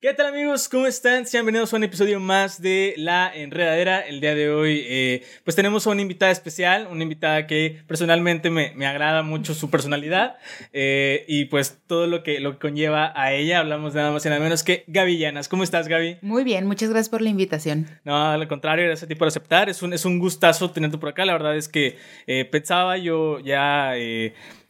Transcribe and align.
¿Qué 0.00 0.14
tal 0.14 0.26
amigos? 0.26 0.68
¿Cómo 0.68 0.86
están? 0.86 1.26
Sean 1.26 1.44
bienvenidos 1.44 1.72
a 1.72 1.76
un 1.76 1.82
episodio 1.82 2.20
más 2.20 2.62
de 2.62 2.94
La 2.98 3.32
Enredadera. 3.34 3.98
El 3.98 4.20
día 4.20 4.36
de 4.36 4.48
hoy 4.48 4.84
eh, 4.86 5.24
pues 5.42 5.56
tenemos 5.56 5.88
a 5.88 5.90
una 5.90 6.02
invitada 6.02 6.30
especial, 6.30 6.86
una 6.88 7.02
invitada 7.02 7.48
que 7.48 7.82
personalmente 7.88 8.48
me, 8.48 8.72
me 8.76 8.86
agrada 8.86 9.24
mucho 9.24 9.54
su 9.54 9.70
personalidad 9.70 10.36
eh, 10.72 11.24
y 11.26 11.46
pues 11.46 11.80
todo 11.88 12.06
lo 12.06 12.22
que, 12.22 12.38
lo 12.38 12.52
que 12.52 12.58
conlleva 12.58 13.12
a 13.16 13.32
ella. 13.32 13.58
Hablamos 13.58 13.92
nada 13.92 14.12
más 14.12 14.24
y 14.24 14.28
nada 14.28 14.40
menos 14.40 14.62
que 14.62 14.84
Gaby 14.86 15.18
Llanas. 15.18 15.48
¿Cómo 15.48 15.64
estás 15.64 15.88
Gaby? 15.88 16.18
Muy 16.22 16.44
bien, 16.44 16.64
muchas 16.68 16.90
gracias 16.90 17.08
por 17.08 17.20
la 17.20 17.30
invitación. 17.30 17.88
No, 18.04 18.30
al 18.30 18.46
contrario, 18.46 18.84
gracias 18.84 19.02
a 19.02 19.08
ti 19.08 19.16
por 19.16 19.26
aceptar. 19.26 19.68
Es 19.68 19.82
un, 19.82 19.92
es 19.92 20.04
un 20.04 20.20
gustazo 20.20 20.70
tenerte 20.70 20.98
por 20.98 21.08
acá. 21.08 21.24
La 21.24 21.32
verdad 21.32 21.56
es 21.56 21.66
que 21.66 21.98
eh, 22.28 22.44
pensaba 22.44 22.98
yo 22.98 23.40
ya 23.40 23.94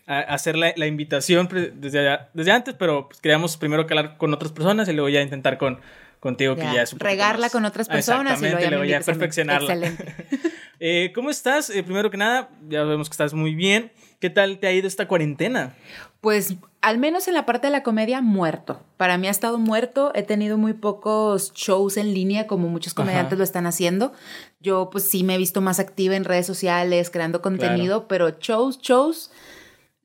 hacer 0.08 0.56
la, 0.56 0.72
la, 0.74 0.86
invitación 0.86 1.48
desde, 1.74 2.18
desde 2.32 2.50
antes, 2.50 2.74
pero 2.78 3.08
pues 3.08 3.20
queríamos 3.20 3.58
primero 3.58 3.82
hablar 3.82 4.16
con 4.16 4.32
otras 4.32 4.52
personas 4.52 4.88
y 4.88 4.94
luego 4.94 5.10
ya 5.10 5.20
intentar 5.20 5.58
con, 5.58 5.80
contigo, 6.20 6.56
que 6.56 6.62
ya 6.62 6.82
es 6.82 6.92
un 6.92 7.00
Regarla 7.00 7.50
con 7.50 7.64
otras 7.64 7.88
personas 7.88 8.40
y 8.40 8.48
luego 8.48 8.84
ya, 8.84 9.00
perfeccionarla. 9.00 9.72
Excelente. 9.72 10.14
eh, 10.80 11.12
¿Cómo 11.14 11.30
estás? 11.30 11.70
Eh, 11.70 11.82
primero 11.82 12.10
que 12.10 12.16
nada, 12.16 12.48
ya 12.68 12.84
vemos 12.84 13.08
que 13.08 13.12
estás 13.14 13.34
muy 13.34 13.54
bien. 13.54 13.92
¿Qué 14.18 14.30
tal 14.30 14.58
te 14.58 14.66
ha 14.66 14.72
ido 14.72 14.88
esta 14.88 15.06
cuarentena? 15.06 15.74
Pues 16.20 16.56
al 16.80 16.98
menos 16.98 17.28
en 17.28 17.34
la 17.34 17.46
parte 17.46 17.68
de 17.68 17.70
la 17.70 17.84
comedia, 17.84 18.20
muerto. 18.20 18.82
Para 18.96 19.16
mí 19.18 19.28
ha 19.28 19.30
estado 19.30 19.58
muerto. 19.58 20.10
He 20.14 20.24
tenido 20.24 20.58
muy 20.58 20.72
pocos 20.72 21.52
shows 21.54 21.96
en 21.96 22.14
línea 22.14 22.48
como 22.48 22.68
muchos 22.68 22.94
comediantes 22.94 23.38
lo 23.38 23.44
están 23.44 23.66
haciendo. 23.66 24.12
Yo 24.60 24.88
pues 24.90 25.04
sí 25.04 25.22
me 25.22 25.36
he 25.36 25.38
visto 25.38 25.60
más 25.60 25.78
activa 25.78 26.16
en 26.16 26.24
redes 26.24 26.46
sociales, 26.46 27.10
creando 27.10 27.42
contenido, 27.42 28.08
pero 28.08 28.30
shows, 28.40 28.80
shows 28.80 29.30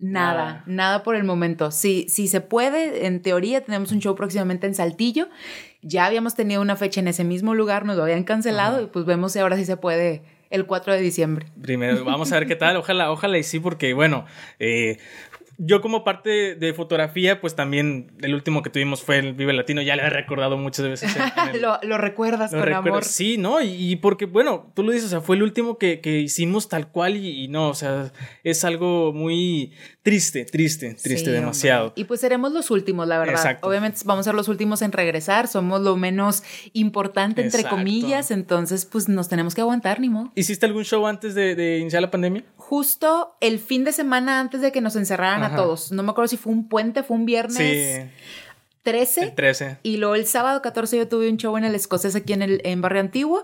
Nada, 0.03 0.63
nada, 0.65 1.01
por 1.01 1.15
el 1.15 1.23
momento. 1.23 1.71
Sí, 1.71 2.07
sí 2.09 2.27
se 2.27 2.41
puede, 2.41 3.05
en 3.05 3.21
teoría 3.21 3.61
tenemos 3.61 3.93
un 3.93 3.99
show 3.99 4.15
próximamente 4.15 4.67
en 4.67 4.75
Saltillo. 4.75 5.29
Ya 5.81 6.05
habíamos 6.05 6.35
tenido 6.35 6.61
una 6.61 6.75
fecha 6.75 6.99
en 6.99 7.07
ese 7.07 7.23
mismo 7.23 7.55
lugar, 7.55 7.85
nos 7.85 7.95
lo 7.95 8.03
habían 8.03 8.25
cancelado 8.25 8.81
y 8.81 8.87
pues 8.87 9.05
vemos 9.05 9.31
si 9.31 9.39
ahora 9.39 9.55
sí 9.55 9.63
se 9.63 9.77
puede 9.77 10.21
el 10.49 10.65
4 10.65 10.93
de 10.93 10.99
diciembre. 10.99 11.45
Primero, 11.61 12.03
vamos 12.03 12.33
a 12.33 12.35
ver 12.35 12.47
qué 12.47 12.57
tal. 12.57 12.75
Ojalá, 12.75 13.11
ojalá 13.11 13.37
y 13.37 13.43
sí, 13.43 13.61
porque 13.61 13.93
bueno, 13.93 14.25
eh, 14.59 14.97
yo 15.65 15.81
como 15.81 16.03
parte 16.03 16.55
de 16.55 16.73
fotografía, 16.73 17.39
pues 17.39 17.55
también 17.55 18.11
el 18.21 18.33
último 18.33 18.61
que 18.61 18.69
tuvimos 18.69 19.01
fue 19.01 19.19
el 19.19 19.33
Vive 19.33 19.53
Latino, 19.53 19.81
ya 19.81 19.95
le 19.95 20.03
he 20.03 20.09
recordado 20.09 20.57
muchas 20.57 20.87
veces. 20.87 21.11
lo, 21.83 21.97
recuerdas 21.97 22.51
con 22.51 22.73
amor. 22.73 23.03
Sí, 23.03 23.37
¿no? 23.37 23.61
Y, 23.61 23.95
porque, 23.97 24.25
bueno, 24.25 24.71
tú 24.73 24.83
lo 24.83 24.91
dices, 24.91 25.07
o 25.07 25.09
sea, 25.09 25.21
fue 25.21 25.35
el 25.35 25.43
último 25.43 25.77
que, 25.77 26.01
hicimos 26.03 26.69
tal 26.69 26.87
cual 26.89 27.17
y, 27.17 27.47
no, 27.47 27.69
o 27.69 27.73
sea, 27.73 28.11
es 28.43 28.63
algo 28.63 29.13
muy 29.13 29.71
triste, 30.01 30.45
triste, 30.45 30.95
triste 31.01 31.31
demasiado. 31.31 31.93
Y 31.95 32.05
pues 32.05 32.21
seremos 32.21 32.51
los 32.51 32.71
últimos, 32.71 33.07
la 33.07 33.19
verdad. 33.19 33.59
Obviamente 33.61 33.99
vamos 34.05 34.27
a 34.27 34.31
ser 34.31 34.35
los 34.35 34.47
últimos 34.47 34.81
en 34.81 34.91
regresar, 34.91 35.47
somos 35.47 35.81
lo 35.81 35.95
menos 35.95 36.43
importante, 36.73 37.41
entre 37.41 37.63
comillas, 37.63 38.31
entonces 38.31 38.85
pues 38.85 39.07
nos 39.07 39.29
tenemos 39.29 39.55
que 39.55 39.61
aguantar, 39.61 39.99
ni 39.99 40.09
modo. 40.09 40.31
¿Hiciste 40.35 40.65
algún 40.65 40.83
show 40.83 41.05
antes 41.07 41.35
de, 41.35 41.55
de 41.55 41.79
iniciar 41.79 42.01
la 42.01 42.11
pandemia? 42.11 42.43
Justo 42.73 43.37
el 43.39 43.59
fin 43.59 43.83
de 43.83 43.91
semana 43.91 44.39
antes 44.39 44.59
de 44.59 44.71
que 44.71 44.81
nos 44.81 44.95
encerraran 44.95 45.43
a 45.43 45.55
todos. 45.55 45.91
No 45.91 46.01
me 46.01 46.09
acuerdo 46.09 46.27
si 46.27 46.37
fue 46.37 46.51
un 46.51 46.67
puente, 46.67 47.03
fue 47.03 47.15
un 47.15 47.27
viernes. 47.27 48.07
13. 48.81 49.33
13. 49.35 49.77
Y 49.83 49.97
luego 49.97 50.15
el 50.15 50.25
sábado 50.25 50.59
14 50.63 50.97
yo 50.97 51.07
tuve 51.07 51.29
un 51.29 51.37
show 51.37 51.55
en 51.55 51.65
el 51.65 51.75
Escocés 51.75 52.15
aquí 52.15 52.33
en, 52.33 52.41
el, 52.41 52.61
en 52.63 52.81
Barrio 52.81 53.01
Antiguo. 53.01 53.43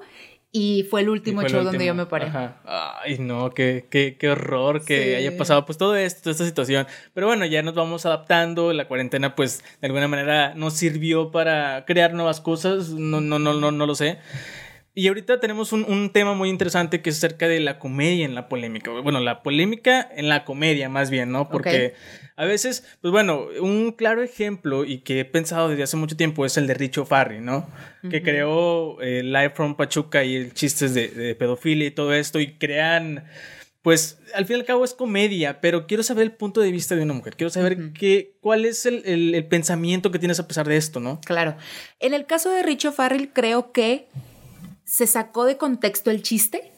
Y 0.51 0.87
fue 0.89 1.01
el 1.01 1.09
último 1.09 1.43
show 1.43 1.63
donde 1.63 1.85
yo 1.85 1.93
me 1.93 2.07
paré. 2.07 2.31
Ay, 2.65 3.19
no, 3.19 3.51
qué, 3.51 3.85
qué, 3.91 4.17
qué 4.19 4.29
horror 4.31 4.83
que 4.83 5.17
haya 5.17 5.37
pasado 5.37 5.63
pues 5.63 5.77
todo 5.77 5.95
esto, 5.95 6.21
toda 6.21 6.31
esta 6.31 6.45
situación. 6.45 6.87
Pero 7.13 7.27
bueno, 7.27 7.45
ya 7.45 7.61
nos 7.61 7.75
vamos 7.75 8.07
adaptando. 8.07 8.73
La 8.73 8.87
cuarentena, 8.87 9.35
pues, 9.35 9.63
de 9.79 9.85
alguna 9.85 10.07
manera 10.07 10.55
nos 10.55 10.73
sirvió 10.73 11.29
para 11.29 11.85
crear 11.85 12.15
nuevas 12.15 12.41
cosas. 12.41 12.89
No, 12.89 13.21
no, 13.21 13.37
no, 13.37 13.53
no, 13.53 13.71
no 13.71 13.85
lo 13.85 13.93
sé. 13.93 14.17
Y 14.99 15.07
ahorita 15.07 15.39
tenemos 15.39 15.71
un, 15.71 15.85
un, 15.85 16.09
tema 16.11 16.33
muy 16.33 16.49
interesante 16.49 17.01
que 17.01 17.09
es 17.09 17.19
acerca 17.19 17.47
de 17.47 17.61
la 17.61 17.79
comedia 17.79 18.25
en 18.25 18.35
la 18.35 18.49
polémica. 18.49 18.91
Bueno, 18.91 19.21
la 19.21 19.43
polémica 19.43 20.05
en 20.13 20.27
la 20.27 20.43
comedia, 20.43 20.89
más 20.89 21.09
bien, 21.09 21.31
¿no? 21.31 21.47
Porque 21.47 21.93
a 22.35 22.43
veces, 22.43 22.83
pues 22.99 23.13
bueno, 23.13 23.47
un 23.61 23.93
claro 23.93 24.21
ejemplo 24.21 24.83
y 24.83 24.97
que 24.97 25.21
he 25.21 25.23
pensado 25.23 25.69
desde 25.69 25.83
hace 25.83 25.95
mucho 25.95 26.17
tiempo 26.17 26.45
es 26.45 26.57
el 26.57 26.67
de 26.67 26.73
Richo 26.73 27.05
Farri, 27.05 27.39
¿no? 27.39 27.69
Que 28.09 28.21
creó 28.21 29.01
eh, 29.01 29.23
Live 29.23 29.51
from 29.51 29.77
Pachuca 29.77 30.25
y 30.25 30.35
el 30.35 30.53
chistes 30.53 30.93
de, 30.93 31.07
de 31.07 31.33
pedofilia 31.33 31.87
y 31.87 31.91
todo 31.91 32.13
esto 32.13 32.41
y 32.41 32.57
crean 32.57 33.23
pues 33.81 34.19
al 34.35 34.45
fin 34.45 34.57
y 34.57 34.59
al 34.59 34.65
cabo 34.65 34.83
es 34.83 34.93
comedia, 34.93 35.61
pero 35.61 35.87
quiero 35.87 36.03
saber 36.03 36.23
el 36.23 36.33
punto 36.33 36.59
de 36.59 36.71
vista 36.71 36.97
de 36.97 37.03
una 37.03 37.13
mujer. 37.13 37.37
Quiero 37.37 37.49
saber 37.49 37.93
qué, 37.93 38.35
cuál 38.41 38.65
es 38.65 38.85
el, 38.85 39.01
el, 39.05 39.33
el, 39.33 39.47
pensamiento 39.47 40.11
que 40.11 40.19
tienes 40.19 40.41
a 40.41 40.47
pesar 40.47 40.67
de 40.67 40.75
esto, 40.75 40.99
¿no? 40.99 41.21
Claro. 41.21 41.55
En 42.01 42.13
el 42.13 42.25
caso 42.25 42.51
de 42.51 42.61
Richo 42.63 42.91
Farrell, 42.91 43.29
creo 43.31 43.71
que 43.71 44.07
se 44.89 45.05
sacó 45.05 45.45
de 45.45 45.57
contexto 45.57 46.09
el 46.09 46.23
chiste 46.23 46.71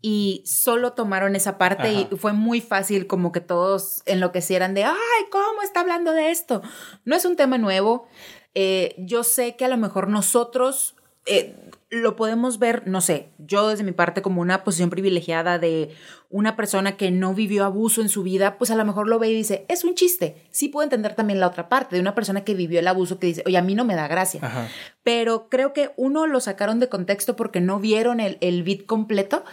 y 0.00 0.44
solo 0.46 0.92
tomaron 0.92 1.34
esa 1.34 1.58
parte 1.58 1.92
y 1.92 2.08
fue 2.16 2.32
muy 2.32 2.60
fácil 2.60 3.08
como 3.08 3.32
que 3.32 3.40
todos 3.40 4.02
enloquecieran 4.06 4.74
de, 4.74 4.84
ay, 4.84 4.94
¿cómo 5.32 5.62
está 5.62 5.80
hablando 5.80 6.12
de 6.12 6.30
esto? 6.30 6.62
No 7.04 7.16
es 7.16 7.24
un 7.24 7.34
tema 7.34 7.58
nuevo. 7.58 8.06
Eh, 8.54 8.94
yo 8.98 9.24
sé 9.24 9.56
que 9.56 9.64
a 9.64 9.68
lo 9.68 9.76
mejor 9.76 10.08
nosotros 10.08 10.94
eh, 11.26 11.56
lo 11.90 12.16
podemos 12.16 12.58
ver, 12.58 12.86
no 12.86 13.00
sé, 13.00 13.30
yo 13.38 13.68
desde 13.68 13.82
mi 13.82 13.92
parte 13.92 14.20
como 14.20 14.42
una 14.42 14.62
posición 14.62 14.90
privilegiada 14.90 15.58
de 15.58 15.94
una 16.28 16.54
persona 16.54 16.98
que 16.98 17.10
no 17.10 17.32
vivió 17.32 17.64
abuso 17.64 18.02
en 18.02 18.10
su 18.10 18.22
vida, 18.22 18.58
pues 18.58 18.70
a 18.70 18.76
lo 18.76 18.84
mejor 18.84 19.08
lo 19.08 19.18
ve 19.18 19.30
y 19.30 19.34
dice, 19.34 19.64
es 19.68 19.84
un 19.84 19.94
chiste. 19.94 20.46
Sí 20.50 20.68
puedo 20.68 20.84
entender 20.84 21.14
también 21.14 21.40
la 21.40 21.46
otra 21.46 21.70
parte 21.70 21.96
de 21.96 22.02
una 22.02 22.14
persona 22.14 22.44
que 22.44 22.54
vivió 22.54 22.78
el 22.80 22.88
abuso 22.88 23.18
que 23.18 23.28
dice, 23.28 23.42
oye, 23.46 23.56
a 23.56 23.62
mí 23.62 23.74
no 23.74 23.86
me 23.86 23.94
da 23.94 24.06
gracia. 24.06 24.70
Pero 25.02 25.48
creo 25.48 25.72
que 25.72 25.92
uno 25.96 26.26
lo 26.26 26.40
sacaron 26.40 26.78
de 26.78 26.90
contexto 26.90 27.36
porque 27.36 27.60
no 27.62 27.80
vieron 27.80 28.20
el, 28.20 28.36
el 28.42 28.62
beat 28.62 28.84
completo. 28.84 29.44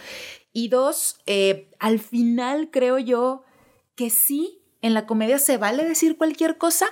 Y 0.52 0.68
dos, 0.68 1.18
eh, 1.26 1.70
al 1.78 1.98
final 1.98 2.70
creo 2.70 2.98
yo 2.98 3.44
que 3.94 4.10
sí, 4.10 4.60
en 4.82 4.92
la 4.92 5.06
comedia 5.06 5.38
se 5.38 5.56
vale 5.56 5.84
decir 5.84 6.18
cualquier 6.18 6.58
cosa, 6.58 6.86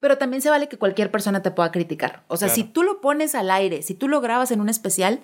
pero 0.00 0.18
también 0.18 0.42
se 0.42 0.50
vale 0.50 0.68
que 0.68 0.78
cualquier 0.78 1.10
persona 1.10 1.42
te 1.42 1.50
pueda 1.50 1.70
criticar. 1.70 2.24
O 2.28 2.36
sea, 2.36 2.48
si 2.48 2.64
tú 2.64 2.82
lo 2.82 3.00
pones 3.00 3.34
al 3.34 3.50
aire, 3.50 3.82
si 3.82 3.94
tú 3.94 4.08
lo 4.08 4.20
grabas 4.20 4.50
en 4.50 4.60
un 4.60 4.68
especial, 4.68 5.20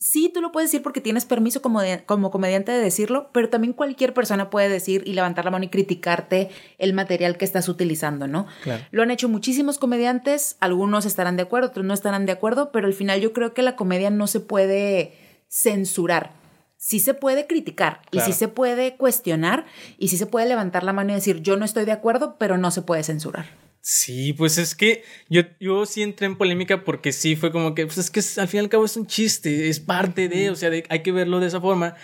sí, 0.00 0.30
tú 0.32 0.40
lo 0.40 0.50
puedes 0.50 0.70
decir 0.70 0.82
porque 0.82 1.00
tienes 1.00 1.24
permiso 1.24 1.62
como, 1.62 1.80
como 2.06 2.30
comediante 2.30 2.72
de 2.72 2.80
decirlo, 2.80 3.30
pero 3.32 3.48
también 3.48 3.72
cualquier 3.72 4.12
persona 4.12 4.50
puede 4.50 4.68
decir 4.68 5.02
y 5.06 5.12
levantar 5.12 5.44
la 5.44 5.52
mano 5.52 5.64
y 5.64 5.68
criticarte 5.68 6.50
el 6.78 6.94
material 6.94 7.36
que 7.36 7.44
estás 7.44 7.68
utilizando, 7.68 8.26
¿no? 8.26 8.46
Lo 8.90 9.02
han 9.02 9.10
hecho 9.10 9.28
muchísimos 9.28 9.78
comediantes, 9.78 10.56
algunos 10.58 11.04
estarán 11.04 11.36
de 11.36 11.42
acuerdo, 11.42 11.68
otros 11.68 11.86
no 11.86 11.94
estarán 11.94 12.26
de 12.26 12.32
acuerdo, 12.32 12.72
pero 12.72 12.88
al 12.88 12.94
final 12.94 13.20
yo 13.20 13.32
creo 13.32 13.54
que 13.54 13.62
la 13.62 13.76
comedia 13.76 14.10
no 14.10 14.26
se 14.26 14.40
puede 14.40 15.14
censurar. 15.48 16.39
Sí 16.82 16.98
se 16.98 17.12
puede 17.12 17.46
criticar 17.46 18.00
y 18.10 18.20
sí 18.20 18.32
se 18.32 18.48
puede 18.48 18.96
cuestionar 18.96 19.66
y 19.98 20.08
sí 20.08 20.16
se 20.16 20.24
puede 20.24 20.48
levantar 20.48 20.82
la 20.82 20.94
mano 20.94 21.12
y 21.12 21.16
decir 21.16 21.42
yo 21.42 21.58
no 21.58 21.66
estoy 21.66 21.84
de 21.84 21.92
acuerdo, 21.92 22.36
pero 22.38 22.56
no 22.56 22.70
se 22.70 22.80
puede 22.80 23.02
censurar. 23.02 23.44
Sí, 23.82 24.32
pues 24.32 24.56
es 24.56 24.74
que 24.74 25.04
yo, 25.28 25.42
yo 25.60 25.84
sí 25.84 26.00
entré 26.00 26.26
en 26.26 26.38
polémica 26.38 26.82
porque 26.82 27.12
sí 27.12 27.36
fue 27.36 27.52
como 27.52 27.74
que, 27.74 27.84
pues 27.84 27.98
es 27.98 28.10
que 28.10 28.20
al 28.40 28.48
fin 28.48 28.58
y 28.58 28.62
al 28.62 28.68
cabo 28.70 28.86
es 28.86 28.96
un 28.96 29.06
chiste, 29.06 29.68
es 29.68 29.78
parte 29.78 30.30
de, 30.30 30.48
o 30.48 30.56
sea, 30.56 30.70
hay 30.88 31.02
que 31.02 31.12
verlo 31.12 31.38
de 31.38 31.48
esa 31.48 31.60
forma. 31.60 31.96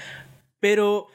Pero 0.61 1.07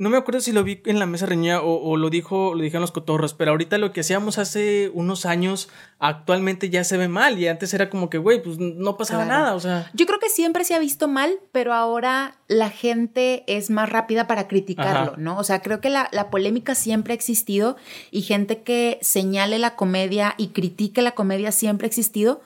no 0.00 0.08
me 0.08 0.16
acuerdo 0.16 0.40
si 0.40 0.52
lo 0.52 0.64
vi 0.64 0.80
en 0.86 0.98
la 0.98 1.04
mesa 1.04 1.26
reñida 1.26 1.60
o, 1.60 1.94
lo 1.98 2.08
dijo, 2.08 2.54
lo 2.54 2.62
dijeron 2.62 2.80
los 2.80 2.90
cotorros, 2.90 3.34
pero 3.34 3.50
ahorita 3.50 3.76
lo 3.76 3.92
que 3.92 4.00
hacíamos 4.00 4.38
hace 4.38 4.90
unos 4.94 5.26
años 5.26 5.68
actualmente 5.98 6.70
ya 6.70 6.84
se 6.84 6.96
ve 6.96 7.06
mal 7.06 7.38
y 7.38 7.46
antes 7.48 7.74
era 7.74 7.90
como 7.90 8.08
que, 8.08 8.16
güey, 8.16 8.42
pues 8.42 8.58
no 8.58 8.96
pasaba 8.96 9.26
nada, 9.26 9.54
o 9.54 9.60
sea. 9.60 9.90
Yo 9.92 10.06
creo 10.06 10.18
que 10.18 10.30
siempre 10.30 10.64
se 10.64 10.74
ha 10.74 10.78
visto 10.78 11.06
mal, 11.06 11.38
pero 11.52 11.74
ahora 11.74 12.38
la 12.48 12.70
gente 12.70 13.44
es 13.46 13.68
más 13.68 13.90
rápida 13.90 14.26
para 14.26 14.48
criticarlo, 14.48 15.18
¿no? 15.18 15.36
O 15.36 15.44
sea, 15.44 15.60
creo 15.60 15.82
que 15.82 15.90
la, 15.90 16.08
la, 16.12 16.30
polémica 16.30 16.74
siempre 16.74 17.12
ha 17.12 17.16
existido 17.16 17.76
y 18.10 18.22
gente 18.22 18.62
que 18.62 18.98
señale 19.02 19.58
la 19.58 19.76
comedia 19.76 20.34
y 20.38 20.48
critique 20.48 21.02
la 21.02 21.12
comedia 21.12 21.52
siempre 21.52 21.84
ha 21.84 21.88
existido. 21.88 22.40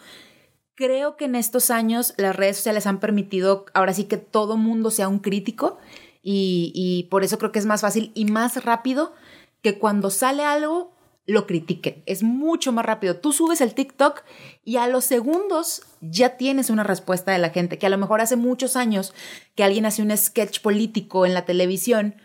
Creo 0.74 1.16
que 1.16 1.26
en 1.26 1.36
estos 1.36 1.70
años 1.70 2.14
las 2.16 2.34
redes 2.34 2.56
sociales 2.56 2.88
han 2.88 2.98
permitido 2.98 3.66
ahora 3.74 3.94
sí 3.94 4.06
que 4.06 4.16
todo 4.16 4.56
mundo 4.56 4.90
sea 4.90 5.06
un 5.06 5.20
crítico 5.20 5.78
y, 6.24 7.06
por 7.10 7.22
eso 7.22 7.38
creo 7.38 7.52
que 7.52 7.58
es 7.58 7.66
más 7.66 7.82
fácil 7.82 8.10
y 8.14 8.24
más 8.24 8.64
rápido 8.64 9.12
que 9.62 9.78
cuando 9.78 10.10
sale 10.10 10.42
algo 10.44 10.94
lo 11.26 11.46
critiquen. 11.46 12.02
Es 12.06 12.22
mucho 12.22 12.72
más 12.72 12.84
rápido. 12.84 13.16
Tú 13.16 13.32
subes 13.32 13.60
el 13.60 13.74
TikTok 13.74 14.22
y 14.64 14.76
a 14.76 14.88
los 14.88 15.04
segundos 15.04 15.82
ya 16.00 16.36
tienes 16.36 16.68
una 16.68 16.82
respuesta 16.82 17.32
de 17.32 17.38
la 17.38 17.50
gente, 17.50 17.78
que 17.78 17.86
a 17.86 17.90
lo 17.90 17.98
mejor 17.98 18.20
hace 18.20 18.36
muchos 18.36 18.76
años 18.76 19.14
que 19.54 19.64
alguien 19.64 19.86
hace 19.86 20.02
un 20.02 20.14
sketch 20.16 20.60
político 20.60 21.24
en 21.24 21.32
la 21.32 21.44
televisión 21.44 22.16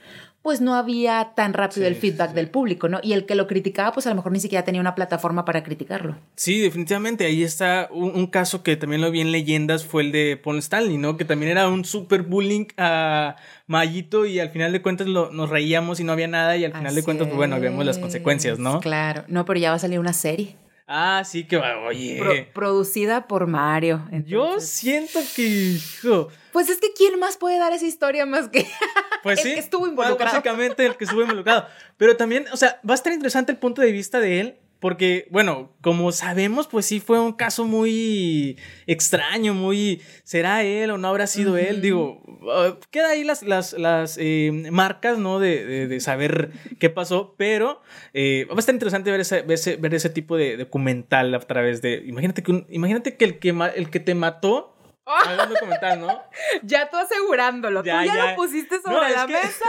pues 0.50 0.62
no 0.62 0.74
había 0.74 1.34
tan 1.36 1.54
rápido 1.54 1.86
el 1.86 1.94
feedback 1.94 2.32
del 2.32 2.50
público, 2.50 2.90
¿no? 2.90 3.00
Y 3.04 3.14
el 3.14 3.28
que 3.28 3.36
lo 3.36 3.46
criticaba, 3.46 3.92
pues 3.92 4.08
a 4.08 4.10
lo 4.10 4.16
mejor 4.16 4.32
ni 4.32 4.40
siquiera 4.40 4.66
tenía 4.66 4.82
una 4.82 4.96
plataforma 4.96 5.46
para 5.46 5.62
criticarlo. 5.62 6.16
Sí, 6.34 6.58
definitivamente. 6.58 7.24
Ahí 7.24 7.44
está 7.44 7.88
un, 7.92 8.26
caso 8.26 8.64
que 8.64 8.76
también 8.76 9.00
lo 9.00 9.12
vi 9.12 9.22
en 9.22 9.32
leyendas, 9.32 9.86
fue 9.86 10.02
el 10.02 10.12
de 10.12 10.42
Paul 10.44 10.58
Stanley, 10.58 10.98
¿no? 10.98 11.18
Que 11.18 11.26
también 11.26 11.52
era 11.52 11.68
un 11.68 11.86
super 11.86 12.24
bullying 12.24 12.66
a 12.78 13.36
Mayito 13.68 14.26
y 14.26 14.40
al 14.40 14.50
final 14.50 14.72
de 14.72 14.82
cuentas 14.82 15.06
nos 15.06 15.50
reíamos 15.52 16.00
y 16.00 16.04
no 16.04 16.14
había 16.14 16.28
nada 16.28 16.58
y 16.58 16.66
al 16.66 16.74
final 16.74 16.96
de 16.96 17.04
cuentas, 17.04 17.28
pues 17.28 17.38
bueno, 17.38 17.60
vemos 17.60 17.86
las 17.86 18.00
consecuencias, 18.00 18.58
¿no? 18.58 18.80
Claro. 18.80 19.26
No, 19.28 19.46
pero 19.46 19.60
ya 19.60 19.70
va 19.70 19.76
a 19.76 19.80
salir 19.80 20.00
una 20.00 20.14
serie. 20.14 20.56
Ah, 20.92 21.22
sí, 21.24 21.44
que 21.44 21.56
va, 21.56 21.78
oye. 21.82 22.50
producida 22.52 23.28
por 23.28 23.46
Mario. 23.46 24.08
Yo 24.26 24.60
siento 24.60 25.20
que, 25.36 25.44
hijo. 25.44 26.30
Pues 26.52 26.68
es 26.68 26.80
que 26.80 26.94
¿quién 26.94 27.20
más 27.20 27.38
puede 27.38 27.60
dar 27.60 27.72
esa 27.74 27.86
historia 27.86 28.26
más 28.26 28.50
que 28.50 28.66
pues 29.24 29.46
el 29.46 29.54
que 29.54 29.60
estuvo 29.60 29.86
involucrado? 29.86 30.34
Básicamente 30.34 30.88
el 30.88 30.98
que 30.98 31.04
estuvo 31.04 31.22
involucrado. 31.22 31.68
Pero 31.98 32.18
también, 32.18 32.48
o 32.52 32.58
sea, 32.58 32.82
va 32.90 32.94
a 32.94 32.96
estar 32.96 33.14
interesante 33.14 33.52
el 33.52 33.60
punto 33.60 33.84
de 33.84 33.92
vista 33.92 34.20
de 34.20 34.40
él 34.40 34.58
porque, 34.80 35.28
bueno, 35.30 35.74
como 35.82 36.12
sabemos, 36.14 36.68
pues 36.68 36.86
sí 36.86 37.02
fue 37.02 37.20
un 37.20 37.34
caso 37.34 37.66
muy 37.66 38.58
extraño, 38.88 39.54
muy... 39.54 40.02
¿Será 40.24 40.64
él 40.64 40.92
o 40.92 40.98
no 40.98 41.10
habrá 41.10 41.28
sido 41.28 41.58
él? 41.58 41.82
Digo, 41.82 42.22
uh, 42.26 42.80
queda 42.90 43.10
ahí 43.10 43.26
las, 43.26 43.44
las, 43.44 43.74
las 43.74 44.18
eh, 44.20 44.52
marcas, 44.72 45.18
¿no? 45.18 45.40
De, 45.40 45.88
de, 45.88 46.00
saber 46.00 46.52
qué 46.80 46.90
pasó, 46.90 47.36
pero 47.38 47.82
eh, 48.14 48.48
va 48.50 48.56
a 48.56 48.60
estar 48.60 48.74
interesante 48.74 49.12
ver 49.12 49.20
ese, 49.20 49.42
ver 49.42 49.94
ese, 49.94 50.10
tipo 50.10 50.38
de 50.38 50.56
documental 50.56 51.36
a 51.36 51.40
través 51.40 51.82
de... 51.82 52.02
Imagínate 52.06 52.42
que, 52.42 52.66
imagínate 52.70 53.18
que 53.18 53.26
el 53.26 53.40
que, 53.40 53.50
el 53.76 53.90
que 53.90 54.00
te 54.00 54.16
mató 54.16 54.76
Haga 55.06 55.44
un 55.46 55.50
documental, 55.50 56.02
¿no? 56.02 56.24
Ya 56.64 56.90
tú 56.90 56.98
asegurándolo. 56.98 57.84
Ya, 57.84 58.02
tú 58.02 58.06
ya, 58.06 58.30
lo 58.30 58.36
pusiste 58.36 58.80
sobre 58.80 59.10
la 59.10 59.26
mesa. 59.26 59.66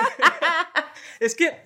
es 1.20 1.34
que, 1.34 1.62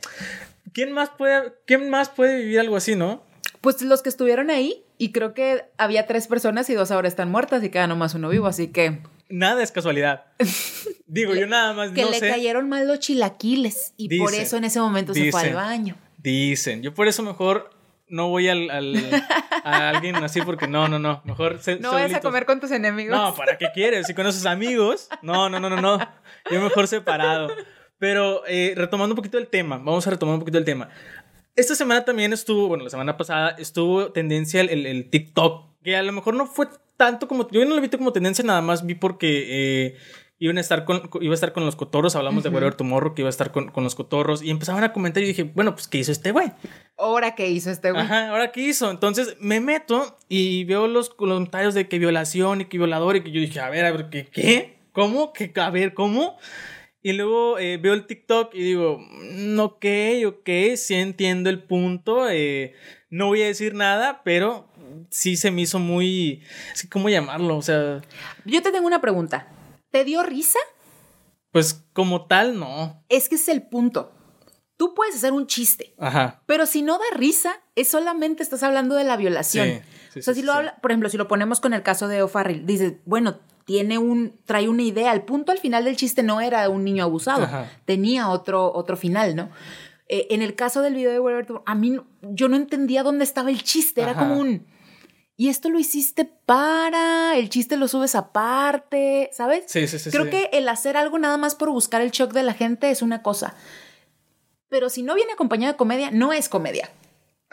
¿quién 0.73 0.93
más, 0.93 1.11
puede, 1.11 1.53
¿quién 1.67 1.91
más 1.91 2.09
puede 2.09 2.39
vivir 2.39 2.61
algo 2.61 2.77
así, 2.77 2.95
no? 2.95 3.25
Pues 3.61 3.83
los 3.83 4.03
que 4.03 4.09
estuvieron 4.09 4.51
ahí, 4.51 4.85
y 4.99 5.13
creo 5.13 5.35
que 5.35 5.65
había 5.79 6.07
tres 6.07 6.27
personas 6.27 6.69
y 6.71 6.75
dos 6.75 6.91
ahora 6.91 7.09
están 7.09 7.31
muertas 7.31 7.63
y 7.65 7.71
queda 7.71 7.87
nomás 7.87 8.15
uno 8.15 8.29
vivo, 8.29 8.47
así 8.47 8.69
que. 8.69 9.01
Nada 9.29 9.63
es 9.63 9.73
casualidad. 9.73 10.25
Digo, 11.07 11.35
yo 11.35 11.47
nada 11.47 11.73
más 11.73 11.91
que 11.91 12.05
le 12.05 12.21
cayeron 12.21 12.69
mal 12.69 12.87
los 12.87 12.99
chilaquiles 13.01 13.95
y 13.97 14.19
por 14.19 14.35
eso 14.35 14.57
en 14.57 14.65
ese 14.65 14.81
momento 14.81 15.15
se 15.15 15.31
fue 15.31 15.43
al 15.43 15.55
baño. 15.55 15.97
Dicen, 16.19 16.83
yo 16.83 16.95
por 16.95 17.09
eso 17.09 17.23
mejor 17.23 17.71
no 18.09 18.29
voy 18.29 18.49
al, 18.49 18.71
a 19.65 19.91
alguien 19.91 20.17
así 20.17 20.41
porque 20.43 20.67
no, 20.67 20.89
no, 20.89 20.99
no. 20.99 21.23
Mejor 21.25 21.61
No 21.81 21.93
vayas 21.93 22.15
a 22.15 22.21
comer 22.21 22.47
con 22.47 22.61
tus 22.61 22.71
enemigos. 22.71 23.17
No, 23.17 23.35
¿para 23.35 23.59
qué 23.59 23.69
quieres? 23.75 24.07
Si 24.07 24.15
con 24.15 24.27
esos 24.27 24.47
amigos. 24.47 25.09
No, 25.23 25.49
no, 25.49 25.59
no, 25.61 25.71
no, 25.71 25.81
no. 25.81 25.99
Yo 26.51 26.61
mejor 26.61 26.87
separado. 26.87 27.49
Pero 27.99 28.43
eh, 28.47 28.75
retomando 28.77 29.13
un 29.13 29.17
poquito 29.17 29.39
el 29.39 29.47
tema, 29.49 29.79
vamos 29.79 30.07
a 30.07 30.11
retomar 30.11 30.35
un 30.35 30.41
poquito 30.41 30.59
el 30.59 30.65
tema. 30.65 30.91
Esta 31.57 31.77
semana 31.77 32.05
también 32.05 32.33
estuvo, 32.33 32.67
bueno, 32.67 32.85
la 32.85 32.91
semana 32.91 33.17
pasada 33.17 33.51
estuvo 33.59 34.11
tendencia 34.11 34.61
el, 34.61 34.87
el, 34.87 35.09
TikTok, 35.09 35.67
que 35.85 35.97
a 35.97 36.03
lo 36.03 36.13
mejor 36.13 36.35
no 36.35 36.47
fue 36.47 36.67
tanto 36.97 37.29
como, 37.29 37.49
yo 37.51 37.65
no 37.65 37.77
lo 37.77 37.81
vi 37.81 37.89
como 37.91 38.13
tendencia, 38.13 38.45
nada 38.45 38.61
más 38.61 38.85
vi 38.85 38.97
porque 38.97 39.45
eh, 39.49 39.97
iban 40.39 40.59
a 40.59 40.61
estar 40.61 40.85
con, 40.85 41.09
iba 41.21 41.33
a 41.33 41.35
estar 41.35 41.53
con 41.53 41.65
los 41.65 41.77
cotorros, 41.77 42.17
hablamos 42.17 42.43
de 42.43 42.49
Whatever 42.49 42.75
Tomorrow, 42.75 43.15
que 43.15 43.23
iba 43.23 43.29
a 43.29 43.31
estar 43.31 43.53
con, 43.53 43.71
con, 43.71 43.85
los 43.85 43.95
cotorros, 43.95 44.43
y 44.43 44.51
empezaban 44.51 44.83
a 44.83 44.93
comentar 44.93 45.23
y 45.23 45.27
dije, 45.27 45.45
bueno, 45.45 45.75
pues, 45.75 45.87
¿qué 45.87 45.99
hizo 45.99 46.11
este 46.11 46.33
güey? 46.33 46.51
¿Ahora 46.99 47.37
qué 47.37 47.49
hizo 47.49 47.71
este 47.71 47.93
güey? 47.93 48.03
Ajá, 48.03 48.31
¿ahora 48.31 48.51
qué 48.51 48.61
hizo? 48.61 48.91
Entonces 48.91 49.37
me 49.39 49.61
meto 49.61 50.19
y 50.29 50.65
veo 50.65 50.89
los 50.89 51.09
comentarios 51.09 51.75
de 51.75 51.89
que 51.89 52.01
violación 52.01 52.63
y 52.63 52.65
que 52.65 52.79
violador, 52.79 53.15
y 53.15 53.23
que 53.23 53.31
yo 53.31 53.41
dije, 53.41 53.61
a 53.61 53.71
ver, 53.71 53.85
a 53.85 53.93
ver, 53.93 54.11
¿qué? 54.11 54.27
¿Qué? 54.27 54.79
¿Cómo? 54.93 55.33
¿Qué? 55.33 55.53
A 55.55 55.71
ver, 55.71 55.95
¿cómo? 55.95 56.37
Y 57.07 57.13
luego 57.13 57.59
eh, 57.59 57.77
veo 57.77 57.93
el 57.93 58.07
TikTok 58.07 58.55
y 58.55 58.63
digo, 58.63 58.99
mm, 58.99 59.61
ok, 59.61 59.85
ok, 60.27 60.49
sí 60.75 60.95
entiendo 60.95 61.51
el 61.51 61.63
punto. 61.63 62.31
Eh, 62.31 62.73
no 63.11 63.27
voy 63.27 63.43
a 63.43 63.47
decir 63.47 63.75
nada, 63.75 64.23
pero 64.25 64.71
sí 65.11 65.37
se 65.37 65.51
me 65.51 65.61
hizo 65.61 65.79
muy... 65.79 66.43
¿Cómo 66.91 67.11
llamarlo? 67.11 67.59
O 67.59 67.63
sea... 67.63 68.01
Yo 68.47 68.63
te 68.63 68.73
tengo 68.73 68.87
una 68.87 69.03
pregunta. 69.03 69.47
¿Te 69.91 70.03
dio 70.05 70.23
risa? 70.23 70.59
Pues 71.53 71.85
como 71.93 72.25
tal, 72.25 72.59
no. 72.59 73.05
Es 73.11 73.29
que 73.29 73.35
es 73.35 73.49
el 73.49 73.69
punto. 73.69 74.11
Tú 74.79 74.95
puedes 74.95 75.15
hacer 75.15 75.35
un 75.35 75.47
chiste. 75.47 75.95
Ajá. 75.99 76.43
Pero 76.47 76.65
si 76.65 76.81
no 76.81 76.95
da 76.95 77.19
risa, 77.19 77.61
es 77.75 77.89
solamente 77.89 78.43
estás 78.43 78.63
hablando 78.63 78.95
de 78.95 79.05
la 79.05 79.19
violación. 79.19 79.83
o 80.17 80.23
sea, 80.23 80.33
si 80.33 80.41
lo 80.41 80.55
habla, 80.55 80.77
por 80.81 80.91
ejemplo, 80.91 81.11
si 81.11 81.19
lo 81.19 81.29
ponemos 81.29 81.61
con 81.61 81.75
el 81.75 81.83
caso 81.83 82.09
de 82.09 82.23
O'Farrell, 82.23 82.65
dices, 82.65 82.95
bueno, 83.05 83.41
tiene 83.65 83.99
un, 83.99 84.39
trae 84.45 84.69
una 84.69 84.83
idea. 84.83 85.13
El 85.13 85.23
punto 85.23 85.53
al 85.53 85.59
final 85.59 85.85
del 85.85 85.97
chiste 85.97 86.23
no 86.23 86.41
era 86.41 86.69
un 86.69 86.85
niño 86.85 87.05
abusado, 87.05 87.49
tenía 87.85 88.29
otro, 88.29 88.73
otro 88.73 88.97
final, 88.97 89.35
¿no? 89.37 89.51
Eh, 90.09 90.27
en 90.31 90.43
el 90.43 90.55
caso 90.55 90.83
del 90.83 90.95
video 90.95 91.13
de 91.13 91.19
Whatever 91.19 91.63
a 91.65 91.75
mí 91.75 91.99
yo 92.21 92.49
no 92.49 92.57
entendía 92.57 93.03
dónde 93.03 93.25
estaba 93.25 93.51
el 93.51 93.63
chiste, 93.63 94.03
era 94.03 94.15
como 94.15 94.39
un... 94.39 94.67
Y 95.37 95.49
esto 95.49 95.69
lo 95.69 95.81
hiciste 95.81 96.25
para, 96.25 97.37
el 97.37 97.49
chiste 97.49 97.77
lo 97.77 97.89
subes 97.89 98.15
aparte, 98.15 99.31
¿sabes? 99.33 99.65
Sí, 99.67 99.89
sí, 99.89 99.99
sí. 99.99 100.11
Creo 100.11 100.31
que 100.31 100.49
el 100.53 100.69
hacer 100.69 100.97
algo 100.97 101.19
nada 101.19 101.37
más 101.39 101.57
por 101.57 101.71
buscar 101.71 102.03
el 102.03 102.13
shock 102.13 102.33
de 102.33 102.45
la 102.45 102.55
gente 102.55 102.91
es 102.91 103.03
una 103.03 103.23
cosa. 103.23 103.55
Pero 104.69 104.89
si 104.91 105.03
no 105.03 105.15
viene 105.15 105.33
acompañado 105.33 105.73
de 105.73 105.77
comedia, 105.77 106.11
no 106.13 106.33
es 106.33 106.49
comedia. 106.49 106.89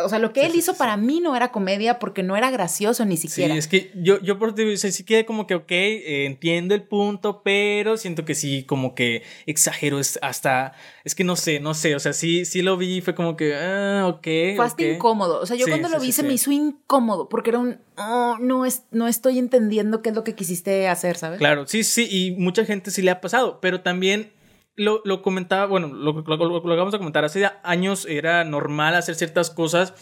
O 0.03 0.09
sea, 0.09 0.19
lo 0.19 0.33
que 0.33 0.45
él 0.45 0.55
hizo 0.55 0.75
para 0.75 0.97
mí 0.97 1.19
no 1.19 1.35
era 1.35 1.51
comedia 1.51 1.99
porque 1.99 2.23
no 2.23 2.35
era 2.35 2.51
gracioso 2.51 3.05
ni 3.05 3.17
siquiera. 3.17 3.53
Sí, 3.53 3.59
es 3.59 3.67
que 3.67 3.91
yo, 3.95 4.19
yo 4.21 4.37
por 4.39 4.55
ti, 4.55 4.63
o 4.63 4.77
sí 4.77 5.03
quedé 5.03 5.25
como 5.25 5.47
que, 5.47 5.55
ok, 5.55 5.71
eh, 5.71 6.25
entiendo 6.25 6.75
el 6.75 6.83
punto, 6.83 7.41
pero 7.43 7.97
siento 7.97 8.25
que 8.25 8.35
sí, 8.35 8.63
como 8.63 8.95
que 8.95 9.23
exagero, 9.45 9.99
es 9.99 10.19
hasta, 10.21 10.73
es 11.03 11.15
que 11.15 11.23
no 11.23 11.35
sé, 11.35 11.59
no 11.59 11.73
sé, 11.73 11.95
o 11.95 11.99
sea, 11.99 12.13
sí, 12.13 12.45
sí 12.45 12.61
lo 12.61 12.77
vi, 12.77 13.01
fue 13.01 13.15
como 13.15 13.35
que, 13.35 13.55
ah, 13.55 14.07
ok. 14.07 14.55
Fue 14.55 14.65
hasta 14.65 14.83
incómodo, 14.83 15.39
o 15.41 15.45
sea, 15.45 15.55
yo 15.55 15.67
cuando 15.67 15.89
lo 15.89 15.99
vi 15.99 16.11
se 16.11 16.23
me 16.23 16.33
hizo 16.33 16.51
incómodo 16.51 17.29
porque 17.29 17.51
era 17.51 17.59
un, 17.59 17.79
oh, 17.97 18.37
no, 18.39 18.65
es, 18.65 18.83
no 18.91 19.07
estoy 19.07 19.39
entendiendo 19.39 20.01
qué 20.01 20.09
es 20.09 20.15
lo 20.15 20.23
que 20.23 20.35
quisiste 20.35 20.87
hacer, 20.87 21.17
¿sabes? 21.17 21.39
Claro, 21.39 21.67
sí, 21.67 21.83
sí, 21.83 22.07
y 22.09 22.31
mucha 22.31 22.65
gente 22.65 22.91
sí 22.91 23.01
le 23.01 23.11
ha 23.11 23.21
pasado, 23.21 23.59
pero 23.61 23.81
también 23.81 24.31
lo, 24.75 25.01
lo 25.05 25.21
comentaba, 25.21 25.65
bueno, 25.65 25.87
lo, 25.87 26.13
lo, 26.13 26.37
lo, 26.37 26.59
lo 26.59 26.75
vamos 26.75 26.93
a 26.93 26.97
comentar, 26.97 27.25
hace 27.25 27.49
años 27.63 28.05
era 28.09 28.43
normal 28.43 28.95
hacer 28.95 29.15
ciertas 29.15 29.49
cosas 29.49 29.93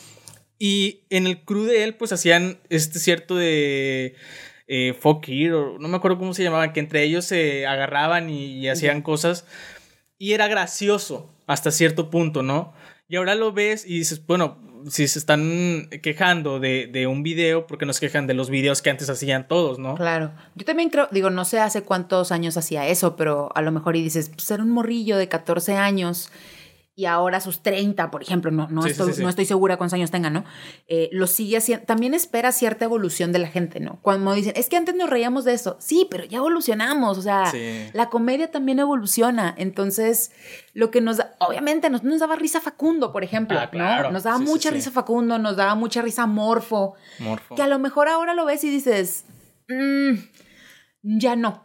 y 0.58 1.06
en 1.10 1.28
el 1.28 1.44
crew 1.44 1.64
de 1.64 1.84
él 1.84 1.96
pues 1.96 2.12
hacían 2.12 2.60
este 2.70 3.00
cierto 3.00 3.36
de 3.36 4.16
eh, 4.68 4.94
folk 5.00 5.28
hero, 5.28 5.78
no 5.80 5.88
me 5.88 5.98
acuerdo 5.98 6.20
cómo 6.20 6.34
se 6.34 6.44
llamaban, 6.44 6.74
que 6.74 6.80
entre 6.80 7.04
ellos 7.04 7.26
se 7.26 7.66
agarraban 7.66 8.30
y, 8.30 8.60
y 8.60 8.70
hacían 8.70 9.02
cosas 9.02 9.46
y 10.18 10.34
era 10.34 10.48
gracioso 10.48 11.34
hasta 11.48 11.72
cierto 11.72 12.10
punto, 12.10 12.44
¿no? 12.44 12.74
Y 13.08 13.16
ahora 13.16 13.34
lo 13.34 13.52
ves 13.54 13.86
y 13.88 13.98
dices, 13.98 14.24
bueno, 14.28 14.60
si 14.88 15.08
se 15.08 15.20
están 15.20 15.90
quejando 16.02 16.60
de, 16.60 16.88
de, 16.92 17.08
un 17.08 17.24
video, 17.24 17.68
porque 17.68 17.86
no 17.86 17.94
se 17.94 18.00
quejan 18.00 18.28
de 18.28 18.34
los 18.34 18.50
videos 18.50 18.82
que 18.82 18.90
antes 18.90 19.10
hacían 19.10 19.48
todos, 19.48 19.80
¿no? 19.80 19.96
Claro. 19.96 20.32
Yo 20.56 20.66
también 20.66 20.90
creo, 20.90 21.08
digo, 21.12 21.30
no 21.30 21.46
sé 21.46 21.60
hace 21.60 21.84
cuántos 21.84 22.32
años 22.32 22.58
hacía 22.58 22.88
eso, 22.88 23.16
pero 23.16 23.50
a 23.56 23.62
lo 23.62 23.72
mejor 23.72 23.96
y 23.96 24.04
dices, 24.04 24.30
pues 24.30 24.50
era 24.52 24.64
un 24.64 24.72
morrillo 24.72 25.18
de 25.18 25.28
14 25.28 25.76
años 25.76 26.32
y 27.00 27.06
ahora 27.06 27.40
sus 27.40 27.64
30, 27.64 28.12
por 28.12 28.22
ejemplo, 28.22 28.52
no, 28.52 28.68
no, 28.68 28.86
estoy, 28.86 29.14
no 29.20 29.30
estoy 29.30 29.46
segura 29.46 29.78
cuántos 29.78 29.94
años 29.94 30.12
tenga, 30.12 30.30
¿no? 30.30 30.44
Eh, 30.90 31.08
lo 31.14 31.28
sigue 31.28 31.56
haciendo. 31.56 31.86
También 31.86 32.14
espera 32.14 32.52
cierta 32.52 32.84
evolución 32.84 33.32
de 33.32 33.40
la 33.40 33.48
gente, 33.48 33.80
¿no? 33.80 34.00
Cuando 34.02 34.34
dicen, 34.34 34.52
es 34.58 34.68
que 34.68 34.76
antes 34.76 34.96
nos 34.96 35.10
reíamos 35.10 35.46
de 35.46 35.54
eso. 35.54 35.78
Sí, 35.80 36.10
pero 36.12 36.26
ya 36.26 36.40
evolucionamos. 36.40 37.18
O 37.18 37.22
sea, 37.22 37.54
la 37.94 38.10
comedia 38.10 38.52
también 38.52 38.80
evoluciona. 38.80 39.56
Entonces, 39.58 40.34
lo 40.74 40.92
que 40.92 41.00
nos 41.00 41.16
da, 41.16 41.38
obviamente, 41.40 41.90
nos, 41.90 42.04
nos 42.04 42.20
daba 42.20 42.36
risa 42.36 42.60
Facundo, 42.60 43.14
por 43.14 43.24
ejemplo, 43.24 43.58
ah, 43.58 43.70
¿no? 43.72 44.12
Nos 44.12 44.24
daba 44.24 44.40
mucha 44.40 44.70
risa 44.70 44.92
Facundo, 44.92 45.40
nos 45.40 45.56
daba 45.56 45.76
mucha 45.76 46.02
risa 46.02 46.26
Morfo, 46.26 46.96
Morfo. 47.20 47.56
Que 47.56 47.62
a 47.62 47.68
lo 47.68 47.80
mejor 47.80 48.10
ahora 48.10 48.34
lo 48.34 48.44
ves 48.44 48.62
y 48.66 48.70
dices, 48.70 49.24
mm, 49.70 50.16
ya 51.04 51.38
no. 51.38 51.64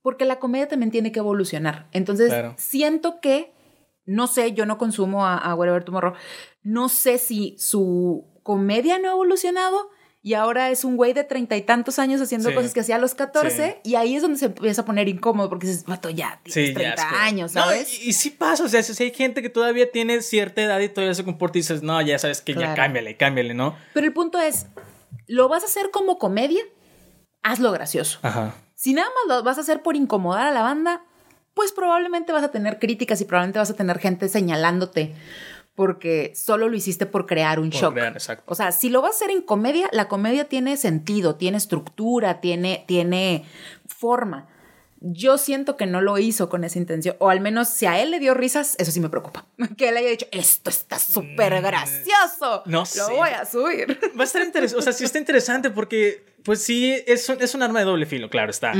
Porque 0.00 0.26
la 0.26 0.38
comedia 0.38 0.68
también 0.68 0.92
tiene 0.92 1.10
que 1.10 1.18
evolucionar. 1.18 1.88
Entonces, 1.90 2.32
siento 2.56 3.18
que 3.20 3.55
no 4.06 4.26
sé, 4.26 4.52
yo 4.52 4.66
no 4.66 4.78
consumo 4.78 5.26
a, 5.26 5.36
a 5.36 5.54
Whatever 5.54 5.84
Tomorrow. 5.84 6.14
No 6.62 6.88
sé 6.88 7.18
si 7.18 7.56
su 7.58 8.24
comedia 8.42 8.98
no 8.98 9.08
ha 9.08 9.12
evolucionado 9.12 9.90
y 10.26 10.34
ahora 10.34 10.70
es 10.70 10.82
un 10.82 10.96
güey 10.96 11.12
de 11.12 11.22
treinta 11.22 11.56
y 11.56 11.62
tantos 11.62 12.00
años 12.00 12.20
haciendo 12.20 12.52
cosas 12.52 12.74
que 12.74 12.80
hacía 12.80 12.96
a 12.96 12.98
los 12.98 13.14
14 13.14 13.80
y 13.84 13.94
ahí 13.94 14.16
es 14.16 14.22
donde 14.22 14.36
se 14.36 14.46
empieza 14.46 14.82
a 14.82 14.84
poner 14.84 15.08
incómodo 15.08 15.48
porque 15.48 15.68
dices, 15.68 15.84
vato, 15.84 16.10
ya 16.10 16.40
tienes 16.42 16.74
30 16.74 17.22
años, 17.22 17.52
¿sabes? 17.52 18.04
y, 18.04 18.12
sí 18.12 18.30
pasa, 18.30 18.64
o 18.64 18.68
sea, 18.68 18.82
si 18.82 19.00
hay 19.04 19.12
gente 19.12 19.40
que 19.40 19.50
todavía 19.50 19.88
tiene 19.92 20.20
cierta 20.22 20.62
edad 20.62 20.80
y 20.80 20.88
todavía 20.88 21.14
se 21.14 21.24
comporta 21.24 21.58
y 21.58 21.60
dices, 21.60 21.84
no, 21.84 22.02
ya 22.02 22.18
sabes 22.18 22.40
que 22.40 22.54
ya 22.54 22.74
cámbiale, 22.74 23.16
cámbiale, 23.16 23.54
¿no? 23.54 23.76
Pero 23.94 24.04
el 24.04 24.12
punto 24.12 24.40
es, 24.40 24.66
¿lo 25.28 25.48
vas 25.48 25.62
a 25.62 25.66
hacer 25.66 25.92
como 25.92 26.18
comedia? 26.18 26.62
Hazlo 27.44 27.70
gracioso. 27.70 28.18
Ajá. 28.22 28.52
Si 28.74 28.94
nada 28.94 29.06
más 29.08 29.36
lo 29.38 29.44
vas 29.44 29.58
a 29.58 29.60
hacer 29.60 29.82
por 29.82 29.94
incomodar 29.94 30.48
a 30.48 30.50
la 30.50 30.62
banda, 30.62 31.04
pues 31.56 31.72
probablemente 31.72 32.32
vas 32.32 32.44
a 32.44 32.50
tener 32.50 32.78
críticas 32.78 33.18
y 33.22 33.24
probablemente 33.24 33.58
vas 33.58 33.70
a 33.70 33.74
tener 33.74 33.98
gente 33.98 34.28
señalándote 34.28 35.14
porque 35.74 36.32
solo 36.36 36.68
lo 36.68 36.76
hiciste 36.76 37.06
por 37.06 37.26
crear 37.26 37.58
un 37.58 37.70
shock. 37.70 37.96
O 38.44 38.54
sea, 38.54 38.72
si 38.72 38.90
lo 38.90 39.00
vas 39.00 39.12
a 39.12 39.16
hacer 39.16 39.30
en 39.30 39.40
comedia, 39.40 39.88
la 39.90 40.06
comedia 40.06 40.44
tiene 40.44 40.76
sentido, 40.76 41.36
tiene 41.36 41.56
estructura, 41.56 42.40
tiene, 42.42 42.84
tiene 42.86 43.46
forma. 43.86 44.48
Yo 45.00 45.38
siento 45.38 45.78
que 45.78 45.86
no 45.86 46.02
lo 46.02 46.18
hizo 46.18 46.50
con 46.50 46.62
esa 46.62 46.78
intención, 46.78 47.16
o 47.20 47.30
al 47.30 47.40
menos 47.40 47.68
si 47.68 47.86
a 47.86 48.00
él 48.00 48.10
le 48.10 48.18
dio 48.18 48.34
risas, 48.34 48.74
eso 48.78 48.90
sí 48.90 49.00
me 49.00 49.08
preocupa. 49.08 49.46
Que 49.78 49.88
él 49.88 49.96
haya 49.96 50.10
dicho, 50.10 50.26
esto 50.32 50.68
está 50.68 50.98
súper 50.98 51.58
mm, 51.58 51.64
gracioso. 51.64 52.62
No 52.66 52.84
sé. 52.84 52.98
Lo 52.98 53.16
voy 53.16 53.30
a 53.30 53.46
subir. 53.46 53.98
Va 54.18 54.22
a 54.22 54.26
estar 54.26 54.42
interesante, 54.46 54.78
o 54.78 54.82
sea, 54.82 54.92
sí 54.92 55.04
está 55.04 55.18
interesante 55.18 55.70
porque 55.70 56.35
pues 56.46 56.62
sí, 56.62 56.94
es, 57.08 57.28
es 57.28 57.54
un 57.56 57.62
arma 57.64 57.80
de 57.80 57.84
doble 57.84 58.06
filo, 58.06 58.30
claro 58.30 58.50
está. 58.50 58.72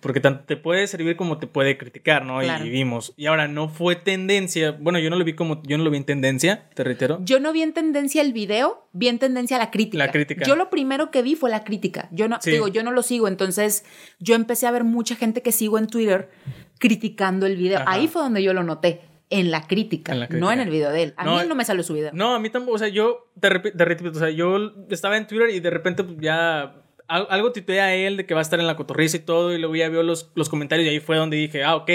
Porque 0.00 0.18
tanto 0.18 0.44
te 0.44 0.56
puede 0.56 0.88
servir 0.88 1.14
como 1.14 1.38
te 1.38 1.46
puede 1.46 1.78
criticar, 1.78 2.24
¿no? 2.24 2.42
Y, 2.42 2.68
vimos. 2.68 3.14
Y 3.16 3.26
ahora 3.26 3.46
no 3.46 3.68
fue 3.68 3.94
tendencia. 3.94 4.72
Bueno, 4.72 4.98
yo 4.98 5.08
no 5.08 5.16
lo 5.16 5.24
vi 5.24 5.34
como. 5.34 5.62
Yo 5.62 5.78
no 5.78 5.84
lo 5.84 5.90
vi 5.90 5.98
en 5.98 6.04
tendencia, 6.04 6.68
te 6.74 6.82
reitero. 6.82 7.20
Yo 7.22 7.38
no 7.38 7.52
vi 7.52 7.62
en 7.62 7.72
tendencia 7.72 8.20
el 8.22 8.32
video, 8.32 8.88
vi 8.92 9.06
en 9.06 9.20
tendencia 9.20 9.56
la 9.56 9.70
crítica. 9.70 10.04
La 10.04 10.10
crítica. 10.10 10.44
Yo 10.44 10.56
lo 10.56 10.68
primero 10.68 11.12
que 11.12 11.22
vi 11.22 11.36
fue 11.36 11.48
la 11.48 11.62
crítica. 11.62 12.08
Yo 12.10 12.26
no, 12.26 12.38
digo, 12.44 12.66
yo 12.66 12.82
no 12.82 12.90
lo 12.90 13.04
sigo. 13.04 13.28
Entonces, 13.28 13.84
yo 14.18 14.34
empecé 14.34 14.66
a 14.66 14.72
ver 14.72 14.82
mucha 14.82 15.14
gente 15.14 15.42
que 15.42 15.52
sigo 15.52 15.78
en 15.78 15.86
Twitter 15.86 16.28
criticando 16.80 17.46
el 17.46 17.56
video. 17.56 17.82
Ahí 17.86 18.08
fue 18.08 18.22
donde 18.22 18.42
yo 18.42 18.52
lo 18.52 18.64
noté 18.64 19.02
en 19.30 19.50
la, 19.50 19.62
crítica, 19.62 20.14
no 20.28 20.52
en 20.52 20.60
el 20.60 20.68
video 20.68 20.90
de 20.90 21.04
él. 21.04 21.14
A 21.16 21.24
mí 21.24 21.48
no 21.48 21.54
me 21.54 21.64
salió 21.64 21.82
su 21.82 21.94
video. 21.94 22.10
No, 22.12 22.34
a 22.34 22.38
mí 22.38 22.50
tampoco. 22.50 22.74
O 22.74 22.78
sea, 22.78 22.88
yo, 22.88 23.30
te 23.40 23.48
repito, 23.48 24.10
o 24.10 24.14
sea, 24.14 24.30
yo 24.30 24.72
estaba 24.90 25.16
en 25.16 25.26
Twitter 25.26 25.50
y 25.50 25.60
de 25.60 25.70
repente 25.70 26.04
pues, 26.04 26.18
ya 26.20 26.82
algo 27.08 27.52
titué 27.52 27.80
a 27.80 27.94
él 27.94 28.16
de 28.16 28.26
que 28.26 28.34
va 28.34 28.40
a 28.40 28.42
estar 28.42 28.60
en 28.60 28.66
la 28.66 28.76
cotorriza 28.76 29.16
y 29.16 29.20
todo, 29.20 29.52
y 29.52 29.58
luego 29.58 29.76
ya 29.76 29.88
vio 29.88 30.02
los, 30.02 30.30
los 30.34 30.48
comentarios 30.48 30.86
y 30.86 30.90
ahí 30.90 31.00
fue 31.00 31.16
donde 31.16 31.36
dije, 31.36 31.64
ah, 31.64 31.76
ok, 31.76 31.90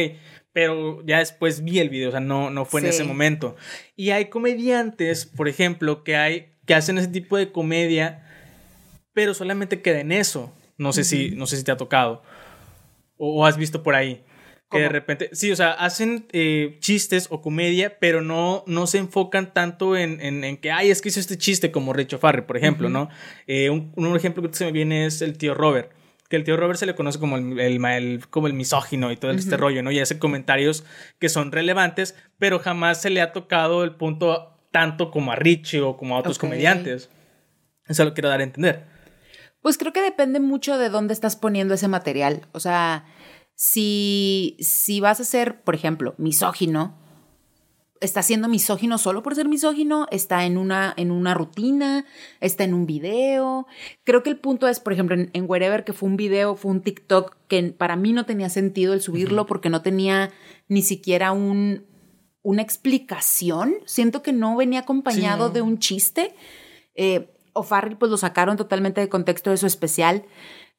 pero 0.54 1.06
ya 1.06 1.20
después 1.20 1.64
vi 1.64 1.80
el 1.80 1.90
video, 1.90 2.10
o 2.10 2.12
sea, 2.12 2.20
no, 2.20 2.50
no 2.50 2.66
fue 2.66 2.82
en 2.82 2.88
ese 2.88 3.04
momento. 3.04 3.56
Y 3.96 4.12
hay 4.12 4.26
comediantes, 4.26 5.26
por 5.26 5.48
ejemplo, 5.48 6.04
que 6.04 6.16
hay 6.16 6.54
que 6.66 6.76
hacen 6.76 6.98
ese 6.98 7.08
tipo 7.08 7.38
de 7.38 7.52
comedia, 7.52 8.26
pero 9.14 9.34
solamente 9.34 9.82
queda 9.82 10.02
en 10.02 10.12
eso. 10.12 10.54
No 10.78 10.94
sé 10.94 11.04
si, 11.04 11.32
no 11.32 11.48
sé 11.48 11.58
si 11.58 11.64
te 11.64 11.72
ha 11.72 11.78
tocado 11.78 12.22
o 13.18 13.46
has 13.46 13.58
visto 13.58 13.84
por 13.84 13.96
ahí. 13.96 14.24
Que 14.70 14.80
de 14.80 14.90
repente, 14.90 15.30
sí, 15.32 15.50
o 15.50 15.56
sea, 15.56 15.72
hacen 15.72 16.28
eh, 16.34 16.78
chistes 16.82 17.28
o 17.30 17.42
comedia, 17.42 18.00
pero 18.00 18.22
no, 18.22 18.66
no 18.68 18.86
se 18.86 18.98
enfocan 18.98 19.54
tanto 19.54 19.96
en, 19.96 20.20
en, 20.20 20.58
que, 20.58 20.72
ay, 20.72 20.92
es 20.92 21.02
que 21.02 21.08
hizo 21.08 21.22
este 21.22 21.38
chiste 21.38 21.72
como 21.72 21.94
Richo 21.94 22.20
Farre, 22.20 22.42
por 22.42 22.58
ejemplo, 22.58 22.90
¿no? 22.90 23.08
Eh, 23.48 23.70
un, 23.70 23.94
un, 23.96 24.14
ejemplo 24.18 24.44
que 24.44 24.54
se 24.58 24.66
me 24.66 24.74
viene 24.74 25.06
es 25.06 25.22
el 25.22 25.38
tío 25.38 25.54
Robert, 25.54 25.94
que 26.28 26.36
el 26.36 26.44
tío 26.44 26.58
Robert 26.58 26.78
se 26.78 26.86
le 26.86 26.96
conoce 26.96 27.18
como 27.18 27.38
el, 27.38 27.58
el, 27.58 28.28
como 28.30 28.48
el 28.48 28.54
misógino 28.54 29.10
y 29.14 29.16
todo 29.16 29.32
este 29.32 29.56
rollo, 29.56 29.82
¿no? 29.84 29.92
Y 29.92 30.00
hace 30.00 30.20
comentarios 30.20 30.84
que 31.18 31.30
son 31.30 31.54
relevantes, 31.54 32.16
pero 32.38 32.60
jamás 32.60 33.02
se 33.02 33.10
le 33.10 33.22
ha 33.22 33.32
tocado 33.32 33.86
el 33.86 33.96
punto 33.96 34.58
tanto 34.72 35.12
como 35.12 35.32
a 35.32 35.36
Richie 35.36 35.80
o 35.80 35.96
como 35.96 36.18
a 36.18 36.20
otros 36.20 36.38
comediantes. 36.38 37.10
Eso 37.88 38.04
lo 38.04 38.14
quiero 38.14 38.28
dar 38.28 38.42
a 38.42 38.44
entender. 38.44 38.86
Pues 39.62 39.78
creo 39.78 39.94
que 39.94 40.02
depende 40.02 40.40
mucho 40.40 40.78
de 40.78 40.90
dónde 40.90 41.14
estás 41.14 41.36
poniendo 41.36 41.74
ese 41.74 41.88
material. 41.88 42.48
O 42.52 42.60
sea, 42.60 43.06
si, 43.58 44.56
si 44.60 45.00
vas 45.00 45.20
a 45.20 45.24
ser, 45.24 45.64
por 45.64 45.74
ejemplo, 45.74 46.14
misógino, 46.20 46.96
está 48.02 48.22
siendo 48.22 48.48
misógino 48.48 49.00
solo 49.00 49.24
por 49.24 49.34
ser 49.34 49.48
misógino, 49.48 50.06
está 50.12 50.46
en 50.46 50.60
una, 50.60 50.94
en 50.96 51.10
una 51.10 51.34
rutina, 51.34 52.06
está 52.40 52.66
en 52.66 52.76
un 52.76 52.86
video. 52.86 53.66
Creo 54.04 54.22
que 54.22 54.30
el 54.30 54.38
punto 54.38 54.68
es, 54.68 54.80
por 54.80 54.94
ejemplo, 54.94 55.16
en, 55.16 55.46
Wherever, 55.50 55.84
que 55.84 55.94
fue 55.94 56.08
un 56.08 56.18
video, 56.18 56.56
fue 56.56 56.70
un 56.70 56.82
TikTok 56.82 57.36
que 57.48 57.64
para 57.76 57.96
mí 57.96 58.14
no 58.14 58.28
tenía 58.28 58.50
sentido 58.50 58.94
el 58.94 59.02
subirlo 59.02 59.48
porque 59.48 59.72
no 59.72 59.82
tenía 59.82 60.30
ni 60.68 60.84
siquiera 60.84 61.32
un, 61.32 61.84
una 62.44 62.62
explicación. 62.62 63.74
Siento 63.86 64.22
que 64.22 64.34
no 64.34 64.56
venía 64.56 64.82
acompañado 64.82 65.50
de 65.50 65.64
un 65.64 65.80
chiste. 65.80 66.36
Eh, 66.94 67.34
o 67.54 67.64
Farrell 67.64 67.98
pues 67.98 68.12
lo 68.12 68.18
sacaron 68.18 68.56
totalmente 68.56 69.02
de 69.02 69.10
contexto 69.10 69.50
de 69.50 69.58
su 69.58 69.66
especial. 69.66 70.26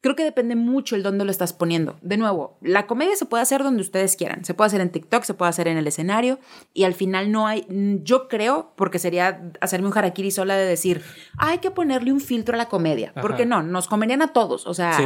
Creo 0.00 0.14
que 0.14 0.22
depende 0.22 0.54
mucho 0.54 0.94
el 0.94 1.02
dónde 1.02 1.24
lo 1.24 1.30
estás 1.32 1.52
poniendo. 1.52 1.98
De 2.02 2.16
nuevo, 2.16 2.56
la 2.62 2.86
comedia 2.86 3.16
se 3.16 3.26
puede 3.26 3.42
hacer 3.42 3.64
donde 3.64 3.82
ustedes 3.82 4.14
quieran. 4.14 4.44
Se 4.44 4.54
puede 4.54 4.68
hacer 4.68 4.80
en 4.80 4.90
TikTok, 4.90 5.24
se 5.24 5.34
puede 5.34 5.48
hacer 5.48 5.66
en 5.66 5.76
el 5.76 5.88
escenario 5.88 6.38
y 6.72 6.84
al 6.84 6.94
final 6.94 7.32
no 7.32 7.48
hay, 7.48 7.66
yo 8.04 8.28
creo, 8.28 8.72
porque 8.76 9.00
sería 9.00 9.50
hacerme 9.60 9.88
un 9.88 9.98
harakiri 9.98 10.30
sola 10.30 10.56
de 10.56 10.66
decir, 10.66 11.02
hay 11.36 11.58
que 11.58 11.72
ponerle 11.72 12.12
un 12.12 12.20
filtro 12.20 12.54
a 12.54 12.58
la 12.58 12.68
comedia. 12.68 13.12
Porque 13.20 13.44
no, 13.44 13.64
nos 13.64 13.88
comerían 13.88 14.22
a 14.22 14.32
todos. 14.32 14.68
O 14.68 14.74
sea, 14.74 14.96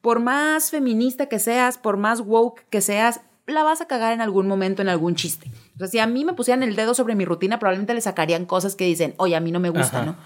por 0.00 0.20
más 0.20 0.70
feminista 0.70 1.26
que 1.26 1.40
seas, 1.40 1.76
por 1.76 1.96
más 1.96 2.20
woke 2.20 2.64
que 2.70 2.80
seas, 2.80 3.22
la 3.48 3.64
vas 3.64 3.80
a 3.80 3.86
cagar 3.86 4.12
en 4.12 4.20
algún 4.20 4.46
momento, 4.46 4.80
en 4.80 4.88
algún 4.88 5.16
chiste. 5.16 5.50
O 5.74 5.78
sea, 5.78 5.88
si 5.88 5.98
a 5.98 6.06
mí 6.06 6.24
me 6.24 6.34
pusieran 6.34 6.62
el 6.62 6.76
dedo 6.76 6.94
sobre 6.94 7.16
mi 7.16 7.24
rutina, 7.24 7.58
probablemente 7.58 7.94
le 7.94 8.00
sacarían 8.00 8.46
cosas 8.46 8.76
que 8.76 8.84
dicen, 8.84 9.14
oye, 9.16 9.34
a 9.34 9.40
mí 9.40 9.50
no 9.50 9.58
me 9.58 9.70
gusta, 9.70 10.04
¿no? 10.04 10.16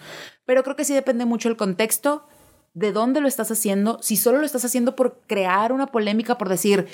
Pero 0.44 0.62
creo 0.62 0.76
que 0.76 0.84
sí 0.84 0.92
depende 0.92 1.24
mucho 1.24 1.48
el 1.48 1.56
contexto 1.56 2.26
de 2.74 2.92
dónde 2.92 3.20
lo 3.20 3.28
estás 3.28 3.50
haciendo, 3.50 3.98
si 4.02 4.16
solo 4.16 4.38
lo 4.38 4.46
estás 4.46 4.64
haciendo 4.64 4.96
por 4.96 5.20
crear 5.26 5.72
una 5.72 5.86
polémica, 5.86 6.36
por 6.36 6.48
decir, 6.48 6.86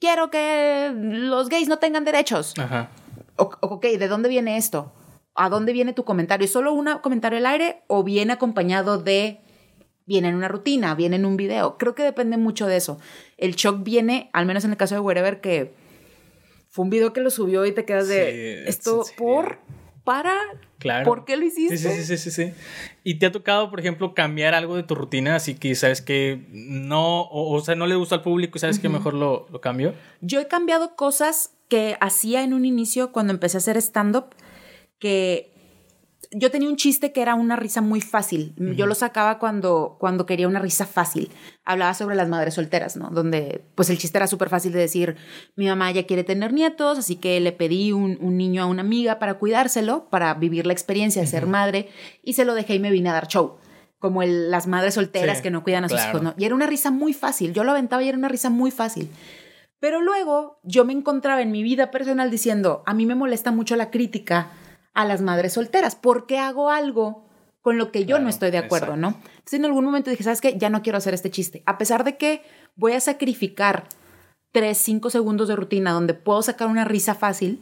quiero 0.00 0.30
que 0.30 0.92
los 0.94 1.48
gays 1.48 1.68
no 1.68 1.78
tengan 1.78 2.04
derechos. 2.04 2.54
Ajá. 2.56 2.90
ok, 3.36 3.84
¿de 3.84 4.08
dónde 4.08 4.28
viene 4.28 4.56
esto? 4.56 4.92
¿A 5.34 5.48
dónde 5.48 5.72
viene 5.72 5.92
tu 5.92 6.04
comentario? 6.04 6.44
¿Es 6.44 6.52
solo 6.52 6.72
un 6.72 6.86
comentario 7.02 7.38
al 7.38 7.46
aire 7.46 7.82
o 7.88 8.04
viene 8.04 8.32
acompañado 8.32 8.98
de, 8.98 9.40
viene 10.06 10.28
en 10.28 10.36
una 10.36 10.48
rutina, 10.48 10.94
viene 10.94 11.16
en 11.16 11.26
un 11.26 11.36
video? 11.36 11.78
Creo 11.78 11.94
que 11.94 12.04
depende 12.04 12.36
mucho 12.36 12.66
de 12.66 12.76
eso. 12.76 12.98
El 13.36 13.56
shock 13.56 13.82
viene, 13.82 14.30
al 14.32 14.46
menos 14.46 14.64
en 14.64 14.70
el 14.70 14.76
caso 14.76 14.94
de 14.94 15.00
Wherever, 15.00 15.40
que 15.40 15.74
fue 16.68 16.84
un 16.84 16.90
video 16.90 17.12
que 17.12 17.20
lo 17.20 17.30
subió 17.30 17.66
y 17.66 17.72
te 17.72 17.84
quedas 17.84 18.08
de, 18.08 18.68
esto 18.68 19.04
por 19.16 19.58
para. 20.08 20.34
Claro. 20.78 21.04
¿Por 21.04 21.26
qué 21.26 21.36
lo 21.36 21.44
hiciste? 21.44 21.76
Sí, 21.76 21.90
sí, 21.90 22.02
sí, 22.02 22.16
sí, 22.16 22.30
sí. 22.30 22.52
¿Y 23.04 23.18
te 23.18 23.26
ha 23.26 23.32
tocado, 23.32 23.68
por 23.68 23.78
ejemplo, 23.78 24.14
cambiar 24.14 24.54
algo 24.54 24.74
de 24.74 24.82
tu 24.82 24.94
rutina? 24.94 25.36
Así 25.36 25.54
que 25.54 25.74
sabes 25.74 26.00
que 26.00 26.46
no, 26.48 27.28
o, 27.30 27.60
sea, 27.60 27.74
no 27.74 27.86
le 27.86 27.94
gusta 27.94 28.14
al 28.14 28.22
público 28.22 28.56
y 28.56 28.60
sabes 28.60 28.78
que 28.78 28.88
mejor 28.88 29.12
lo, 29.12 29.46
lo 29.52 29.60
cambio. 29.60 29.92
Yo 30.22 30.40
he 30.40 30.48
cambiado 30.48 30.96
cosas 30.96 31.52
que 31.68 31.98
hacía 32.00 32.42
en 32.42 32.54
un 32.54 32.64
inicio 32.64 33.12
cuando 33.12 33.34
empecé 33.34 33.58
a 33.58 33.60
hacer 33.60 33.76
stand-up, 33.76 34.34
que 34.98 35.52
yo 36.30 36.50
tenía 36.50 36.68
un 36.68 36.76
chiste 36.76 37.12
que 37.12 37.22
era 37.22 37.34
una 37.34 37.56
risa 37.56 37.80
muy 37.80 38.00
fácil. 38.00 38.54
Yo 38.76 38.86
lo 38.86 38.94
sacaba 38.94 39.38
cuando, 39.38 39.96
cuando 39.98 40.26
quería 40.26 40.48
una 40.48 40.58
risa 40.58 40.86
fácil. 40.86 41.30
Hablaba 41.64 41.94
sobre 41.94 42.16
las 42.16 42.28
madres 42.28 42.54
solteras, 42.54 42.96
¿no? 42.96 43.10
Donde, 43.10 43.64
pues 43.74 43.88
el 43.90 43.98
chiste 43.98 44.18
era 44.18 44.26
súper 44.26 44.48
fácil 44.48 44.72
de 44.72 44.80
decir, 44.80 45.16
mi 45.56 45.66
mamá 45.66 45.90
ya 45.90 46.06
quiere 46.06 46.24
tener 46.24 46.52
nietos, 46.52 46.98
así 46.98 47.16
que 47.16 47.40
le 47.40 47.52
pedí 47.52 47.92
un, 47.92 48.18
niño 48.36 48.62
a 48.62 48.66
una 48.66 48.82
amiga 48.82 49.18
para 49.18 49.34
cuidárselo, 49.34 50.08
para 50.10 50.34
vivir 50.34 50.66
la 50.66 50.72
experiencia 50.72 51.22
de 51.22 51.28
ser 51.28 51.46
madre, 51.46 51.88
y 52.22 52.34
se 52.34 52.44
lo 52.44 52.54
dejé 52.54 52.74
y 52.74 52.78
me 52.78 52.90
vine 52.90 53.08
a 53.08 53.14
dar 53.14 53.28
show. 53.28 53.56
Como 53.98 54.22
el, 54.22 54.50
las 54.50 54.66
madres 54.66 54.94
solteras 54.94 55.40
que 55.40 55.50
no 55.50 55.64
cuidan 55.64 55.84
a 55.84 55.88
sus 55.88 56.00
hijos, 56.04 56.22
¿no? 56.22 56.34
Y 56.36 56.44
era 56.44 56.54
una 56.54 56.66
risa 56.66 56.90
muy 56.90 57.14
fácil. 57.14 57.52
Yo 57.52 57.64
lo 57.64 57.72
aventaba 57.72 58.02
y 58.02 58.08
era 58.08 58.18
una 58.18 58.28
risa 58.28 58.48
muy 58.50 58.70
fácil. 58.70 59.08
Pero 59.80 60.00
luego 60.00 60.60
yo 60.62 60.84
me 60.84 60.92
encontraba 60.92 61.40
en 61.40 61.52
mi 61.52 61.62
vida 61.62 61.90
personal 61.90 62.30
diciendo, 62.30 62.82
a 62.86 62.94
mí 62.94 63.06
me 63.06 63.14
molesta 63.14 63.50
mucho 63.50 63.76
la 63.76 63.90
crítica 63.90 64.50
a 64.98 65.04
las 65.04 65.22
madres 65.22 65.52
solteras. 65.52 65.94
¿Por 65.94 66.26
qué 66.26 66.38
hago 66.38 66.70
algo 66.70 67.24
con 67.62 67.78
lo 67.78 67.92
que 67.92 68.04
yo 68.04 68.18
no 68.18 68.28
estoy 68.28 68.50
de 68.50 68.58
acuerdo, 68.58 68.96
no? 68.96 69.14
Entonces 69.28 69.60
en 69.60 69.64
algún 69.64 69.84
momento 69.84 70.10
dije, 70.10 70.24
¿sabes 70.24 70.40
qué? 70.40 70.58
Ya 70.58 70.70
no 70.70 70.82
quiero 70.82 70.98
hacer 70.98 71.14
este 71.14 71.30
chiste. 71.30 71.62
A 71.66 71.78
pesar 71.78 72.02
de 72.02 72.16
que 72.16 72.42
voy 72.74 72.94
a 72.94 73.00
sacrificar 73.00 73.84
tres, 74.50 74.76
cinco 74.78 75.08
segundos 75.10 75.46
de 75.46 75.54
rutina 75.54 75.92
donde 75.92 76.14
puedo 76.14 76.42
sacar 76.42 76.66
una 76.66 76.84
risa 76.84 77.14
fácil, 77.14 77.60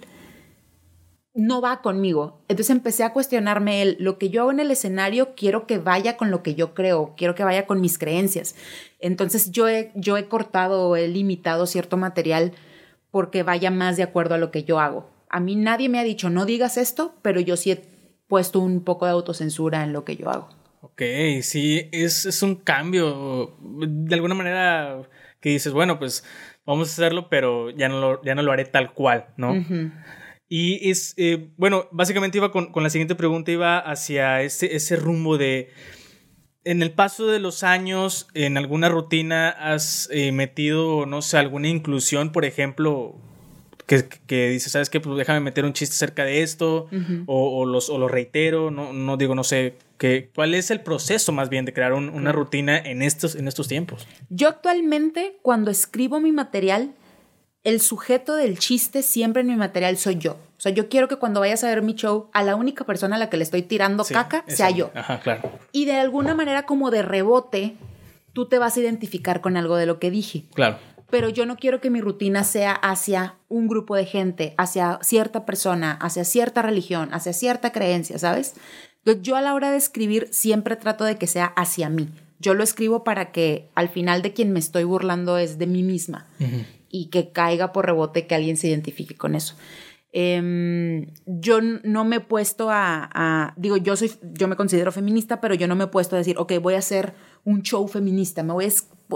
no 1.35 1.61
va 1.61 1.83
conmigo. 1.83 2.41
Entonces 2.49 2.75
empecé 2.75 3.05
a 3.05 3.13
cuestionarme 3.13 3.83
el, 3.83 3.97
lo 4.01 4.17
que 4.17 4.31
yo 4.31 4.41
hago 4.41 4.51
en 4.53 4.61
el 4.61 4.71
escenario, 4.71 5.35
quiero 5.35 5.67
que 5.67 5.77
vaya 5.77 6.17
con 6.17 6.31
lo 6.31 6.43
que 6.43 6.55
yo 6.55 6.73
creo, 6.73 7.13
quiero 7.19 7.35
que 7.35 7.45
vaya 7.45 7.67
con 7.67 7.83
mis 7.83 7.99
creencias. 7.99 8.55
Entonces 8.99 9.51
yo 9.51 9.69
he, 9.69 9.93
yo 9.95 10.17
he 10.17 10.27
cortado, 10.27 10.97
he 10.97 11.07
limitado 11.07 11.67
cierto 11.67 11.99
material 11.99 12.53
porque 13.11 13.43
vaya 13.43 13.71
más 13.71 13.99
de 13.99 14.05
acuerdo 14.05 14.37
a 14.37 14.39
lo 14.39 14.51
que 14.51 14.65
yo 14.65 14.81
hago 14.81 15.15
a 15.37 15.41
mí 15.41 15.55
nadie 15.55 15.91
me 15.91 15.99
ha 15.99 16.03
dicho 16.03 16.31
no 16.31 16.47
digas 16.47 16.79
esto, 16.79 17.15
pero 17.21 17.41
yo 17.41 17.59
sí 17.59 17.71
he 17.71 17.83
puesto 18.27 18.59
un 18.59 18.83
poco 18.83 19.05
de 19.05 19.13
autocensura 19.13 19.85
en 19.85 19.93
lo 19.93 20.03
que 20.03 20.17
yo 20.17 20.31
hago. 20.31 20.49
Ok, 20.81 21.03
sí, 21.43 21.91
es, 21.93 22.43
un 22.43 22.55
cambio. 22.55 23.55
De 23.61 24.15
alguna 24.15 24.35
manera 24.35 25.03
que 25.41 25.51
dices, 25.51 25.75
bueno, 25.75 25.99
pues 25.99 26.25
vamos 26.65 26.89
a 26.89 26.93
hacerlo, 26.93 27.29
pero 27.29 27.69
ya 27.69 27.91
no 27.91 28.01
lo, 28.01 28.25
ya 28.25 28.35
no 28.35 28.41
lo 28.41 28.51
haré 28.51 28.65
tal 28.65 28.95
cual, 28.95 29.27
¿no? 29.37 29.55
Y 30.49 30.89
es, 30.89 31.13
eh, 31.19 31.51
bueno, 31.59 31.87
básicamente 31.93 32.39
iba 32.39 32.51
con, 32.51 32.73
la 32.75 32.89
siguiente 32.89 33.15
pregunta, 33.15 33.51
iba 33.51 33.79
hacia 33.79 34.41
ese, 34.41 34.75
ese 34.75 34.97
rumbo 34.97 35.37
de, 35.37 35.69
en 36.65 36.81
el 36.81 36.93
paso 36.93 37.27
de 37.27 37.41
los 37.41 37.63
años, 37.63 38.27
en 38.33 38.57
alguna 38.57 38.89
rutina 38.89 39.51
has 39.51 40.09
eh, 40.11 40.33
metido, 40.33 41.05
no 41.05 41.21
sé, 41.21 41.37
alguna 41.37 41.69
inclusión, 41.69 42.33
por 42.33 42.47
ejemplo, 42.47 43.21
que, 43.87 44.09
que 44.27 44.49
dice, 44.49 44.69
¿sabes 44.69 44.91
qué? 44.91 45.01
Pues 45.01 45.17
déjame 45.17 45.41
meter 45.41 45.65
un 45.65 45.73
chiste 45.73 45.95
acerca 45.95 46.25
de 46.25 46.43
esto, 46.43 46.89
o, 47.27 47.65
los, 47.65 47.89
o 47.89 47.99
lo 47.99 48.09
reitero, 48.09 48.71
no, 48.71 48.93
no 48.93 49.17
digo, 49.17 49.35
no 49.35 49.45
sé, 49.45 49.77
que, 49.97 50.31
¿cuál 50.35 50.55
es 50.55 50.71
el 50.71 50.81
proceso 50.81 51.33
más 51.33 51.49
bien 51.49 51.65
de 51.65 51.73
crear 51.73 51.93
una 51.93 52.33
rutina 52.33 52.77
en 52.77 53.01
estos, 53.01 53.37
en 53.37 53.47
estos 53.49 53.69
tiempos? 53.69 54.07
Yo 54.29 54.49
actualmente, 54.49 55.39
cuando 55.43 55.71
escribo 55.71 56.21
mi 56.21 56.33
material, 56.33 56.95
el 57.63 57.81
sujeto 57.81 58.35
del 58.35 58.59
chiste 58.59 59.03
siempre 59.03 59.43
en 59.43 59.49
mi 59.49 59.57
material 59.57 59.97
soy 59.97 60.17
yo. 60.17 60.33
O 60.33 60.61
sea, 60.61 60.73
yo 60.73 60.89
quiero 60.89 61.07
que 61.07 61.17
cuando 61.17 61.41
vayas 61.41 61.63
a 61.65 61.69
ver 61.69 61.83
mi 61.83 61.95
show, 61.95 62.29
a 62.33 62.43
la 62.43 62.57
única 62.57 62.85
persona 62.85 63.17
a 63.17 63.19
la 63.19 63.31
que 63.31 63.37
le 63.37 63.45
estoy 63.45 63.63
tirando 63.63 64.05
caca 64.05 64.45
sea 64.49 64.71
yo. 64.71 64.91
Ajá, 64.95 65.21
claro. 65.21 65.51
Y 65.71 65.85
de 65.85 65.97
alguna 65.97 66.35
manera, 66.35 66.65
como 66.65 66.91
de 66.91 67.03
rebote, 67.03 67.77
tú 68.33 68.47
te 68.47 68.59
vas 68.59 68.77
a 68.77 68.81
identificar 68.81 69.41
con 69.41 69.57
algo 69.57 69.77
de 69.77 69.87
lo 69.87 69.99
que 69.99 70.11
dije. 70.11 70.45
Claro 70.55 70.79
pero 71.11 71.29
yo 71.29 71.47
no 71.47 71.57
quiero 71.57 71.81
que 71.81 71.91
mi 71.91 72.01
rutina 72.01 72.45
sea 72.45 72.73
hacia 72.73 73.37
un 73.49 73.69
grupo 73.69 73.95
de 73.95 74.05
gente, 74.05 74.55
hacia 74.59 74.99
cierta 75.03 75.47
persona, 75.47 75.93
hacia 75.93 76.25
cierta 76.25 76.63
religión, 76.63 77.11
hacia 77.13 77.33
cierta 77.33 77.73
creencia, 77.73 78.19
¿sabes? 78.19 78.55
Entonces 78.99 79.23
yo 79.23 79.37
a 79.37 79.41
la 79.41 79.55
hora 79.55 79.71
de 79.71 79.77
escribir 79.77 80.29
siempre 80.33 80.75
trato 80.77 81.05
de 81.05 81.17
que 81.17 81.27
sea 81.27 81.47
hacia 81.47 81.89
mí, 81.89 82.09
Yo 82.39 82.53
lo 82.53 82.63
escribo 82.63 83.03
para 83.03 83.33
que 83.33 83.71
al 83.75 83.89
final 83.89 84.21
de 84.21 84.35
quien 84.35 84.53
me 84.53 84.59
estoy 84.59 84.85
burlando 84.85 85.39
es 85.39 85.59
de 85.59 85.67
mí 85.67 85.83
misma 85.83 86.27
y 86.91 87.07
que 87.07 87.31
caiga 87.33 87.73
por 87.73 87.87
rebote 87.87 88.27
que 88.27 88.35
alguien 88.35 88.57
se 88.57 88.69
identifique 88.69 89.15
con 89.15 89.35
eso. 89.35 89.55
Em, 90.13 91.13
yo 91.27 91.61
no 91.61 92.05
me 92.05 92.17
he 92.17 92.21
puesto 92.21 92.69
a, 92.71 93.55
digo, 93.57 93.77
yo 93.77 93.97
soy, 93.97 94.13
yo 94.33 94.49
me 94.49 94.57
considero 94.57 94.91
feminista, 94.93 95.41
pero 95.41 95.55
yo 95.55 95.69
no 95.69 95.77
me 95.77 95.85
he 95.85 95.89
puesto 95.89 96.17
a 96.17 96.19
decir, 96.19 96.37
ok, 96.39 96.55
voy 96.61 96.75
a 96.75 96.79
hacer 96.79 97.15
un 97.45 97.63
show 97.63 97.87
feminista, 97.87 98.43
me 98.43 98.53
voy 98.55 98.65
a 98.65 98.69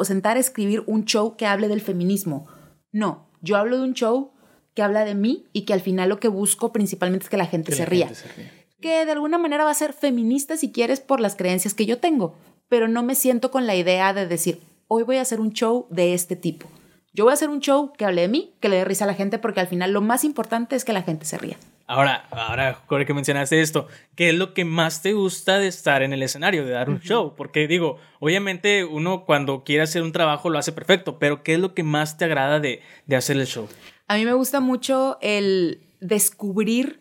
sentar 0.02 0.37
a 0.37 0.40
escribir 0.40 0.82
un 0.87 1.04
show 1.04 1.37
que 1.37 1.47
hable 1.47 1.68
del 1.68 1.80
feminismo. 1.80 2.47
No, 2.92 3.28
yo 3.40 3.56
hablo 3.56 3.78
de 3.78 3.85
un 3.85 3.94
show 3.94 4.32
que 4.75 4.82
habla 4.82 5.04
de 5.04 5.14
mí 5.14 5.47
y 5.52 5.62
que 5.62 5.73
al 5.73 5.80
final 5.80 6.09
lo 6.09 6.20
que 6.20 6.28
busco 6.28 6.73
principalmente 6.73 7.25
es 7.25 7.30
que 7.30 7.37
la 7.37 7.47
gente, 7.47 7.73
se, 7.73 7.87
ría. 7.87 8.12
se 8.14 8.28
ría. 8.28 8.52
Que 8.80 9.04
de 9.04 9.12
alguna 9.12 9.38
manera 9.38 9.64
va 9.64 9.70
a 9.70 9.75
ser 9.75 9.92
feminista 9.92 10.56
si 10.56 10.73
quieres 10.73 11.00
por 11.00 11.20
las 11.20 11.37
creencias 11.37 11.75
que 11.75 11.87
yo 11.87 11.99
tengo, 11.99 12.37
pero 12.68 12.88
no 12.88 13.02
me 13.02 13.14
siento 13.14 13.50
con 13.50 13.66
la 13.66 13.75
idea 13.75 14.12
de 14.12 14.26
decir, 14.26 14.61
hoy 14.88 15.02
voy 15.02 15.16
a 15.16 15.23
hacer 15.23 15.40
un 15.40 15.52
show 15.52 15.87
de 15.90 16.14
este 16.14 16.37
tipo. 16.37 16.66
Yo 17.12 17.25
voy 17.25 17.32
a 17.32 17.35
hacer 17.35 17.50
un 17.50 17.61
show 17.61 17.92
que 17.92 18.04
hable 18.04 18.23
de 18.23 18.28
mí, 18.28 18.54
que 18.61 18.68
le 18.68 18.76
dé 18.76 18.85
risa 18.85 19.04
a 19.04 19.09
la 19.09 19.14
gente, 19.14 19.38
porque 19.38 19.61
al 19.61 19.66
final 19.66 19.92
lo 19.92 20.00
más 20.00 20.23
importante 20.23 20.76
es 20.76 20.85
que 20.85 20.92
la 20.92 21.02
gente 21.02 21.26
se 21.26 21.38
ría. 21.38 21.56
Ahora, 21.90 22.28
ahora, 22.30 23.04
que 23.04 23.14
mencionaste 23.14 23.61
esto, 23.61 23.88
¿qué 24.14 24.28
es 24.28 24.37
lo 24.37 24.54
que 24.54 24.64
más 24.64 25.02
te 25.02 25.12
gusta 25.12 25.59
de 25.59 25.66
estar 25.66 26.04
en 26.04 26.12
el 26.12 26.23
escenario, 26.23 26.64
de 26.64 26.70
dar 26.70 26.88
un 26.88 27.00
show? 27.00 27.35
Porque 27.37 27.66
digo, 27.66 27.99
obviamente 28.20 28.85
uno 28.85 29.25
cuando 29.25 29.64
quiere 29.64 29.82
hacer 29.82 30.04
un 30.04 30.12
trabajo 30.12 30.50
lo 30.50 30.59
hace 30.61 30.70
perfecto, 30.70 31.18
pero 31.18 31.42
¿qué 31.42 31.54
es 31.54 31.59
lo 31.59 31.75
que 31.75 31.82
más 31.82 32.16
te 32.16 32.26
agrada 32.26 32.61
de, 32.61 32.80
de 33.06 33.16
hacer 33.16 33.38
el 33.38 33.47
show? 33.49 33.66
A 34.06 34.14
mí 34.14 34.25
me 34.25 34.35
gusta 34.35 34.61
mucho 34.61 35.18
el 35.20 35.80
descubrir 35.99 37.00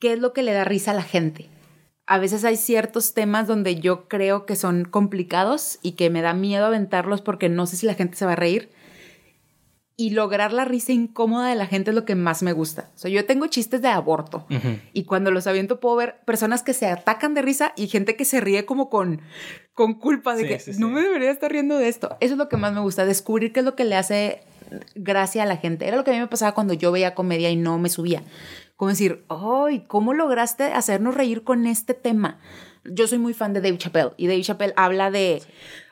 qué 0.00 0.12
es 0.12 0.18
lo 0.18 0.34
que 0.34 0.42
le 0.42 0.52
da 0.52 0.64
risa 0.64 0.90
a 0.90 0.94
la 0.94 1.02
gente. 1.02 1.48
A 2.04 2.18
veces 2.18 2.44
hay 2.44 2.58
ciertos 2.58 3.14
temas 3.14 3.46
donde 3.46 3.80
yo 3.80 4.06
creo 4.06 4.44
que 4.44 4.54
son 4.54 4.84
complicados 4.84 5.78
y 5.80 5.92
que 5.92 6.10
me 6.10 6.20
da 6.20 6.34
miedo 6.34 6.66
aventarlos 6.66 7.22
porque 7.22 7.48
no 7.48 7.64
sé 7.64 7.78
si 7.78 7.86
la 7.86 7.94
gente 7.94 8.18
se 8.18 8.26
va 8.26 8.32
a 8.32 8.36
reír 8.36 8.68
y 9.96 10.10
lograr 10.10 10.52
la 10.52 10.64
risa 10.64 10.92
incómoda 10.92 11.48
de 11.48 11.54
la 11.54 11.66
gente 11.66 11.90
es 11.90 11.94
lo 11.94 12.04
que 12.04 12.16
más 12.16 12.42
me 12.42 12.52
gusta. 12.52 12.90
O 12.94 12.98
sea, 12.98 13.10
yo 13.10 13.24
tengo 13.26 13.46
chistes 13.46 13.80
de 13.80 13.88
aborto 13.88 14.46
y 14.92 15.04
cuando 15.04 15.30
los 15.30 15.46
aviento 15.46 15.78
puedo 15.78 15.96
ver 15.96 16.16
personas 16.24 16.62
que 16.62 16.72
se 16.72 16.86
atacan 16.86 17.34
de 17.34 17.42
risa 17.42 17.72
y 17.76 17.86
gente 17.86 18.16
que 18.16 18.24
se 18.24 18.40
ríe 18.40 18.66
como 18.66 18.90
con, 18.90 19.20
con 19.72 19.94
culpa 19.94 20.34
de 20.34 20.48
que 20.48 20.60
no 20.78 20.88
me 20.88 21.00
debería 21.00 21.30
estar 21.30 21.50
riendo 21.50 21.78
de 21.78 21.88
esto. 21.88 22.16
Eso 22.20 22.34
es 22.34 22.38
lo 22.38 22.48
que 22.48 22.56
más 22.56 22.72
me 22.72 22.80
gusta, 22.80 23.06
descubrir 23.06 23.52
qué 23.52 23.60
es 23.60 23.66
lo 23.66 23.76
que 23.76 23.84
le 23.84 23.94
hace 23.94 24.42
gracia 24.96 25.44
a 25.44 25.46
la 25.46 25.58
gente. 25.58 25.86
Era 25.86 25.96
lo 25.96 26.04
que 26.04 26.10
a 26.10 26.14
mí 26.14 26.20
me 26.20 26.26
pasaba 26.26 26.52
cuando 26.52 26.74
yo 26.74 26.90
veía 26.90 27.14
comedia 27.14 27.50
y 27.50 27.56
no 27.56 27.78
me 27.78 27.88
subía. 27.88 28.22
Como 28.76 28.90
decir, 28.90 29.24
¡ay! 29.28 29.84
¿Cómo 29.86 30.12
lograste 30.14 30.64
hacernos 30.64 31.14
reír 31.14 31.44
con 31.44 31.66
este 31.66 31.94
tema? 31.94 32.40
Yo 32.84 33.06
soy 33.06 33.18
muy 33.18 33.32
fan 33.32 33.52
de 33.52 33.60
Dave 33.60 33.78
Chappelle 33.78 34.12
y 34.16 34.26
Dave 34.26 34.42
Chappelle 34.42 34.74
habla 34.76 35.12
de, 35.12 35.40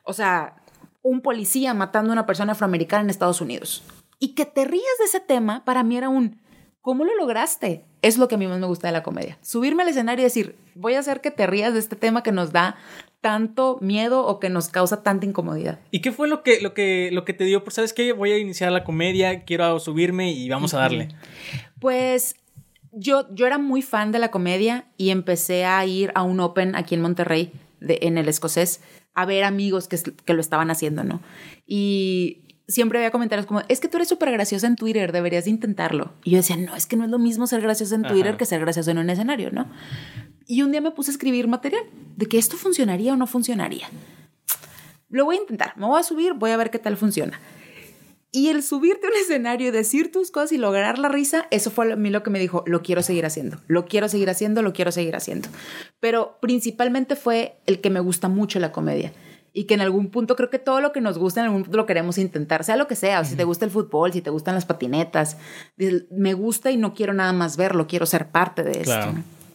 o 0.05 0.13
sea, 0.13 0.62
un 1.03 1.21
policía 1.21 1.75
matando 1.75 2.11
a 2.11 2.15
una 2.15 2.27
persona 2.27 2.53
afroamericana 2.53 3.05
en 3.05 3.11
Estados 3.11 3.41
Unidos. 3.41 3.83
Y 4.19 4.35
que 4.35 4.47
te 4.47 4.65
rías 4.65 4.85
de 4.99 5.05
ese 5.05 5.21
tema, 5.21 5.65
para 5.65 5.83
mí 5.83 5.97
era 5.97 6.09
un, 6.09 6.41
¿cómo 6.81 7.05
lo 7.05 7.15
lograste? 7.17 7.85
Es 8.03 8.19
lo 8.19 8.29
que 8.29 8.37
a 8.37 8.39
mí 8.39 8.47
más 8.47 8.59
me 8.59 8.67
gusta 8.67 8.89
de 8.89 8.93
la 8.93 9.03
comedia. 9.03 9.39
Subirme 9.43 9.83
al 9.83 9.89
escenario 9.89 10.23
y 10.23 10.25
decir, 10.25 10.57
voy 10.75 10.95
a 10.95 11.01
hacer 11.01 11.21
que 11.21 11.31
te 11.31 11.47
rías 11.47 11.73
de 11.73 11.81
este 11.81 11.97
tema 11.97 12.23
que 12.23 12.33
nos 12.33 12.53
da 12.53 12.77
tanto 13.21 13.79
miedo 13.81 14.27
o 14.27 14.41
que 14.41 14.51
nos 14.51 14.69
causa 14.69 15.03
tanta 15.03 15.27
incomodidad. 15.27 15.79
¿Y 15.91 16.01
qué 16.01 16.13
fue 16.13 16.29
lo 16.29 16.43
que, 16.43 16.61
lo 16.61 16.75
que, 16.75 17.11
lo 17.13 17.25
que 17.25 17.33
te 17.33 17.45
dio? 17.45 17.65
Pues, 17.65 17.75
¿sabes 17.75 17.93
qué? 17.93 18.13
Voy 18.13 18.33
a 18.33 18.39
iniciar 18.39 18.71
la 18.73 18.85
comedia, 18.85 19.45
quiero 19.45 19.79
subirme 19.81 20.33
y 20.33 20.49
vamos 20.49 20.75
a 20.75 20.79
darle. 20.79 21.09
Pues 21.81 22.37
yo, 22.93 23.33
yo 23.35 23.47
era 23.47 23.59
muy 23.59 23.83
fan 23.83 24.13
de 24.13 24.19
la 24.19 24.31
comedia 24.31 24.87
y 24.97 25.11
empecé 25.11 25.65
a 25.65 25.85
ir 25.87 26.13
a 26.15 26.23
un 26.23 26.41
open 26.41 26.75
aquí 26.75 26.95
en 26.95 27.03
Monterrey, 27.03 27.53
de, 27.81 27.99
en 28.03 28.19
el 28.19 28.29
escocés, 28.29 28.81
a 29.14 29.26
ver 29.26 29.45
amigos 29.45 29.88
que, 29.88 29.99
que 29.99 30.35
lo 30.35 30.40
estaban 30.40 30.71
haciendo, 30.71 31.04
¿no? 31.04 31.21
Y 31.66 32.42
siempre 32.69 32.99
había 32.99 33.11
comentarios 33.11 33.47
como, 33.47 33.62
es 33.69 33.81
que 33.81 33.88
tú 33.88 33.99
eres 33.99 34.09
súper 34.09 34.31
graciosa 34.33 34.66
en 34.66 34.76
Twitter, 34.76 35.12
deberías 35.12 35.47
intentarlo. 35.47 36.12
Y 36.25 36.31
yo 36.31 36.38
decía, 36.38 36.57
no, 36.57 36.75
es 36.75 36.87
que 36.87 36.97
no 36.97 37.04
es 37.04 37.11
lo 37.11 37.19
mismo 37.19 37.47
ser 37.47 37.61
gracioso 37.61 37.95
en 37.95 38.02
Twitter 38.02 38.37
que 38.37 38.47
ser 38.47 38.61
gracioso 38.61 38.90
en 38.90 38.99
un 38.99 39.11
escenario, 39.11 39.50
¿no? 39.50 39.66
Y 40.47 40.62
un 40.62 40.73
día 40.73 40.81
me 40.81 40.90
puse 40.90 41.11
a 41.11 41.12
escribir 41.12 41.46
material 41.48 41.85
de 42.16 42.27
que 42.27 42.38
esto 42.38 42.57
funcionaría 42.57 43.12
o 43.12 43.16
no 43.16 43.27
funcionaría. 43.27 43.88
Lo 45.09 45.25
voy 45.25 45.37
a 45.37 45.40
intentar, 45.40 45.77
me 45.77 45.87
voy 45.87 46.01
a 46.01 46.03
subir, 46.03 46.33
voy 46.35 46.51
a 46.51 46.57
ver 46.57 46.70
qué 46.70 46.79
tal 46.79 46.96
funciona. 46.96 47.38
Y 48.35 48.49
el 48.49 48.62
subirte 48.62 49.07
a 49.07 49.11
un 49.11 49.16
escenario 49.21 49.68
y 49.68 49.71
decir 49.71 50.11
tus 50.11 50.31
cosas 50.31 50.53
y 50.53 50.59
lograr 50.59 50.99
la 50.99 51.09
risa, 51.09 51.47
eso 51.51 51.71
fue 51.71 51.92
a 51.92 51.97
mí 51.97 52.11
lo 52.11 52.23
que 52.23 52.31
me 52.31 52.40
dijo, 52.40 52.64
lo 52.66 52.83
quiero 52.83 53.03
seguir 53.03 53.27
haciendo, 53.27 53.59
lo 53.68 53.85
quiero 53.85 54.09
seguir 54.09 54.31
haciendo, 54.31 54.62
lo 54.62 54.73
quiero 54.73 54.90
seguir 54.90 55.14
haciendo. 55.14 55.49
Pero 56.01 56.38
principalmente 56.40 57.14
fue 57.14 57.59
el 57.66 57.81
que 57.81 57.90
me 57.90 58.01
gusta 58.01 58.29
mucho 58.29 58.59
la 58.59 58.73
comedia 58.73 59.12
y 59.53 59.64
que 59.64 59.75
en 59.75 59.83
algún 59.83 60.11
punto 60.11 60.35
creo 60.35 60.49
que 60.49 60.59
todo 60.59 60.81
lo 60.81 60.92
que 60.92 61.03
nos 61.03 61.18
gusta 61.18 61.40
en 61.40 61.47
algún 61.47 61.62
punto 61.64 61.77
lo 61.77 61.87
queremos 61.87 62.16
intentar, 62.16 62.64
sea 62.64 62.77
lo 62.77 62.88
que 62.88 62.97
sea, 62.97 63.21
o 63.21 63.25
si 63.25 63.37
te 63.37 63.45
gusta 63.45 63.66
el 63.66 63.71
fútbol, 63.71 64.12
si 64.12 64.23
te 64.23 64.31
gustan 64.31 64.55
las 64.55 64.64
patinetas, 64.64 65.37
me 66.11 66.33
gusta 66.33 66.71
y 66.71 66.79
no 66.79 66.95
quiero 66.95 67.12
nada 67.12 67.35
más 67.35 67.57
verlo, 67.59 67.87
quiero 67.87 68.07
ser 68.07 68.31
parte 68.31 68.62
de 68.62 68.81
esto. 68.81 69.12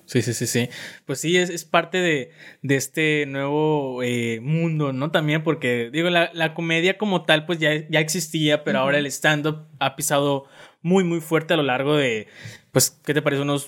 Sí, 0.07 0.21
sí, 0.21 0.33
sí, 0.33 0.47
sí. 0.47 0.69
Pues 1.05 1.19
sí, 1.19 1.37
es, 1.37 1.49
es 1.49 1.65
parte 1.65 1.97
de, 1.97 2.31
de, 2.61 2.75
este 2.77 3.25
nuevo 3.27 4.01
eh, 4.03 4.39
mundo, 4.41 4.93
¿no? 4.93 5.11
También 5.11 5.43
porque, 5.43 5.89
digo, 5.91 6.09
la, 6.09 6.31
la, 6.33 6.53
comedia 6.53 6.97
como 6.97 7.25
tal, 7.25 7.45
pues 7.45 7.59
ya, 7.59 7.87
ya 7.89 7.99
existía, 7.99 8.63
pero 8.63 8.79
ahora 8.79 8.99
el 8.99 9.05
stand-up 9.07 9.65
ha 9.79 9.97
pisado 9.97 10.45
muy, 10.81 11.03
muy 11.03 11.19
fuerte 11.19 11.55
a 11.55 11.57
lo 11.57 11.63
largo 11.63 11.97
de, 11.97 12.27
pues, 12.71 12.89
¿qué 13.03 13.13
te 13.13 13.21
parece? 13.21 13.41
Unos 13.41 13.67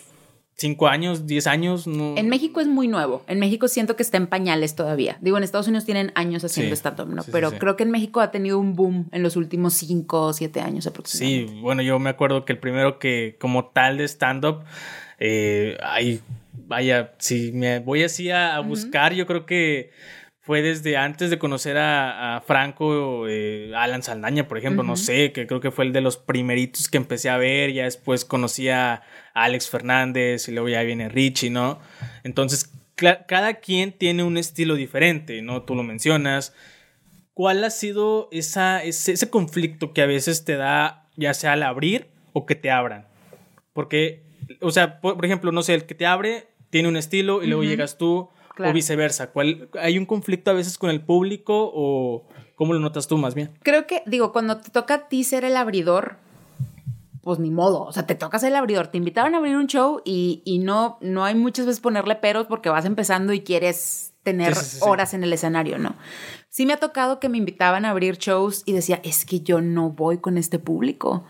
cinco 0.56 0.88
años, 0.88 1.28
diez 1.28 1.46
años. 1.46 1.88
No. 1.88 2.16
En 2.16 2.30
México 2.30 2.62
es 2.62 2.68
muy 2.68 2.88
nuevo. 2.88 3.24
En 3.28 3.40
México 3.40 3.68
siento 3.68 3.98
que 3.98 4.04
está 4.04 4.16
en 4.16 4.28
pañales 4.28 4.76
todavía. 4.76 5.18
Digo, 5.20 5.38
en 5.38 5.44
Estados 5.44 5.68
Unidos 5.68 5.84
tienen 5.84 6.14
años 6.16 6.46
haciendo 6.46 6.74
stand-up, 6.74 7.10
¿no? 7.10 7.24
Pero 7.32 7.52
creo 7.52 7.76
que 7.76 7.84
en 7.84 7.92
México 7.92 8.22
ha 8.22 8.32
tenido 8.32 8.60
un 8.60 8.76
boom 8.76 9.10
en 9.12 9.24
los 9.24 9.36
últimos 9.36 9.74
cinco 9.74 10.28
o 10.28 10.34
siete 10.34 10.62
años 10.62 10.88
aproximadamente. 10.88 11.54
Sí, 11.54 11.60
bueno, 11.62 11.82
yo 11.82 12.00
me 12.00 12.10
acuerdo 12.10 12.46
que 12.46 12.54
el 12.54 12.60
primero 12.60 12.98
que 12.98 13.36
como 13.40 13.66
tal 13.66 13.98
de 13.98 14.06
stand-up 14.06 14.64
eh, 15.20 15.78
vaya, 16.54 17.14
si 17.18 17.52
me 17.52 17.80
voy 17.80 18.04
así 18.04 18.30
a, 18.32 18.60
buscar, 18.60 19.14
yo 19.14 19.26
creo 19.26 19.46
que 19.46 19.92
fue 20.40 20.62
desde 20.62 20.98
antes 20.98 21.30
de 21.30 21.38
conocer 21.38 21.78
a, 21.78 22.42
Franco, 22.46 23.28
eh, 23.28 23.72
Alan 23.76 24.02
Saldaña, 24.02 24.48
por 24.48 24.58
ejemplo, 24.58 24.84
no 24.84 24.96
sé, 24.96 25.32
que 25.32 25.46
creo 25.46 25.60
que 25.60 25.72
fue 25.72 25.86
el 25.86 25.94
de 25.94 26.02
los 26.02 26.18
primeritos 26.18 26.88
que 26.88 26.98
empecé 26.98 27.30
a 27.30 27.38
ver, 27.38 27.74
ya 27.74 27.84
después 27.84 28.26
conocí 28.26 28.70
a 28.70 29.04
Alex 29.34 29.70
Fernández 29.70 30.48
y 30.48 30.52
luego 30.52 30.70
ya 30.70 30.82
viene 30.84 31.10
Richie, 31.10 31.50
¿no? 31.50 31.80
Entonces, 32.24 32.72
cada 32.96 33.56
quien 33.56 33.92
tiene 33.92 34.24
un 34.24 34.38
estilo 34.38 34.76
diferente, 34.76 35.42
¿no? 35.42 35.64
Tú 35.64 35.76
lo 35.76 35.84
mencionas. 35.84 36.54
¿Cuál 37.34 37.64
ha 37.64 37.70
sido 37.70 38.28
esa, 38.32 38.84
ese, 38.84 39.14
ese 39.14 39.30
conflicto 39.30 39.94
que 39.94 40.02
a 40.02 40.06
veces 40.06 40.44
te 40.44 40.56
da, 40.56 41.08
ya 41.16 41.34
sea 41.34 41.54
al 41.54 41.64
abrir 41.64 42.08
o 42.34 42.46
que 42.46 42.56
te 42.56 42.70
abran? 42.70 43.08
Porque 43.74 44.29
o 44.62 44.72
sea, 44.72 45.00
por, 45.02 45.24
ejemplo, 45.26 45.52
no 45.52 45.62
sé, 45.62 45.74
el 45.74 45.86
que 45.86 45.96
te 45.96 46.06
abre 46.06 46.48
tiene 46.70 46.88
un 46.88 46.98
estilo 46.98 47.44
y 47.44 47.48
luego 47.48 47.64
llegas 47.64 47.98
tú 47.98 48.30
o 48.58 48.74
viceversa. 48.74 49.32
¿Cuál, 49.32 49.70
¿Hay 49.80 49.98
un 49.98 50.06
conflicto 50.06 50.52
a 50.52 50.54
veces 50.54 50.78
con 50.78 50.90
el 50.90 51.02
público 51.02 51.72
o 51.74 52.28
cómo 52.56 52.74
lo 52.74 52.80
notas 52.80 53.08
tú 53.08 53.18
más 53.18 53.36
bien? 53.36 53.52
Creo 53.64 53.88
que, 53.88 54.04
digo, 54.06 54.32
cuando 54.32 54.58
te 54.58 54.70
toca 54.70 54.94
a 54.94 55.08
ti 55.08 55.24
ser 55.24 55.46
el 55.46 55.56
abridor, 55.56 56.18
pues 57.22 57.40
ni 57.40 57.52
modo, 57.52 57.84
o 57.84 57.92
sea, 57.92 58.06
te 58.06 58.16
toca 58.16 58.40
ser 58.40 58.50
el 58.50 58.56
abridor. 58.58 58.88
Te 58.88 58.98
invitaban 58.98 59.36
a 59.36 59.38
abrir 59.38 59.56
un 59.56 59.68
show 59.68 60.02
y, 60.04 60.42
y 60.46 60.60
no, 60.60 60.98
no 61.02 61.26
hay 61.26 61.36
muchas 61.36 61.66
veces 61.66 61.80
ponerle 61.80 62.16
peros 62.16 62.48
porque 62.48 62.70
vas 62.70 62.86
empezando 62.86 63.34
y 63.34 63.42
quieres 63.42 64.14
tener 64.24 64.54
horas 64.82 65.14
en 65.14 65.24
el 65.24 65.34
escenario, 65.34 65.78
¿no? 65.78 65.96
Sí 66.50 66.66
me 66.66 66.74
ha 66.74 66.78
tocado 66.78 67.20
que 67.20 67.30
me 67.30 67.38
invitaban 67.38 67.86
a 67.86 67.92
abrir 67.92 68.18
shows 68.18 68.64
y 68.66 68.74
decía, 68.74 69.00
es 69.04 69.26
que 69.26 69.42
yo 69.42 69.62
no 69.62 69.92
voy 69.92 70.18
con 70.18 70.38
este 70.38 70.60
público. 70.60 71.26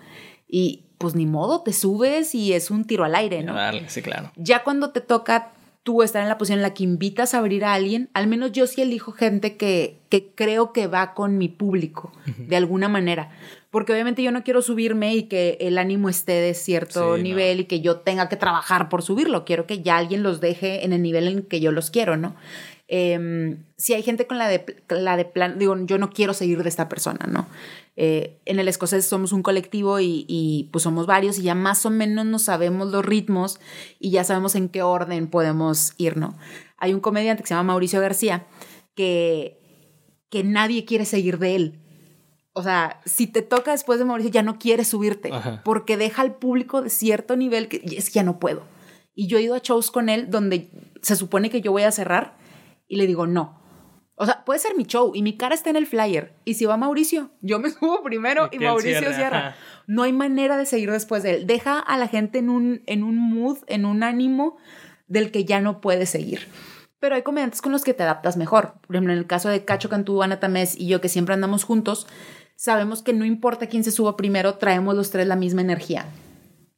Y, 0.47 0.88
pues 0.99 1.15
ni 1.15 1.25
modo, 1.25 1.61
te 1.61 1.73
subes 1.73 2.35
y 2.35 2.53
es 2.53 2.69
un 2.69 2.85
tiro 2.85 3.05
al 3.05 3.15
aire, 3.15 3.41
¿no? 3.41 3.55
sí, 3.87 4.01
claro. 4.03 4.31
Ya 4.35 4.63
cuando 4.63 4.91
te 4.91 5.01
toca 5.01 5.53
tú 5.83 6.03
estar 6.03 6.21
en 6.21 6.29
la 6.29 6.37
posición 6.37 6.59
en 6.59 6.63
la 6.63 6.73
que 6.73 6.83
invitas 6.83 7.33
a 7.33 7.39
abrir 7.39 7.63
a 7.63 7.73
alguien, 7.73 8.09
al 8.13 8.27
menos 8.27 8.51
yo 8.51 8.67
sí 8.67 8.81
elijo 8.81 9.13
gente 9.13 9.55
que, 9.55 9.97
que 10.09 10.31
creo 10.35 10.73
que 10.73 10.87
va 10.87 11.13
con 11.13 11.37
mi 11.37 11.47
público, 11.47 12.11
de 12.37 12.55
alguna 12.57 12.89
manera. 12.89 13.31
Porque 13.71 13.93
obviamente 13.93 14.21
yo 14.21 14.31
no 14.31 14.43
quiero 14.43 14.61
subirme 14.61 15.15
y 15.15 15.23
que 15.23 15.57
el 15.61 15.77
ánimo 15.77 16.09
esté 16.09 16.33
de 16.33 16.53
cierto 16.53 17.17
nivel 17.17 17.61
y 17.61 17.65
que 17.65 17.81
yo 17.81 17.97
tenga 17.97 18.27
que 18.27 18.35
trabajar 18.35 18.89
por 18.89 19.03
subirlo. 19.03 19.45
Quiero 19.45 19.67
que 19.67 19.81
ya 19.81 19.97
alguien 19.97 20.21
los 20.21 20.41
deje 20.41 20.83
en 20.83 20.91
el 20.91 21.01
nivel 21.01 21.27
en 21.27 21.43
que 21.43 21.59
yo 21.59 21.71
los 21.71 21.91
quiero, 21.91 22.17
¿no? 22.17 22.35
Em, 22.91 23.65
si 23.77 23.93
hay 23.93 24.01
gente 24.01 24.25
con 24.25 24.39
la 24.39 24.47
de, 24.47 24.65
la 24.89 25.15
de 25.15 25.23
plan, 25.23 25.59
digo, 25.59 25.77
yo 25.85 25.99
no 25.99 26.09
quiero 26.09 26.33
seguir 26.33 26.63
de 26.63 26.69
esta 26.69 26.89
persona, 26.89 27.27
¿no? 27.27 27.45
Eh, 27.95 28.39
en 28.45 28.57
el 28.57 28.67
escocés 28.67 29.05
somos 29.05 29.31
un 29.31 29.43
colectivo 29.43 29.99
y, 29.99 30.67
pues 30.71 30.85
somos 30.85 31.05
varios 31.05 31.37
y 31.37 31.43
ya 31.43 31.53
más 31.53 31.85
o 31.85 31.91
menos 31.91 32.25
nos 32.25 32.41
sabemos 32.41 32.89
los 32.89 33.05
ritmos 33.05 33.59
y 33.99 34.09
ya 34.09 34.23
sabemos 34.23 34.55
en 34.55 34.69
qué 34.69 34.81
orden 34.81 35.27
podemos 35.27 35.93
ir, 35.97 36.17
¿no? 36.17 36.35
Hay 36.77 36.95
un 36.95 36.99
comediante 36.99 37.43
que 37.43 37.47
se 37.47 37.53
llama 37.53 37.73
Mauricio 37.73 38.01
García 38.01 38.47
que, 38.95 39.59
que 40.31 40.43
nadie 40.43 40.83
quiere 40.83 41.05
seguir 41.05 41.37
de 41.37 41.55
él. 41.55 41.79
O 42.53 42.63
sea, 42.63 43.01
si 43.05 43.27
te 43.27 43.43
toca 43.43 43.71
después 43.71 43.99
de 43.99 44.05
Mauricio, 44.05 44.31
ya 44.31 44.41
no 44.41 44.57
quieres 44.57 44.87
subirte 44.87 45.29
porque 45.63 45.95
deja 45.95 46.23
al 46.23 46.33
público 46.33 46.81
de 46.81 46.89
cierto 46.89 47.35
nivel 47.35 47.67
que 47.67 47.83
es 47.95 48.07
que 48.09 48.15
ya 48.15 48.23
no 48.23 48.39
puedo. 48.39 48.63
Y 49.13 49.27
yo 49.27 49.37
he 49.37 49.43
ido 49.43 49.53
a 49.53 49.59
shows 49.59 49.91
con 49.91 50.09
él 50.09 50.31
donde 50.31 50.71
se 51.03 51.15
supone 51.15 51.51
que 51.51 51.61
yo 51.61 51.71
voy 51.71 51.83
a 51.83 51.91
cerrar 51.91 52.39
y 52.89 52.97
le 52.97 53.07
digo, 53.07 53.25
no. 53.25 53.57
O 54.15 54.25
sea, 54.25 54.43
puede 54.43 54.59
ser 54.59 54.75
mi 54.75 54.83
show 54.83 55.13
y 55.15 55.21
mi 55.21 55.37
cara 55.37 55.55
está 55.55 55.69
en 55.69 55.77
el 55.77 55.87
flyer. 55.87 56.33
Y 56.43 56.55
si 56.55 56.65
va 56.65 56.75
Mauricio, 56.75 57.31
yo 57.39 57.59
me 57.59 57.69
subo 57.69 58.03
primero 58.03 58.49
y, 58.51 58.59
Mauricio 58.59 59.13
cierra. 59.13 59.55
No 59.87 60.03
hay 60.03 60.11
manera 60.11 60.57
de 60.57 60.65
seguir 60.65 60.91
después 60.91 61.23
de 61.23 61.35
él. 61.35 61.47
Deja 61.47 61.79
a 61.79 61.97
la 61.97 62.09
gente 62.09 62.39
en 62.39 62.49
un, 62.49 62.83
en 62.85 63.03
un 63.03 63.17
mood, 63.17 63.59
en 63.67 63.85
un 63.85 64.03
ánimo 64.03 64.57
del 65.07 65.31
que 65.31 65.45
ya 65.45 65.61
no 65.61 65.79
puede 65.79 66.05
seguir. 66.05 66.49
Pero 66.99 67.15
hay 67.15 67.21
comediantes 67.21 67.61
con 67.61 67.71
los 67.71 67.85
que 67.85 67.93
te 67.93 68.03
adaptas 68.03 68.35
mejor. 68.35 68.73
Por 68.85 68.97
ejemplo, 68.97 69.13
en 69.13 69.19
el 69.19 69.25
caso 69.27 69.47
de 69.47 69.63
Cacho 69.63 69.87
Cantú, 69.87 70.21
Ana 70.21 70.41
Tamés 70.41 70.77
y 70.77 70.87
yo, 70.87 70.99
que 70.99 71.07
siempre 71.07 71.33
andamos 71.33 71.63
juntos, 71.63 72.05
sabemos 72.57 73.01
que 73.01 73.13
no 73.13 73.23
importa 73.23 73.67
quién 73.67 73.85
se 73.85 73.91
suba 73.91 74.17
primero, 74.17 74.55
traemos 74.55 74.95
los 74.95 75.11
tres 75.11 75.27
la 75.27 75.37
misma 75.37 75.61
energía. 75.61 76.07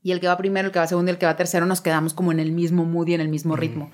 Y 0.03 0.11
el 0.11 0.19
que 0.19 0.27
va 0.27 0.37
primero, 0.37 0.67
el 0.67 0.71
que 0.71 0.79
va 0.79 0.87
segundo 0.87 1.11
y 1.11 1.13
el 1.13 1.17
que 1.17 1.25
va 1.25 1.35
tercero 1.35 1.65
nos 1.65 1.81
quedamos 1.81 2.13
como 2.13 2.31
en 2.31 2.39
el 2.39 2.51
mismo 2.51 2.85
mood 2.85 3.07
y 3.07 3.13
en 3.13 3.21
el 3.21 3.29
mismo 3.29 3.55
ritmo. 3.55 3.91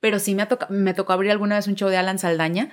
Pero 0.00 0.18
sí 0.18 0.34
me, 0.34 0.46
me 0.68 0.94
tocó 0.94 1.12
abrir 1.12 1.30
alguna 1.30 1.56
vez 1.56 1.66
un 1.66 1.74
show 1.74 1.88
de 1.88 1.96
Alan 1.96 2.18
Saldaña 2.18 2.70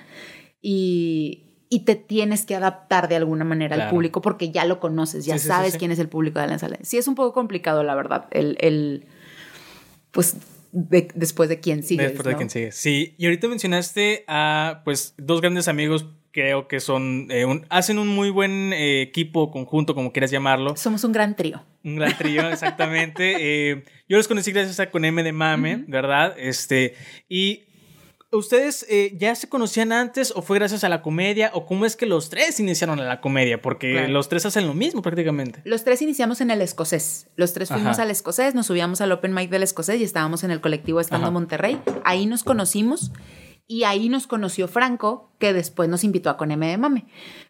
y, 0.62 1.46
y 1.68 1.80
te 1.80 1.96
tienes 1.96 2.46
que 2.46 2.54
adaptar 2.54 3.08
de 3.08 3.16
alguna 3.16 3.44
manera 3.44 3.74
al 3.76 3.90
público 3.90 4.20
porque 4.20 4.50
ya 4.50 4.64
lo 4.64 4.78
conoces, 4.78 5.24
ya 5.24 5.38
sabes 5.38 5.76
quién 5.76 5.90
es 5.90 5.98
el 5.98 6.08
público 6.08 6.38
de 6.38 6.44
Alan 6.44 6.58
Saldaña. 6.58 6.84
Sí 6.84 6.96
es 6.96 7.08
un 7.08 7.16
poco 7.16 7.32
complicado, 7.32 7.82
la 7.82 7.94
verdad, 7.94 8.28
el, 8.30 8.56
el 8.60 9.06
pues 10.12 10.36
después 10.72 11.48
de 11.48 11.60
quién 11.60 11.82
sigue. 11.82 12.04
Después 12.04 12.26
de 12.26 12.36
quién 12.36 12.50
sigue. 12.50 12.72
Sí, 12.72 13.14
y 13.18 13.26
ahorita 13.26 13.48
mencionaste 13.48 14.24
a 14.28 14.82
pues 14.84 15.14
dos 15.16 15.40
grandes 15.40 15.68
amigos 15.68 16.06
creo 16.36 16.68
que 16.68 16.80
son 16.80 17.28
eh, 17.30 17.46
un, 17.46 17.64
hacen 17.70 17.98
un 17.98 18.08
muy 18.08 18.28
buen 18.28 18.74
eh, 18.74 19.00
equipo 19.00 19.50
conjunto 19.50 19.94
como 19.94 20.12
quieras 20.12 20.30
llamarlo 20.30 20.76
somos 20.76 21.02
un 21.02 21.12
gran 21.12 21.34
trío 21.34 21.62
un 21.86 21.96
gran 21.96 22.16
trío 22.18 22.46
exactamente 22.50 23.36
eh, 23.70 23.84
yo 24.08 24.18
los 24.18 24.28
conocí 24.28 24.52
gracias 24.52 24.78
a 24.80 24.90
con 24.90 25.04
M 25.04 25.22
de 25.22 25.32
Mame 25.32 25.84
verdad 25.86 26.34
este 26.36 26.94
y 27.28 27.62
¿Ustedes 28.32 28.84
ya 29.14 29.34
se 29.36 29.48
conocían 29.48 29.92
antes 29.92 30.32
o 30.34 30.42
fue 30.42 30.58
gracias 30.58 30.82
a 30.82 30.88
la 30.88 31.00
comedia 31.00 31.52
o 31.54 31.64
cómo 31.64 31.86
es 31.86 31.94
que 31.94 32.06
los 32.06 32.28
tres 32.28 32.58
iniciaron 32.58 32.98
a 32.98 33.04
la 33.04 33.20
comedia? 33.20 33.62
Porque 33.62 34.08
los 34.08 34.28
tres 34.28 34.44
hacen 34.44 34.66
lo 34.66 34.74
mismo 34.74 35.00
prácticamente. 35.00 35.62
Los 35.64 35.84
tres 35.84 36.02
iniciamos 36.02 36.40
en 36.40 36.50
el 36.50 36.60
escocés. 36.60 37.28
Los 37.36 37.52
tres 37.52 37.68
fuimos 37.68 38.00
al 38.00 38.10
escocés, 38.10 38.54
nos 38.54 38.66
subíamos 38.66 39.00
al 39.00 39.12
open 39.12 39.32
mic 39.32 39.48
del 39.48 39.62
escocés 39.62 40.00
y 40.00 40.04
estábamos 40.04 40.42
en 40.42 40.50
el 40.50 40.60
colectivo 40.60 41.00
Estando 41.00 41.30
Monterrey. 41.30 41.80
Ahí 42.04 42.26
nos 42.26 42.42
conocimos 42.42 43.12
y 43.68 43.84
ahí 43.84 44.08
nos 44.08 44.26
conoció 44.26 44.68
Franco, 44.68 45.32
que 45.38 45.52
después 45.52 45.88
nos 45.88 46.04
invitó 46.04 46.28
a 46.28 46.36
Con 46.36 46.50
M 46.50 46.66
de 46.66 46.78
Mame. 46.78 47.06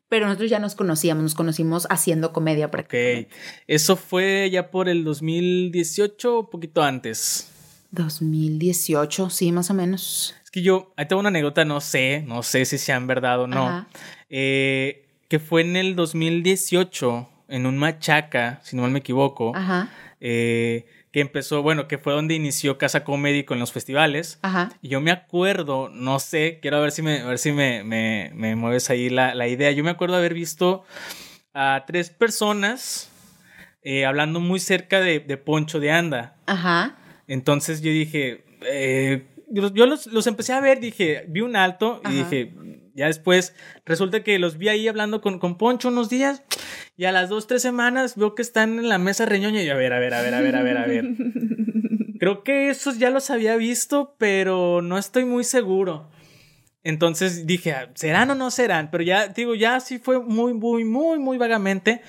Pero 0.09 0.27
nosotros 0.27 0.51
ya 0.51 0.59
nos 0.59 0.75
conocíamos, 0.75 1.23
nos 1.23 1.35
conocimos 1.35 1.87
haciendo 1.91 2.33
comedia 2.33 2.71
prácticamente. 2.71 3.29
Ok. 3.35 3.65
¿Eso 3.67 3.97
fue 3.97 4.49
ya 4.51 4.71
por 4.71 4.89
el 4.89 5.03
2018 5.05 6.39
o 6.39 6.51
poquito 6.51 6.83
antes? 6.83 7.51
2018, 7.91 9.31
sí, 9.31 9.53
más 9.53 9.71
o 9.71 9.75
menos. 9.75 10.35
Es 10.45 10.51
que 10.51 10.63
yo, 10.63 10.93
ahí 10.97 11.07
tengo 11.07 11.21
una 11.21 11.31
anécdota, 11.31 11.65
no 11.65 11.81
sé, 11.81 12.23
no 12.27 12.43
sé 12.43 12.65
si 12.65 12.79
sean 12.79 13.07
verdad 13.07 13.41
o 13.41 13.47
no. 13.47 13.87
Eh, 14.29 15.09
que 15.29 15.39
fue 15.39 15.63
en 15.63 15.77
el 15.77 15.97
2018, 15.97 17.29
en 17.49 17.67
un 17.67 17.79
machaca, 17.79 18.61
si 18.63 18.77
no 18.77 18.83
mal 18.83 18.91
me 18.93 19.01
equivoco. 19.01 19.53
Ajá. 19.57 19.91
Eh, 20.21 20.87
que 21.17 21.23
empezó, 21.23 21.63
bueno, 21.63 21.89
que 21.89 21.97
fue 21.97 22.13
donde 22.13 22.35
inició 22.35 22.77
Casa 22.77 23.03
Comedy 23.03 23.45
con 23.45 23.59
los 23.59 23.73
festivales. 23.73 24.39
Ajá. 24.43 24.73
Y 24.83 24.89
yo 24.89 25.01
me 25.01 25.11
acuerdo, 25.11 25.89
no 25.89 26.19
sé, 26.19 26.59
quiero 26.61 26.79
ver 26.83 26.93
si 26.93 27.01
me, 27.01 27.25
ver 27.25 27.39
si 27.39 27.53
me, 27.53 27.83
me, 27.85 28.55
mueves 28.55 28.91
ahí 28.91 29.09
la, 29.09 29.35
la, 29.35 29.49
idea. 29.49 29.71
Yo 29.71 29.83
me 29.83 29.89
acuerdo 29.89 30.17
haber 30.17 30.35
visto 30.35 30.85
a 31.55 31.85
tres 31.87 32.11
personas 32.11 33.11
eh, 33.81 34.05
hablando 34.05 34.41
muy 34.41 34.61
cerca 34.61 35.01
de, 35.01 35.21
de, 35.21 35.39
Poncho 35.39 35.81
de 35.81 35.91
Anda. 35.91 36.37
Ajá. 36.45 36.99
Entonces 37.29 37.81
yo 37.81 37.91
dije, 37.91 38.45
eh, 38.67 39.27
yo 39.49 39.87
los, 39.87 40.09
los, 40.09 40.27
empecé 40.27 40.53
a 40.53 40.61
ver, 40.61 40.81
dije, 40.81 41.25
vi 41.29 41.41
un 41.41 41.57
alto 41.57 42.03
y 42.11 42.13
dije, 42.13 42.53
ya 42.97 43.07
después 43.07 43.55
resulta 43.85 44.25
que 44.25 44.39
los 44.39 44.59
vi 44.59 44.69
ahí 44.69 44.89
hablando 44.89 45.21
con, 45.21 45.39
con 45.39 45.59
Poncho 45.59 45.89
unos 45.89 46.09
días 46.09 46.43
y 46.97 47.05
a 47.05 47.13
las 47.13 47.29
dos, 47.29 47.47
tres 47.47 47.63
semanas 47.63 48.17
veo 48.17 48.35
que 48.35 48.43
están 48.43 48.79
en 48.79 48.89
la 48.89 48.99
mesa 48.99 49.27
reñoña 49.27 49.63
y 49.63 49.69
a 49.69 49.75
ver, 49.75 49.93
a 49.93 49.99
ver, 49.99 50.15
a 50.15 50.23
ver, 50.23 50.35
a 50.35 50.41
ver, 50.41 50.57
a 50.57 50.63
ver, 50.63 50.77
a 50.79 50.87
ver. 50.87 51.05
Creo 52.19 52.43
que 52.43 52.71
esos 52.71 52.99
ya 52.99 53.11
los 53.11 53.31
había 53.31 53.57
visto, 53.57 54.17
pero 54.19 54.81
no 54.81 54.97
estoy 54.97 55.27
muy 55.27 55.45
seguro. 55.45 56.11
Entonces 56.83 57.47
dije, 57.47 57.73
ah, 57.73 57.91
¿serán 57.95 58.31
o 58.31 58.35
no 58.35 58.51
serán? 58.51 58.91
Pero 58.91 59.05
ya, 59.05 59.29
digo, 59.29 59.55
ya 59.55 59.81
sí 59.81 59.99
fue 59.99 60.21
muy, 60.21 60.55
muy, 60.55 60.85
muy, 60.85 61.19
muy 61.19 61.37
vagamente 61.37 62.01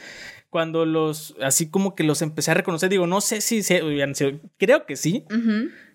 cuando 0.49 0.85
los, 0.85 1.35
así 1.41 1.69
como 1.69 1.95
que 1.95 2.03
los 2.03 2.21
empecé 2.21 2.51
a 2.51 2.53
reconocer, 2.53 2.89
digo, 2.89 3.07
no 3.07 3.19
sé 3.19 3.41
si 3.41 3.63
se 3.63 3.81
creo 4.57 4.85
que 4.85 4.95
sí. 4.95 5.25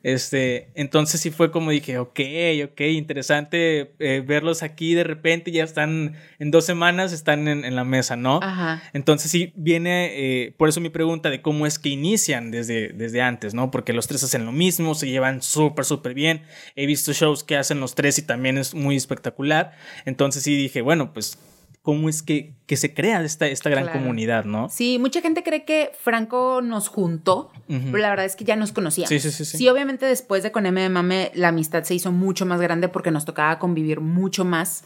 Este, 0.02 0.68
entonces 0.74 1.20
sí 1.20 1.30
fue 1.30 1.50
como 1.50 1.70
dije, 1.70 1.98
ok, 1.98 2.20
ok, 2.64 2.80
interesante 2.80 3.92
eh, 3.98 4.22
verlos 4.26 4.62
aquí 4.62 4.94
de 4.94 5.04
repente, 5.04 5.52
ya 5.52 5.64
están 5.64 6.16
en 6.38 6.50
dos 6.50 6.64
semanas, 6.64 7.12
están 7.12 7.46
en, 7.48 7.76
la 7.76 7.84
mesa, 7.84 8.16
¿no? 8.16 8.40
Ajá. 8.42 8.82
Entonces 8.92 9.30
sí 9.30 9.52
viene, 9.54 10.10
eh, 10.14 10.54
por 10.56 10.68
eso 10.68 10.80
mi 10.80 10.90
pregunta 10.90 11.30
de 11.30 11.40
cómo 11.40 11.66
es 11.66 11.78
que 11.78 11.88
inician 11.88 12.50
desde, 12.50 12.88
desde 12.88 13.22
antes, 13.22 13.54
¿no? 13.54 13.70
Porque 13.70 13.92
los 13.92 14.08
tres 14.08 14.22
hacen 14.24 14.44
lo 14.44 14.52
mismo, 14.52 14.94
se 14.94 15.08
llevan 15.08 15.40
súper, 15.42 15.84
súper 15.84 16.14
bien. 16.14 16.42
He 16.74 16.86
visto 16.86 17.12
shows 17.12 17.44
que 17.44 17.56
hacen 17.56 17.80
los 17.80 17.94
tres 17.94 18.18
y 18.18 18.22
también 18.22 18.58
es 18.58 18.74
muy 18.74 18.96
espectacular. 18.96 19.72
Entonces 20.04 20.42
sí 20.42 20.56
dije, 20.56 20.82
bueno, 20.82 21.12
pues 21.12 21.38
cómo 21.82 22.08
es 22.08 22.22
que, 22.22 22.54
que 22.66 22.76
se 22.76 22.94
crea 22.94 23.22
esta, 23.22 23.48
esta 23.48 23.68
gran 23.68 23.88
comunidad, 23.88 24.44
¿no? 24.44 24.68
Sí, 24.68 24.98
mucha 25.00 25.20
gente 25.20 25.42
cree 25.42 25.64
que 25.64 25.90
Franco 25.98 26.62
nos 26.62 26.88
juntó, 26.88 27.50
pero 27.66 27.98
la 27.98 28.10
verdad 28.10 28.24
es 28.24 28.36
que 28.36 28.44
ya 28.44 28.54
nos 28.54 28.70
conocíamos. 28.70 29.08
Sí, 29.08 29.18
sí, 29.18 29.32
sí, 29.32 29.44
sí. 29.44 29.58
Sí, 29.58 29.68
obviamente 29.68 30.06
después 30.06 30.44
de 30.44 30.52
con 30.52 30.64
M 30.64 30.80
de 30.80 30.88
Mame 30.88 31.32
la 31.34 31.48
amistad 31.48 31.82
se 31.82 31.94
hizo 31.94 32.12
mucho 32.12 32.46
más 32.46 32.60
grande 32.60 32.88
porque 32.88 33.10
nos 33.10 33.24
tocaba 33.24 33.58
convivir 33.58 34.00
mucho 34.00 34.44
más 34.44 34.84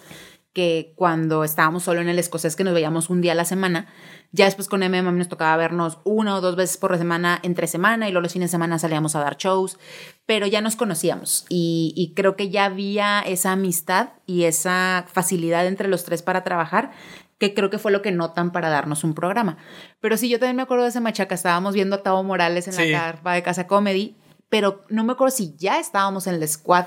que 0.56 0.94
cuando 0.96 1.44
estábamos 1.44 1.82
solo 1.82 2.00
en 2.00 2.08
el 2.08 2.18
escocés 2.18 2.56
que 2.56 2.64
nos 2.64 2.72
veíamos 2.72 3.10
un 3.10 3.20
día 3.20 3.32
a 3.32 3.34
la 3.34 3.44
semana. 3.44 3.88
Ya 4.32 4.46
después 4.46 4.68
con 4.68 4.80
MM 4.80 5.14
nos 5.18 5.28
tocaba 5.28 5.54
vernos 5.58 5.98
una 6.04 6.34
o 6.34 6.40
dos 6.40 6.56
veces 6.56 6.78
por 6.78 6.96
semana 6.96 7.38
entre 7.42 7.66
semana 7.66 8.08
y 8.08 8.12
luego 8.12 8.22
los 8.22 8.32
fines 8.32 8.48
de 8.48 8.52
semana 8.52 8.78
salíamos 8.78 9.14
a 9.14 9.20
dar 9.20 9.36
shows, 9.36 9.78
pero 10.24 10.46
ya 10.46 10.62
nos 10.62 10.74
conocíamos 10.74 11.44
y, 11.50 11.92
y 11.94 12.14
creo 12.14 12.36
que 12.36 12.48
ya 12.48 12.64
había 12.64 13.20
esa 13.20 13.52
amistad 13.52 14.14
y 14.24 14.44
esa 14.44 15.04
facilidad 15.12 15.66
entre 15.66 15.88
los 15.88 16.04
tres 16.04 16.22
para 16.22 16.42
trabajar 16.42 16.90
que 17.36 17.52
creo 17.52 17.68
que 17.68 17.78
fue 17.78 17.92
lo 17.92 18.00
que 18.00 18.10
notan 18.10 18.50
para 18.50 18.70
darnos 18.70 19.04
un 19.04 19.12
programa. 19.12 19.58
Pero 20.00 20.16
sí, 20.16 20.30
yo 20.30 20.38
también 20.38 20.56
me 20.56 20.62
acuerdo 20.62 20.84
de 20.84 20.88
ese 20.88 21.00
machaca, 21.00 21.34
estábamos 21.34 21.74
viendo 21.74 21.96
a 21.96 22.02
Tavo 22.02 22.22
Morales 22.22 22.66
en 22.66 22.76
la 22.76 22.98
carpa 22.98 23.34
de 23.34 23.42
Casa 23.42 23.66
Comedy, 23.66 24.16
pero 24.48 24.86
no 24.88 25.04
me 25.04 25.12
acuerdo 25.12 25.36
si 25.36 25.54
ya 25.58 25.78
estábamos 25.78 26.26
en 26.26 26.36
el 26.36 26.48
squad 26.48 26.86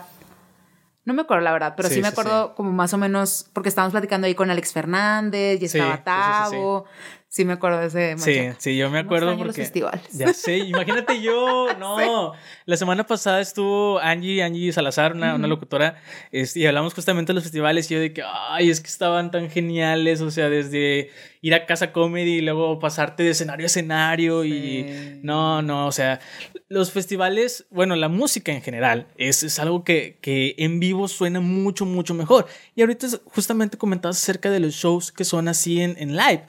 no 1.10 1.16
me 1.16 1.24
acuerdo 1.24 1.44
la 1.44 1.52
verdad, 1.52 1.74
pero 1.76 1.90
sí, 1.90 2.02
me 2.02 2.08
acuerdo 2.08 2.54
como 2.54 2.72
más 2.72 2.94
o 2.94 2.98
menos, 3.00 3.50
porque 3.52 3.68
estábamos 3.68 3.94
platicando 3.94 4.28
ahí 4.28 4.36
con 4.36 4.52
Alex 4.52 4.72
Fernández 4.72 5.60
y 5.60 5.66
estaba 5.66 6.04
Tavo. 6.04 6.86
Sí, 7.32 7.46
me 7.46 7.54
acuerdo 7.54 7.80
de 7.80 7.86
ese 7.86 8.18
Sí, 8.18 8.56
sí, 8.58 8.76
yo 8.76 8.90
me 8.90 8.98
acuerdo 8.98 9.38
porque... 9.38 9.46
los 9.46 9.56
festivales. 9.56 10.02
Ya 10.14 10.34
sé, 10.34 10.58
imagínate 10.68 11.22
yo, 11.22 11.68
no. 11.80 12.34
La 12.66 12.76
semana 12.76 13.06
pasada 13.06 13.40
estuvo 13.40 14.00
Angie, 14.00 14.42
Angie 14.42 14.74
Salazar, 14.74 15.14
una, 15.14 15.36
una 15.36 15.48
locutora, 15.48 16.02
y 16.32 16.66
hablamos 16.66 16.96
justamente 16.96 17.30
de 17.30 17.36
los 17.36 17.44
festivales 17.44 17.90
y 17.92 17.94
yo 17.94 18.00
de 18.00 18.14
que, 18.14 18.24
ay, 18.26 18.72
es 18.72 18.82
que 18.82 18.88
estaban 18.88 19.30
tan 19.30 19.52
geniales, 19.52 20.22
o 20.22 20.32
sea, 20.32 20.50
desde 20.50 21.12
ir 21.42 21.54
a 21.54 21.68
casa 21.68 21.92
comedy 21.92 22.38
y 22.38 22.42
luego 22.42 22.80
pasarte 22.80 23.22
de 23.22 23.30
escenario 23.30 23.66
a 23.66 23.68
escenario 23.68 24.44
y 24.44 25.20
no, 25.22 25.62
no, 25.62 25.86
o 25.86 25.92
sea, 25.92 26.20
los 26.68 26.92
festivales, 26.92 27.66
bueno, 27.70 27.96
la 27.96 28.10
música 28.10 28.52
en 28.52 28.62
general 28.62 29.08
es, 29.18 29.44
es 29.44 29.60
algo 29.60 29.84
que, 29.84 30.18
que, 30.22 30.56
en 30.58 30.80
vivo 30.80 31.08
suena 31.08 31.40
mucho, 31.40 31.86
mucho 31.86 32.14
mejor. 32.14 32.48
Y 32.76 32.82
ahorita 32.82 33.08
justamente 33.26 33.78
comentabas 33.78 34.18
acerca 34.18 34.52
de 34.52 34.60
los 34.60 34.74
shows 34.74 35.12
que 35.12 35.26
son 35.26 35.48
así 35.48 35.82
en, 35.82 35.96
en 35.98 36.16
live. 36.16 36.44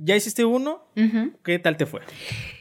¿Ya 0.00 0.14
hiciste 0.14 0.44
uno? 0.44 0.82
¿Qué 1.42 1.58
tal 1.58 1.76
te 1.76 1.84
fue? 1.84 2.00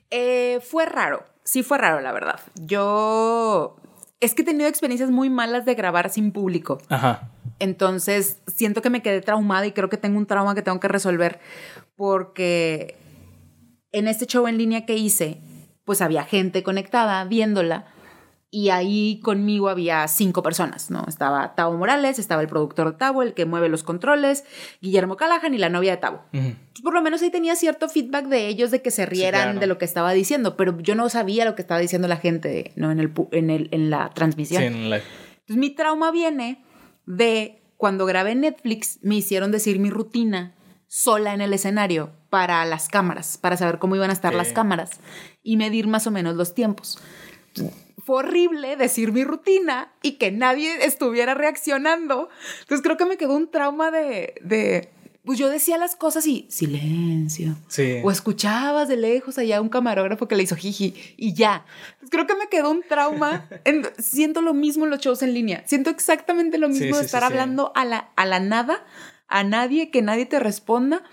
Eh, 0.09 0.59
fue 0.61 0.85
raro, 0.85 1.23
sí 1.43 1.61
fue 1.61 1.77
raro, 1.77 2.01
la 2.01 2.11
verdad. 2.11 2.39
Yo 2.55 3.75
es 4.19 4.33
que 4.33 4.41
he 4.41 4.45
tenido 4.45 4.67
experiencias 4.67 5.11
muy 5.11 5.29
malas 5.29 5.63
de 5.65 5.75
grabar 5.75 6.09
sin 6.09 6.31
público. 6.31 6.79
Ajá. 6.89 7.29
Entonces, 7.59 8.41
siento 8.47 8.81
que 8.81 8.89
me 8.89 9.01
quedé 9.01 9.21
traumada 9.21 9.67
y 9.67 9.71
creo 9.71 9.89
que 9.89 9.97
tengo 9.97 10.17
un 10.17 10.25
trauma 10.25 10.55
que 10.55 10.63
tengo 10.63 10.79
que 10.79 10.87
resolver 10.87 11.39
porque 11.95 12.97
en 13.91 14.07
este 14.07 14.25
show 14.25 14.47
en 14.47 14.57
línea 14.57 14.85
que 14.85 14.95
hice, 14.95 15.41
pues 15.85 16.01
había 16.01 16.23
gente 16.23 16.63
conectada 16.63 17.23
viéndola 17.25 17.85
y 18.49 18.69
ahí 18.69 19.19
conmigo 19.21 19.67
había 19.67 20.07
cinco 20.07 20.41
personas, 20.41 20.89
¿no? 20.89 21.03
Estaba 21.07 21.53
Tavo 21.55 21.77
Morales, 21.77 22.17
estaba 22.17 22.41
el 22.41 22.47
productor 22.47 22.93
de 22.93 22.97
Tavo, 22.97 23.21
el 23.21 23.33
que 23.33 23.45
mueve 23.45 23.67
los 23.67 23.83
controles, 23.83 24.45
Guillermo 24.81 25.17
Callahan 25.17 25.53
y 25.53 25.57
la 25.57 25.69
novia 25.69 25.91
de 25.91 25.97
Tavo. 25.97 26.23
por 26.81 26.93
lo 26.93 27.01
menos 27.01 27.21
ahí 27.21 27.29
tenía 27.29 27.55
cierto 27.55 27.89
feedback 27.89 28.27
de 28.27 28.47
ellos 28.47 28.71
de 28.71 28.81
que 28.81 28.91
se 28.91 29.05
rieran 29.05 29.59
de 29.59 29.67
lo 29.67 29.77
que 29.77 29.85
estaba 29.85 30.13
diciendo, 30.13 30.55
pero 30.55 30.79
yo 30.79 30.95
no 30.95 31.09
sabía 31.09 31.43
lo 31.43 31.55
que 31.55 31.61
estaba 31.61 31.79
diciendo 31.79 32.07
la 32.07 32.17
gente, 32.17 32.71
¿no? 32.75 32.89
En, 32.91 32.99
el, 32.99 33.11
en, 33.31 33.49
el, 33.49 33.67
en 33.71 33.89
la 33.89 34.11
transmisión. 34.11 34.61
Sí, 34.61 34.67
en 34.67 34.89
la... 34.89 34.97
Entonces 34.97 35.57
mi 35.57 35.71
trauma 35.71 36.11
viene 36.11 36.63
de 37.05 37.61
cuando 37.75 38.05
grabé 38.05 38.33
Netflix, 38.35 38.99
me 39.01 39.15
hicieron 39.15 39.51
decir 39.51 39.77
mi 39.77 39.89
rutina 39.89 40.55
sola 40.87 41.33
en 41.33 41.41
el 41.41 41.53
escenario 41.53 42.11
para 42.29 42.63
las 42.63 42.87
cámaras, 42.87 43.37
para 43.37 43.57
saber 43.57 43.77
cómo 43.77 43.97
iban 43.97 44.09
a 44.09 44.13
estar 44.13 44.33
las 44.33 44.53
cámaras 44.53 44.91
y 45.43 45.57
medir 45.57 45.87
más 45.87 46.07
o 46.07 46.11
menos 46.11 46.35
los 46.35 46.55
tiempos 46.55 46.97
fue 48.07 48.19
horrible 48.19 48.77
decir 48.77 49.11
mi 49.11 49.25
rutina 49.25 49.91
y 50.01 50.13
que 50.13 50.31
nadie 50.31 50.85
estuviera 50.85 51.33
reaccionando. 51.33 52.29
Entonces 52.61 52.81
creo 52.81 52.95
que 52.95 53.03
me 53.03 53.17
quedó 53.17 53.35
un 53.35 53.51
trauma 53.51 53.91
de, 53.91 54.35
de 54.41 54.87
pues 55.25 55.37
yo 55.37 55.49
decía 55.49 55.77
las 55.77 55.97
cosas 55.97 56.25
y 56.25 56.47
silencio. 56.49 57.57
Sí. 57.67 57.99
O 58.05 58.09
escuchabas 58.09 58.87
de 58.87 58.95
lejos 58.95 59.37
allá 59.37 59.59
un 59.59 59.67
camarógrafo 59.67 60.25
que 60.29 60.37
le 60.37 60.43
hizo 60.43 60.55
jiji 60.55 60.93
y 61.17 61.33
ya. 61.33 61.65
Pues 61.99 62.09
creo 62.09 62.25
que 62.25 62.35
me 62.35 62.47
quedó 62.47 62.71
un 62.71 62.81
trauma. 62.81 63.49
siento 63.99 64.41
lo 64.41 64.53
mismo 64.53 64.85
en 64.85 64.91
los 64.91 65.01
shows 65.01 65.21
en 65.21 65.33
línea. 65.33 65.63
Siento 65.67 65.89
exactamente 65.89 66.57
lo 66.57 66.69
mismo 66.69 66.95
de 66.95 67.03
estar 67.03 67.25
hablando 67.25 67.73
a 67.75 67.83
la, 67.83 68.11
a 68.15 68.25
la 68.25 68.39
nada, 68.39 68.85
a 69.27 69.43
nadie, 69.43 69.91
que 69.91 70.01
nadie 70.01 70.25
te 70.25 70.39
responda, 70.39 71.03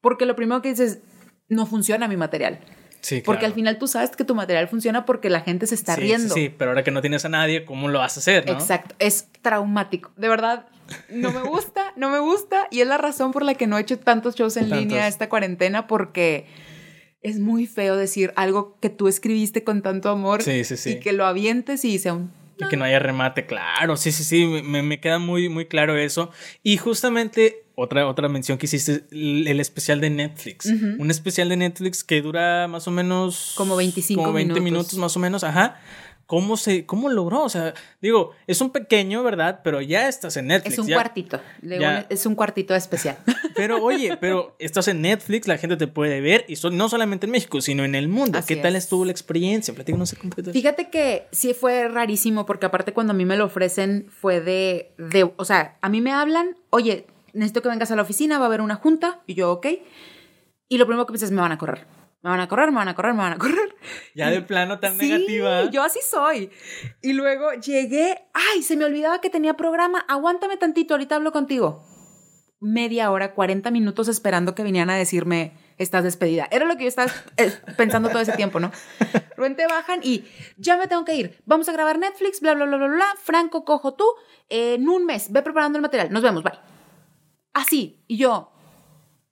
porque 0.00 0.26
lo 0.26 0.36
primero 0.36 0.62
que 0.62 0.68
dices, 0.68 1.00
no 1.48 1.66
funciona 1.66 2.06
mi 2.06 2.16
material. 2.16 2.60
Sí, 3.06 3.22
Porque 3.24 3.46
al 3.46 3.52
final 3.52 3.78
tú 3.78 3.86
sabes 3.86 4.10
que 4.16 4.24
tu 4.24 4.34
material 4.34 4.66
funciona 4.66 5.06
porque 5.06 5.30
la 5.30 5.42
gente 5.42 5.68
se 5.68 5.76
está 5.76 5.94
riendo. 5.94 6.34
Sí, 6.34 6.48
pero 6.48 6.72
ahora 6.72 6.82
que 6.82 6.90
no 6.90 7.00
tienes 7.02 7.24
a 7.24 7.28
nadie, 7.28 7.64
¿cómo 7.64 7.86
lo 7.86 8.00
vas 8.00 8.16
a 8.16 8.20
hacer? 8.20 8.50
Exacto, 8.50 8.96
es 8.98 9.28
traumático. 9.42 10.10
De 10.16 10.28
verdad, 10.28 10.66
no 11.08 11.30
me 11.30 11.42
gusta, 11.42 11.92
no 11.96 12.10
me 12.10 12.18
gusta. 12.18 12.66
Y 12.72 12.80
es 12.80 12.88
la 12.88 12.98
razón 12.98 13.30
por 13.30 13.44
la 13.44 13.54
que 13.54 13.68
no 13.68 13.78
he 13.78 13.82
hecho 13.82 13.96
tantos 13.96 14.34
shows 14.34 14.56
en 14.56 14.70
línea 14.70 15.06
esta 15.06 15.28
cuarentena, 15.28 15.86
porque 15.86 16.46
es 17.22 17.38
muy 17.38 17.68
feo 17.68 17.94
decir 17.94 18.32
algo 18.34 18.76
que 18.80 18.90
tú 18.90 19.06
escribiste 19.06 19.62
con 19.62 19.82
tanto 19.82 20.10
amor 20.10 20.40
y 20.44 20.98
que 20.98 21.12
lo 21.12 21.26
avientes 21.26 21.84
y 21.84 22.00
sea 22.00 22.12
un 22.12 22.32
y 22.58 22.66
que 22.66 22.76
no 22.76 22.86
haya 22.86 22.98
remate, 22.98 23.46
claro, 23.46 23.96
sí, 23.96 24.10
sí, 24.10 24.24
sí, 24.24 24.46
me, 24.46 24.82
me, 24.82 24.98
queda 24.98 25.20
muy, 25.20 25.48
muy 25.48 25.66
claro 25.66 25.96
eso. 25.96 26.32
Y 26.64 26.78
justamente 26.78 27.65
otra, 27.76 28.08
otra 28.08 28.28
mención 28.28 28.56
que 28.56 28.66
hiciste, 28.66 29.04
el, 29.12 29.60
especial 29.60 30.00
de 30.00 30.08
Netflix. 30.08 30.66
Un 30.66 31.10
especial 31.10 31.50
de 31.50 31.56
Netflix 31.58 32.02
que 32.02 32.22
dura 32.22 32.66
más 32.68 32.88
o 32.88 32.90
menos... 32.90 33.52
Como 33.56 33.76
25 33.76 34.20
como 34.20 34.32
20 34.32 34.60
minutos. 34.60 34.94
más 34.94 35.14
o 35.14 35.20
menos, 35.20 35.44
ajá. 35.44 35.78
¿Cómo 36.24 36.56
se, 36.56 36.86
cómo 36.86 37.10
logró? 37.10 37.44
O 37.44 37.48
sea, 37.50 37.74
digo, 38.00 38.32
es 38.46 38.62
un 38.62 38.70
pequeño, 38.70 39.22
¿verdad? 39.22 39.60
Pero 39.62 39.82
ya 39.82 40.08
estás 40.08 40.38
en 40.38 40.48
Netflix. 40.48 40.72
Es 40.72 40.78
un 40.80 40.88
cuartito. 40.88 41.40
es 42.08 42.26
un 42.26 42.34
cuartito 42.34 42.74
especial. 42.74 43.18
Pero 43.54 43.82
oye, 43.82 44.18
pero 44.18 44.54
estás 44.58 44.86
en 44.88 45.00
Netflix, 45.00 45.48
la 45.48 45.56
gente 45.56 45.78
te 45.78 45.86
puede 45.86 46.20
ver, 46.20 46.44
y 46.46 46.56
no 46.72 46.90
solamente 46.90 47.24
en 47.24 47.32
México, 47.32 47.62
sino 47.62 47.84
en 47.86 47.94
el 47.94 48.06
mundo. 48.06 48.38
¿Qué 48.46 48.56
tal 48.56 48.76
estuvo 48.76 49.06
la 49.06 49.12
experiencia? 49.12 49.72
Platícanos 49.72 50.14
un 50.22 50.52
Fíjate 50.52 50.90
que 50.90 51.26
sí 51.32 51.54
fue 51.54 51.88
rarísimo, 51.88 52.44
porque 52.44 52.66
aparte 52.66 52.92
cuando 52.92 53.12
a 53.12 53.16
mí 53.16 53.24
me 53.24 53.38
lo 53.38 53.46
ofrecen 53.46 54.08
fue 54.10 54.42
de, 54.42 54.92
de, 54.98 55.32
o 55.36 55.44
sea, 55.46 55.78
a 55.80 55.88
mí 55.88 56.02
me 56.02 56.12
hablan, 56.12 56.54
oye, 56.68 57.06
necesito 57.36 57.62
que 57.62 57.68
vengas 57.68 57.90
a 57.90 57.96
la 57.96 58.02
oficina, 58.02 58.38
va 58.38 58.46
a 58.46 58.48
haber 58.48 58.60
una 58.60 58.74
junta, 58.74 59.20
y 59.26 59.34
yo, 59.34 59.52
ok. 59.52 59.66
Y 60.68 60.78
lo 60.78 60.86
primero 60.86 61.06
que 61.06 61.12
piensas 61.12 61.28
es, 61.28 61.34
me 61.34 61.42
van 61.42 61.52
a 61.52 61.58
correr 61.58 61.86
me 62.26 62.30
van 62.30 62.40
a 62.40 62.48
correr, 62.48 62.72
me 62.72 62.78
van 62.78 62.88
a 62.88 62.94
correr, 62.96 63.14
me 63.14 63.22
van 63.22 63.32
a 63.34 63.38
correr. 63.38 63.76
Ya 64.16 64.30
de 64.30 64.42
plano 64.42 64.80
tan 64.80 64.98
sí, 64.98 65.08
negativa. 65.08 65.70
Yo 65.70 65.84
así 65.84 66.00
soy. 66.02 66.50
Y 67.00 67.12
luego 67.12 67.52
llegué, 67.52 68.26
ay, 68.34 68.64
se 68.64 68.76
me 68.76 68.84
olvidaba 68.84 69.20
que 69.20 69.30
tenía 69.30 69.54
programa, 69.54 70.04
aguántame 70.08 70.56
tantito, 70.56 70.94
ahorita 70.94 71.14
hablo 71.14 71.30
contigo. 71.30 71.84
Media 72.58 73.12
hora, 73.12 73.32
40 73.32 73.70
minutos 73.70 74.08
esperando 74.08 74.56
que 74.56 74.64
vinieran 74.64 74.90
a 74.90 74.96
decirme, 74.96 75.56
estás 75.78 76.02
despedida. 76.02 76.48
Era 76.50 76.64
lo 76.64 76.76
que 76.76 76.82
yo 76.82 76.88
estaba 76.88 77.12
eh, 77.36 77.52
pensando 77.76 78.08
todo 78.08 78.18
ese 78.18 78.32
tiempo, 78.32 78.58
¿no? 78.58 78.72
Ruente 79.36 79.64
bajan 79.68 80.00
y 80.02 80.24
ya 80.56 80.76
me 80.76 80.88
tengo 80.88 81.04
que 81.04 81.14
ir. 81.14 81.40
Vamos 81.44 81.68
a 81.68 81.72
grabar 81.72 81.96
Netflix, 82.00 82.40
bla, 82.40 82.54
bla, 82.54 82.64
bla, 82.64 82.76
bla, 82.76 82.88
bla. 82.88 83.06
Franco, 83.22 83.64
cojo 83.64 83.94
tú. 83.94 84.04
en 84.48 84.88
un 84.88 85.06
mes, 85.06 85.30
ve 85.30 85.42
preparando 85.42 85.78
el 85.78 85.82
material. 85.82 86.10
Nos 86.10 86.24
vemos, 86.24 86.42
bye. 86.42 86.75
Así. 87.56 87.98
Y 88.06 88.18
yo. 88.18 88.52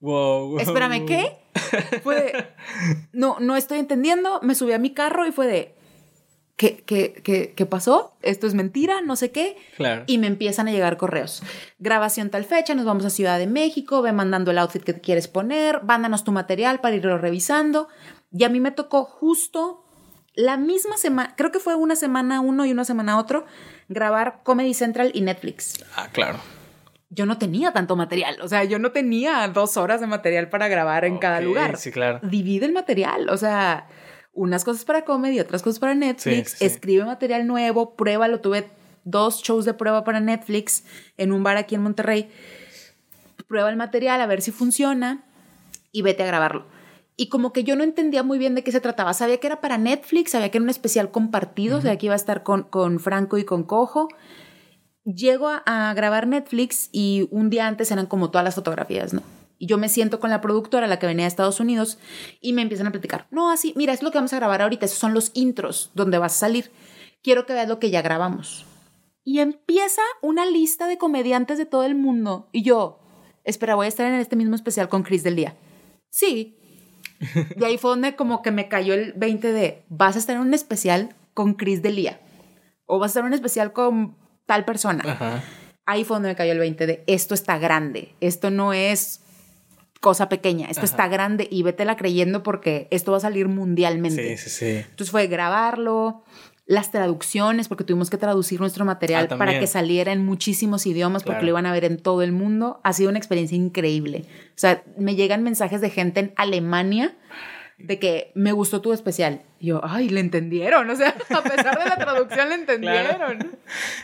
Wow. 0.01 0.59
Espérame, 0.59 1.05
¿qué? 1.05 1.37
Fue 2.03 2.55
no, 3.13 3.37
no 3.39 3.55
estoy 3.55 3.79
entendiendo. 3.79 4.41
Me 4.43 4.55
subí 4.55 4.73
a 4.73 4.79
mi 4.79 4.95
carro 4.95 5.27
y 5.27 5.33
fue 5.33 5.47
de, 5.47 5.75
¿qué, 6.57 6.83
qué, 6.87 7.21
qué, 7.23 7.53
qué 7.55 7.67
pasó? 7.67 8.17
Esto 8.23 8.47
es 8.47 8.55
mentira, 8.55 9.03
no 9.03 9.15
sé 9.17 9.31
qué. 9.31 9.59
Claro. 9.77 10.05
Y 10.07 10.17
me 10.17 10.27
empiezan 10.27 10.69
a 10.69 10.73
llegar 10.73 10.97
correos. 10.97 11.43
Grabación 11.79 12.31
tal 12.31 12.47
fecha, 12.47 12.75
nos 12.75 12.87
vamos 12.87 13.05
a 13.05 13.11
Ciudad 13.11 13.39
de 13.39 13.47
México, 13.47 14.01
ve 14.01 14.13
mandando 14.13 14.53
el 14.53 14.59
outfit 14.59 14.83
que 14.83 15.01
quieres 15.01 15.29
poner, 15.29 15.83
mándanos 15.83 16.25
tu 16.25 16.33
material 16.33 16.81
para 16.81 16.97
irlo 16.97 17.19
revisando. 17.19 17.89
Y 18.33 18.45
a 18.45 18.49
mí 18.49 18.59
me 18.59 18.71
tocó 18.71 19.05
justo 19.05 19.85
la 20.35 20.57
misma 20.57 20.97
semana, 20.97 21.35
creo 21.37 21.53
que 21.53 21.61
fue 21.61 21.75
una 21.75 21.95
semana 21.95 22.41
uno 22.41 22.65
y 22.65 22.73
una 22.73 22.87
semana 22.87 23.19
otro, 23.19 23.45
grabar 23.89 24.41
Comedy 24.45 24.73
Central 24.73 25.11
y 25.13 25.21
Netflix. 25.21 25.85
Ah, 25.95 26.09
claro 26.11 26.39
yo 27.11 27.27
no 27.27 27.39
tenía 27.39 27.73
tanto 27.73 27.97
material. 27.97 28.39
O 28.43 28.49
sea, 28.49 28.65
yo 28.65 28.79
no 28.79 28.93
tenía 28.93 29.47
dos 29.49 29.77
horas 29.77 30.01
de 30.01 30.07
material 30.07 30.49
para 30.49 30.69
grabar 30.69 31.05
en 31.05 31.19
cada 31.19 31.41
lugar. 31.41 31.77
Sí, 31.77 31.91
claro. 31.91 32.21
Divide 32.23 32.67
el 32.67 32.73
material. 32.73 33.29
O 33.29 33.37
sea, 33.37 33.89
unas 34.33 34.65
cosas 34.65 34.85
para 34.85 35.05
comedy, 35.05 35.39
otras 35.41 35.63
cosas 35.63 35.79
para 35.79 35.95
Netflix. 35.95 36.61
Escribe 36.61 37.05
material 37.05 37.47
nuevo, 37.47 37.95
pruébalo. 37.95 38.41
Tuve 38.41 38.69
dos 39.05 39.43
shows 39.43 39.65
de 39.65 39.75
prueba 39.75 40.05
para 40.05 40.21
Netflix 40.21 40.85
en 41.17 41.33
un 41.33 41.43
bar 41.43 41.57
aquí 41.57 41.75
en 41.75 41.83
Monterrey. 41.83 42.31
Prueba 43.47 43.71
el 43.71 43.77
material 43.77 44.21
a 44.21 44.27
ver 44.27 44.43
si 44.43 44.51
funciona 44.51 45.25
y 45.93 46.03
vete 46.03 46.23
a 46.23 46.27
grabarlo. 46.27 46.67
Y 47.17 47.29
como 47.29 47.53
que 47.53 47.63
yo 47.63 47.77
no 47.77 47.85
entendía 47.85 48.25
muy 48.25 48.39
bien 48.39 48.57
de 48.57 48.65
qué 48.65 48.73
se 48.73 48.81
trataba. 48.81 49.15
Sabía 49.15 49.39
que 49.39 49.47
era 49.47 49.61
para 49.61 49.79
Netflix, 49.79 50.33
sabía 50.33 50.51
que 50.51 50.59
era 50.59 50.65
un 50.65 50.71
especial 50.71 51.13
compartido, 51.13 51.81
sabía 51.81 51.97
que 51.97 52.07
iba 52.07 52.15
a 52.15 52.17
estar 52.17 52.43
con, 52.43 52.65
con 52.65 52.99
Franco 52.99 53.39
y 53.39 53.45
con 53.45 53.63
Cojo 53.63 54.09
llego 55.05 55.49
a, 55.49 55.95
grabar 55.95 56.27
Netflix 56.27 56.89
y 56.93 57.29
un 57.31 57.51
día 57.51 57.67
antes 57.67 57.91
eran 57.91 58.07
como 58.07 58.31
todas 58.31 58.45
las 58.45 58.55
fotografías, 58.55 59.13
¿no? 59.13 59.23
Y 59.59 59.67
yo 59.67 59.79
me 59.79 59.89
siento 59.89 60.19
con 60.19 60.31
la 60.31 60.41
productora, 60.41 60.87
la 60.87 60.99
que 60.99 61.07
venía 61.07 61.25
de 61.25 61.29
Estados 61.29 61.61
Unidos, 61.61 61.99
y 62.41 62.53
me 62.53 62.63
empiezan 62.63 62.89
a 62.89 62.91
platicar. 62.91 63.27
No, 63.31 63.51
así, 63.51 63.73
mira, 63.77 63.93
es 63.93 64.03
lo 64.03 64.11
que 64.11 64.19
vamos 64.19 64.33
a 64.33 64.37
grabar 64.37 64.63
ahorita, 64.63 64.87
esos 64.87 64.99
son 64.99 65.15
los 65.15 65.31
intros 65.35 65.91
donde 65.95 66.19
vas 66.19 66.35
a 66.35 66.39
salir. 66.39 66.73
Quiero 67.23 67.47
que 67.47 67.53
veas 67.53 67.69
lo 67.69 67.79
que 67.79 67.91
ya 67.91 68.03
grabamos. 68.03 68.67
Y 69.23 69.39
empieza 69.39 70.03
una 70.21 70.45
lista 70.45 70.87
de 70.87 70.99
comediantes 70.99 71.57
de 71.57 71.67
todo 71.67 71.85
el 71.85 71.95
mundo. 71.95 72.49
Y 72.53 72.63
yo, 72.63 73.01
espera, 73.45 73.75
voy 73.75 73.87
a 73.87 73.89
estar 73.89 74.07
en 74.07 74.15
este 74.15 74.37
mismo 74.37 74.55
especial 74.55 74.89
con 74.89 75.03
Chris 75.03 75.23
del 75.23 75.37
Día. 75.37 75.57
Sí. 76.11 76.59
Y 77.57 77.65
ahí 77.65 77.79
fue 77.79 77.91
donde 77.91 78.17
como 78.17 78.43
que 78.43 78.51
me 78.51 78.69
cayó 78.69 78.93
el 78.93 79.15
20 79.15 79.53
de, 79.53 79.85
vas 79.89 80.17
a 80.17 80.19
estar 80.19 80.37
en 80.37 80.43
un 80.43 80.53
especial 80.53 81.15
con 81.33 81.55
Chris 81.55 81.81
del 81.81 81.97
Día. 81.97 82.21
O 82.85 82.99
vas 82.99 83.09
a 83.09 83.11
estar 83.13 83.23
en 83.23 83.29
un 83.29 83.35
especial 83.35 83.73
con 83.73 84.17
tal 84.47 84.65
persona. 84.65 85.43
Ahí 85.87 86.05
fue 86.05 86.17
donde 86.17 86.31
me 86.31 86.37
cayó 86.37 86.53
el 86.53 86.59
20 86.59 86.87
de 86.87 87.05
esto 87.07 87.35
está 87.35 87.59
grande, 87.59 88.15
esto 88.21 88.51
no 88.51 88.73
es 88.73 89.21
cosa 90.01 90.29
pequeña, 90.29 90.69
esto 90.69 90.85
está 90.85 91.09
grande 91.09 91.49
y 91.51 91.63
vétela 91.63 91.97
creyendo 91.97 92.43
porque 92.43 92.89
esto 92.91 93.13
va 93.13 93.19
a 93.19 93.21
salir 93.21 93.49
mundialmente. 93.49 94.37
Sí, 94.37 94.51
sí, 94.51 94.51
sí. 94.51 94.85
Entonces 94.89 95.11
fue 95.11 95.27
grabarlo, 95.27 96.23
las 96.67 96.91
traducciones, 96.91 97.69
porque 97.69 97.85
tuvimos 97.85 98.09
que 98.09 98.17
traducir 98.17 98.61
nuestro 98.61 98.85
material 98.85 99.29
ah, 99.31 99.37
para 99.37 99.59
que 99.59 99.67
saliera 99.67 100.13
en 100.13 100.25
muchísimos 100.25 100.87
idiomas, 100.87 101.23
porque 101.23 101.43
lo 101.43 101.49
iban 101.49 101.67
a 101.67 101.73
ver 101.73 101.85
en 101.85 101.99
todo 101.99 102.23
el 102.23 102.33
mundo. 102.33 102.81
Ha 102.85 102.93
sido 102.93 103.11
una 103.11 103.19
experiencia 103.19 103.57
increíble. 103.57 104.25
O 104.49 104.59
sea, 104.59 104.83
me 104.99 105.15
llegan 105.15 105.43
mensajes 105.43 105.81
de 105.81 105.91
gente 105.91 106.21
en 106.21 106.33
Alemania 106.37 107.15
de 107.87 107.99
que 107.99 108.33
me 108.35 108.53
gustó 108.53 108.81
tu 108.81 108.93
especial. 108.93 109.43
Y 109.61 109.67
yo, 109.67 109.81
ay, 109.85 110.09
le 110.09 110.21
entendieron, 110.21 110.89
o 110.89 110.97
sea, 110.97 111.15
a 111.31 111.43
pesar 111.43 111.79
de 111.79 111.85
la 111.85 111.97
traducción 111.97 112.49
le 112.49 112.55
entendieron. 112.57 113.59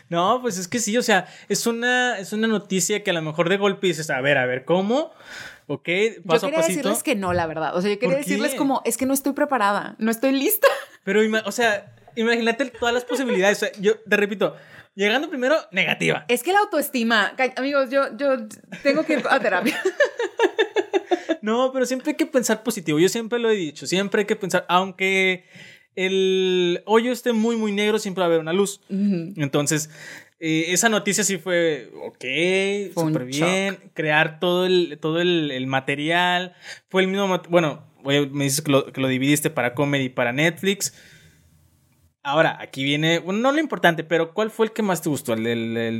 No, 0.09 0.41
pues 0.43 0.59
es 0.59 0.69
que 0.69 0.79
sí, 0.79 0.97
o 0.97 1.03
sea, 1.03 1.27
es 1.49 1.67
una, 1.67 2.19
es 2.19 2.33
una 2.33 2.47
noticia 2.47 3.03
que 3.03 3.11
a 3.11 3.15
lo 3.15 3.23
mejor 3.23 3.49
de 3.49 3.57
golpe 3.57 3.87
dices, 3.87 4.11
a 4.11 4.21
ver, 4.21 4.39
a 4.39 4.47
ver, 4.47 4.65
¿cómo? 4.65 5.13
Ok, 5.67 5.89
paso 6.27 6.49
yo 6.49 6.53
quería 6.53 6.67
decirles 6.67 7.03
que 7.03 7.15
no, 7.15 7.33
la 7.33 7.47
verdad. 7.47 7.77
O 7.77 7.81
sea, 7.81 7.91
yo 7.93 7.99
quería 7.99 8.17
decirles 8.17 8.55
como, 8.55 8.83
es 8.85 8.97
que 8.97 9.07
no 9.07 9.15
estoy 9.15 9.33
preparada, 9.33 9.95
no 9.99 10.11
estoy 10.11 10.33
lista. 10.33 10.67
Pero, 11.05 11.21
o 11.45 11.53
sea, 11.53 11.95
imagínate 12.17 12.67
todas 12.67 12.93
las 12.93 13.05
posibilidades. 13.05 13.59
O 13.59 13.61
sea, 13.61 13.73
yo 13.81 13.99
te 14.01 14.17
repito, 14.17 14.57
llegando 14.95 15.29
primero, 15.29 15.57
negativa. 15.73 16.25
Es 16.29 16.43
que 16.43 16.53
la 16.53 16.61
autoestima, 16.61 17.35
amigos, 17.57 17.91
yo, 17.91 18.17
yo 18.17 18.37
tengo 18.83 19.05
que 19.05 19.15
ir 19.15 19.23
a 19.29 19.41
terapia. 19.41 19.81
No, 21.43 21.73
pero 21.73 21.87
siempre 21.87 22.11
hay 22.11 22.17
que 22.17 22.27
pensar 22.27 22.63
positivo. 22.63 22.99
Yo 22.99 23.09
siempre 23.09 23.39
lo 23.39 23.49
he 23.51 23.55
dicho. 23.55 23.87
Siempre 23.87 24.21
hay 24.21 24.27
que 24.27 24.37
pensar, 24.37 24.67
aunque 24.69 25.45
el 25.97 26.83
hoyo 26.87 27.13
esté 27.13 27.33
muy, 27.33 27.57
muy 27.57 27.73
negro, 27.73 27.99
siempre 27.99 28.21
va 28.21 28.27
a 28.27 28.29
haber 28.29 28.41
una 28.41 28.53
luz. 28.53 28.81
Entonces, 28.89 29.91
eh, 30.39 30.67
esa 30.69 30.89
noticia 30.89 31.25
sí 31.25 31.39
fue, 31.39 31.91
ok, 32.05 32.95
súper 32.95 33.25
bien. 33.25 33.79
Crear 33.95 34.39
todo 34.39 34.67
el, 34.67 34.99
todo 35.01 35.21
el, 35.21 35.67
material. 35.67 36.55
Fue 36.89 37.03
el 37.03 37.09
mismo, 37.09 37.41
bueno, 37.49 37.85
me 38.05 38.45
dices 38.45 38.63
que 38.63 38.71
lo, 38.71 38.93
que 38.93 39.01
lo 39.01 39.09
dividiste 39.09 39.51
para 39.51 39.75
comedy 39.75 40.05
y 40.05 40.09
para 40.11 40.33
Netflix. 40.33 40.95
Ahora, 42.23 42.59
aquí 42.61 42.85
viene, 42.85 43.19
bueno, 43.19 43.41
no 43.41 43.51
lo 43.51 43.61
importante, 43.61 44.05
pero 44.05 44.35
¿cuál 44.35 44.51
fue 44.51 44.67
el 44.67 44.73
que 44.73 44.83
más 44.83 45.01
te 45.01 45.09
gustó? 45.09 45.33
¿El, 45.33 45.45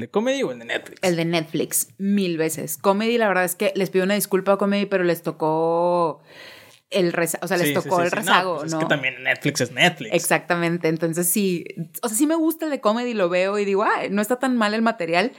de 0.01 0.09
comedy 0.11 0.43
o 0.43 0.53
el 0.53 0.59
de 0.59 0.67
Netflix? 0.67 0.99
El 1.03 1.17
de 1.17 1.25
Netflix, 1.25 1.89
mil 1.97 2.37
veces. 2.37 2.77
Comedy, 2.77 3.17
la 3.17 3.29
verdad 3.29 3.45
es 3.45 3.55
que 3.55 3.73
les 3.75 3.89
pido 3.89 4.05
una 4.05 4.15
disculpa 4.15 4.53
a 4.53 4.57
comedy, 4.59 4.85
pero 4.85 5.03
les 5.03 5.23
tocó 5.23 6.21
el 6.91 7.13
rezago, 7.15 7.45
o 7.45 7.49
sea, 7.49 7.57
les 7.57 7.73
tocó 7.73 8.03
el 8.03 8.11
rezago, 8.11 8.59
pues 8.59 8.71
¿no? 8.71 8.79
Es 8.79 8.85
que 8.85 8.89
también 8.89 9.23
Netflix 9.23 9.63
es 9.63 9.73
Netflix. 9.73 10.13
Exactamente, 10.13 10.89
entonces 10.89 11.27
sí, 11.27 11.65
o 12.03 12.09
sea, 12.09 12.19
sí 12.19 12.27
me 12.27 12.35
gusta 12.35 12.67
el 12.67 12.71
de 12.71 12.81
comedy, 12.81 13.15
lo 13.15 13.31
veo 13.31 13.59
y 13.59 13.65
digo, 13.65 13.85
ay, 13.85 14.11
no 14.11 14.21
está 14.21 14.39
tan 14.39 14.59
mal 14.59 14.75
el 14.75 14.83
material, 14.83 15.33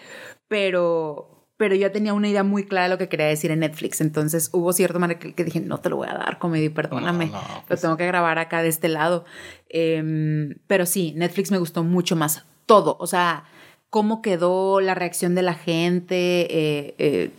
pero 0.47 1.41
pero 1.61 1.75
yo 1.75 1.91
tenía 1.91 2.15
una 2.15 2.27
idea 2.27 2.41
muy 2.41 2.65
clara 2.65 2.85
de 2.85 2.89
lo 2.89 2.97
que 2.97 3.07
quería 3.07 3.27
decir 3.27 3.51
en 3.51 3.59
Netflix. 3.59 4.01
Entonces 4.01 4.49
hubo 4.51 4.73
cierto 4.73 4.99
manera 4.99 5.19
que, 5.19 5.43
dije, 5.43 5.59
no 5.59 5.79
te 5.79 5.89
lo 5.89 5.97
voy 5.97 6.07
a 6.09 6.15
dar, 6.15 6.39
comedy, 6.39 6.69
perdóname. 6.69 7.27
lo 7.27 7.39
pues 7.67 7.81
tengo 7.81 7.97
que 7.97 8.07
grabar 8.07 8.39
acá 8.39 8.63
de 8.63 8.67
este 8.69 8.87
lado. 8.87 9.25
Em, 9.73 10.55
pero 10.67 10.85
sí, 10.85 11.13
Netflix 11.15 11.49
me 11.49 11.57
gustó 11.57 11.83
mucho 11.83 12.15
más. 12.15 12.45
Todo. 12.65 12.97
O 12.99 13.07
sea, 13.07 13.45
cómo 13.89 14.21
quedó 14.21 14.81
la 14.81 14.95
reacción 14.95 15.33
de 15.33 15.41
la 15.41 15.53
gente. 15.53 16.47
Eh, 16.49 16.95
eh, 16.97 17.31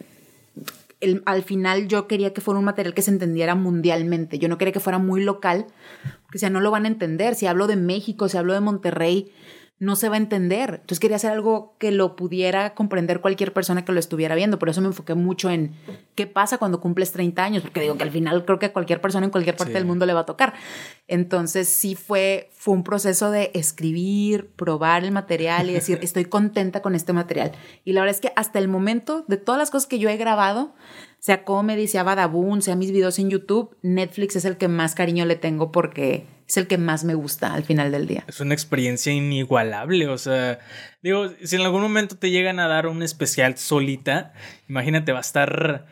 al 1.24 1.42
final 1.42 1.88
yo 1.88 2.06
quería 2.06 2.32
que 2.32 2.40
fuera 2.40 2.58
un 2.58 2.64
material 2.64 2.94
que 2.94 3.02
se 3.02 3.10
entendiera 3.10 3.54
mundialmente. 3.54 4.38
Yo 4.38 4.48
no 4.48 4.56
quería 4.56 4.72
que 4.72 4.80
fuera 4.80 4.98
muy 4.98 5.22
local, 5.22 5.66
porque 6.22 6.38
si 6.38 6.48
no 6.48 6.60
lo 6.60 6.70
van 6.70 6.84
a 6.84 6.88
entender. 6.88 7.34
Si 7.34 7.46
hablo 7.46 7.66
de 7.66 7.76
México, 7.76 8.28
si 8.28 8.38
hablo 8.38 8.54
de 8.54 8.60
Monterrey, 8.60 9.32
no 9.82 9.96
se 9.96 10.08
va 10.08 10.14
a 10.14 10.18
entender. 10.18 10.74
Entonces 10.74 11.00
quería 11.00 11.16
hacer 11.16 11.32
algo 11.32 11.74
que 11.78 11.90
lo 11.90 12.14
pudiera 12.14 12.72
comprender 12.72 13.20
cualquier 13.20 13.52
persona 13.52 13.84
que 13.84 13.90
lo 13.90 13.98
estuviera 13.98 14.36
viendo. 14.36 14.60
Por 14.60 14.68
eso 14.68 14.80
me 14.80 14.86
enfoqué 14.86 15.16
mucho 15.16 15.50
en 15.50 15.74
qué 16.14 16.28
pasa 16.28 16.58
cuando 16.58 16.80
cumples 16.80 17.10
30 17.10 17.42
años, 17.42 17.62
porque 17.64 17.80
digo 17.80 17.96
que 17.96 18.04
al 18.04 18.12
final 18.12 18.44
creo 18.44 18.60
que 18.60 18.66
a 18.66 18.72
cualquier 18.72 19.00
persona 19.00 19.26
en 19.26 19.32
cualquier 19.32 19.56
parte 19.56 19.72
del 19.72 19.84
mundo 19.84 20.06
le 20.06 20.14
va 20.14 20.20
a 20.20 20.24
tocar. 20.24 20.54
Entonces 21.08 21.68
sí 21.68 21.96
fue, 21.96 22.48
fue 22.52 22.74
un 22.74 22.84
proceso 22.84 23.32
de 23.32 23.50
escribir, 23.54 24.52
probar 24.54 25.02
el 25.02 25.10
material 25.10 25.68
y 25.68 25.72
decir, 25.72 25.98
estoy 26.02 26.26
contenta 26.26 26.80
con 26.80 26.94
este 26.94 27.12
material. 27.12 27.50
Y 27.84 27.92
la 27.92 28.02
verdad 28.02 28.14
es 28.14 28.20
que 28.20 28.32
hasta 28.36 28.60
el 28.60 28.68
momento, 28.68 29.24
de 29.26 29.36
todas 29.36 29.58
las 29.58 29.72
cosas 29.72 29.88
que 29.88 29.98
yo 29.98 30.08
he 30.08 30.16
grabado, 30.16 30.76
sea 31.18 31.44
comedy, 31.44 31.88
sea 31.88 32.04
Badabun, 32.04 32.62
sea 32.62 32.76
mis 32.76 32.92
videos 32.92 33.18
en 33.18 33.30
YouTube, 33.30 33.76
Netflix 33.82 34.36
es 34.36 34.44
el 34.44 34.58
que 34.58 34.68
más 34.68 34.94
cariño 34.94 35.24
le 35.24 35.34
tengo 35.34 35.72
porque 35.72 36.26
es 36.52 36.58
el 36.58 36.66
que 36.66 36.76
más 36.76 37.02
me 37.02 37.14
gusta 37.14 37.54
al 37.54 37.64
final 37.64 37.90
del 37.90 38.06
día. 38.06 38.24
Es 38.28 38.38
una 38.40 38.52
experiencia 38.52 39.10
inigualable, 39.10 40.06
o 40.08 40.18
sea, 40.18 40.58
digo, 41.00 41.30
si 41.42 41.56
en 41.56 41.62
algún 41.62 41.80
momento 41.80 42.18
te 42.18 42.30
llegan 42.30 42.60
a 42.60 42.68
dar 42.68 42.88
un 42.88 43.02
especial 43.02 43.56
solita, 43.56 44.34
imagínate, 44.68 45.12
va 45.12 45.18
a 45.18 45.22
estar... 45.22 45.86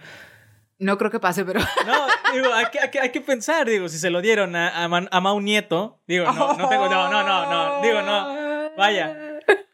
No 0.79 0.99
creo 0.99 1.11
que 1.11 1.19
pase, 1.19 1.47
pero... 1.47 1.61
No, 1.87 2.07
digo, 2.35 2.53
hay 2.53 3.11
que, 3.11 3.21
pensar, 3.23 3.71
digo, 3.71 3.89
si 3.89 3.97
se 3.97 4.11
lo 4.11 4.21
dieron 4.21 4.55
a, 4.55 4.85
a, 4.85 5.21
Mau 5.23 5.41
Nieto, 5.41 6.03
digo, 6.07 6.27
no, 6.31 6.53
no 6.53 6.69
tengo, 6.69 6.91
no, 6.91 7.11
no, 7.11 7.27
no, 7.27 7.51
no, 7.51 7.83
digo, 7.83 8.03
no, 8.03 8.71
vaya, 8.77 9.17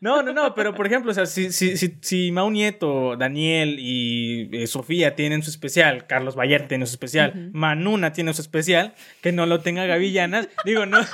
no, 0.01 0.23
no, 0.23 0.33
no, 0.33 0.55
pero 0.55 0.75
por 0.75 0.87
ejemplo, 0.87 1.11
o 1.11 1.15
sea, 1.15 1.27
si, 1.27 1.53
si, 1.53 1.77
si, 1.77 1.99
si 2.01 2.33
Mau 2.33 2.51
Nieto, 2.51 3.17
Daniel 3.17 3.77
y 3.79 4.49
eh, 4.53 4.67
Sofía 4.67 5.15
tienen 5.15 5.43
su 5.43 5.51
especial, 5.51 6.07
Carlos 6.07 6.37
Bayer 6.37 6.69
tiene 6.69 6.87
su 6.87 6.93
especial, 6.93 7.51
Manuna 7.53 8.13
tiene 8.13 8.35
su 8.35 8.43
especial, 8.43 8.95
que 9.23 9.33
no 9.33 9.47
lo 9.47 9.61
tenga 9.61 9.87
Gavillanas, 9.87 10.49
digo, 10.65 10.87
no. 10.87 10.99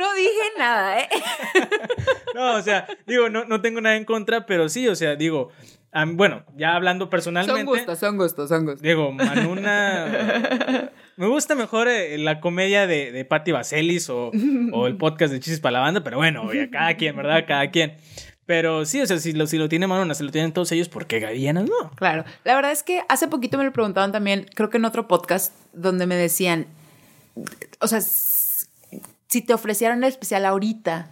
No 0.00 0.14
dije 0.14 0.30
nada, 0.56 0.98
¿eh? 0.98 1.08
no, 2.34 2.54
o 2.54 2.62
sea, 2.62 2.86
digo, 3.06 3.28
no, 3.28 3.44
no 3.44 3.60
tengo 3.60 3.82
nada 3.82 3.96
en 3.96 4.06
contra, 4.06 4.46
pero 4.46 4.70
sí, 4.70 4.88
o 4.88 4.94
sea, 4.94 5.14
digo, 5.14 5.50
bueno, 6.14 6.42
ya 6.56 6.74
hablando 6.74 7.10
personalmente. 7.10 7.60
Son 7.60 7.66
gustos, 7.66 7.98
son 7.98 8.16
gustos, 8.16 8.48
son 8.48 8.64
gustos. 8.64 8.80
Digo, 8.80 9.12
Manuna. 9.12 10.90
Me 11.18 11.26
gusta 11.26 11.54
mejor 11.54 11.88
eh, 11.88 12.16
la 12.16 12.40
comedia 12.40 12.86
de, 12.86 13.12
de 13.12 13.24
Patti 13.26 13.52
Vaselis 13.52 14.08
o, 14.08 14.30
o, 14.72 14.86
el 14.86 14.96
podcast 14.96 15.34
de 15.34 15.40
Chispas 15.40 15.60
para 15.60 15.72
la 15.74 15.80
banda, 15.80 16.02
pero 16.02 16.16
bueno, 16.16 16.48
cada 16.72 16.94
quien, 16.94 17.14
¿verdad? 17.14 17.44
Cada 17.46 17.70
quien. 17.70 17.98
Pero 18.46 18.86
sí, 18.86 19.02
o 19.02 19.06
sea, 19.06 19.18
si 19.18 19.34
lo, 19.34 19.46
si 19.46 19.58
lo 19.58 19.68
tiene 19.68 19.86
Manuna, 19.86 20.14
si 20.14 20.24
lo 20.24 20.30
tienen 20.30 20.54
todos 20.54 20.72
ellos, 20.72 20.88
¿por 20.88 21.06
qué 21.06 21.20
Gavianas 21.20 21.68
no? 21.68 21.90
Claro. 21.96 22.24
La 22.44 22.54
verdad 22.54 22.72
es 22.72 22.82
que 22.82 23.02
hace 23.10 23.28
poquito 23.28 23.58
me 23.58 23.64
lo 23.64 23.72
preguntaban 23.74 24.12
también, 24.12 24.46
creo 24.54 24.70
que 24.70 24.78
en 24.78 24.86
otro 24.86 25.06
podcast, 25.08 25.54
donde 25.74 26.06
me 26.06 26.16
decían, 26.16 26.68
o 27.80 27.86
sea, 27.86 28.00
si 29.30 29.42
te 29.42 29.54
ofrecieran 29.54 30.02
el 30.02 30.08
especial 30.08 30.44
ahorita, 30.44 31.10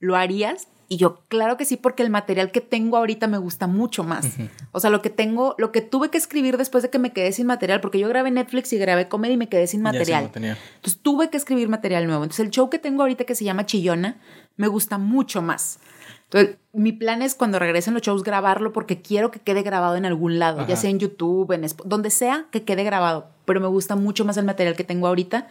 ¿lo 0.00 0.16
harías? 0.16 0.68
Y 0.90 0.96
yo, 0.96 1.22
claro 1.28 1.58
que 1.58 1.66
sí, 1.66 1.76
porque 1.76 2.02
el 2.02 2.08
material 2.08 2.50
que 2.50 2.62
tengo 2.62 2.96
ahorita 2.96 3.26
me 3.26 3.36
gusta 3.36 3.66
mucho 3.66 4.04
más. 4.04 4.26
O 4.72 4.80
sea, 4.80 4.88
lo 4.88 5.02
que 5.02 5.10
tengo, 5.10 5.54
lo 5.58 5.70
que 5.70 5.82
tuve 5.82 6.08
que 6.08 6.16
escribir 6.16 6.56
después 6.56 6.82
de 6.82 6.88
que 6.88 6.98
me 6.98 7.12
quedé 7.12 7.30
sin 7.32 7.46
material, 7.46 7.82
porque 7.82 7.98
yo 7.98 8.08
grabé 8.08 8.30
Netflix 8.30 8.72
y 8.72 8.78
grabé 8.78 9.06
comedy 9.06 9.34
y 9.34 9.36
me 9.36 9.50
quedé 9.50 9.66
sin 9.66 9.82
material. 9.82 10.30
Entonces 10.34 10.98
tuve 11.02 11.28
que 11.28 11.36
escribir 11.36 11.68
material 11.68 12.06
nuevo. 12.06 12.22
Entonces 12.22 12.46
el 12.46 12.50
show 12.50 12.70
que 12.70 12.78
tengo 12.78 13.02
ahorita 13.02 13.24
que 13.24 13.34
se 13.34 13.44
llama 13.44 13.66
Chillona 13.66 14.16
me 14.56 14.66
gusta 14.66 14.96
mucho 14.96 15.42
más. 15.42 15.78
Entonces, 16.24 16.56
mi 16.74 16.92
plan 16.92 17.22
es 17.22 17.34
cuando 17.34 17.58
regresen 17.58 17.94
los 17.94 18.02
shows 18.02 18.22
grabarlo 18.22 18.72
porque 18.72 19.00
quiero 19.00 19.30
que 19.30 19.40
quede 19.40 19.62
grabado 19.62 19.96
en 19.96 20.04
algún 20.04 20.38
lado, 20.38 20.66
ya 20.66 20.76
sea 20.76 20.90
en 20.90 20.98
YouTube, 20.98 21.52
en 21.52 21.66
donde 21.86 22.10
sea 22.10 22.46
que 22.50 22.64
quede 22.64 22.84
grabado. 22.84 23.30
Pero 23.46 23.60
me 23.60 23.66
gusta 23.66 23.96
mucho 23.96 24.26
más 24.26 24.36
el 24.36 24.44
material 24.44 24.76
que 24.76 24.84
tengo 24.84 25.06
ahorita 25.06 25.48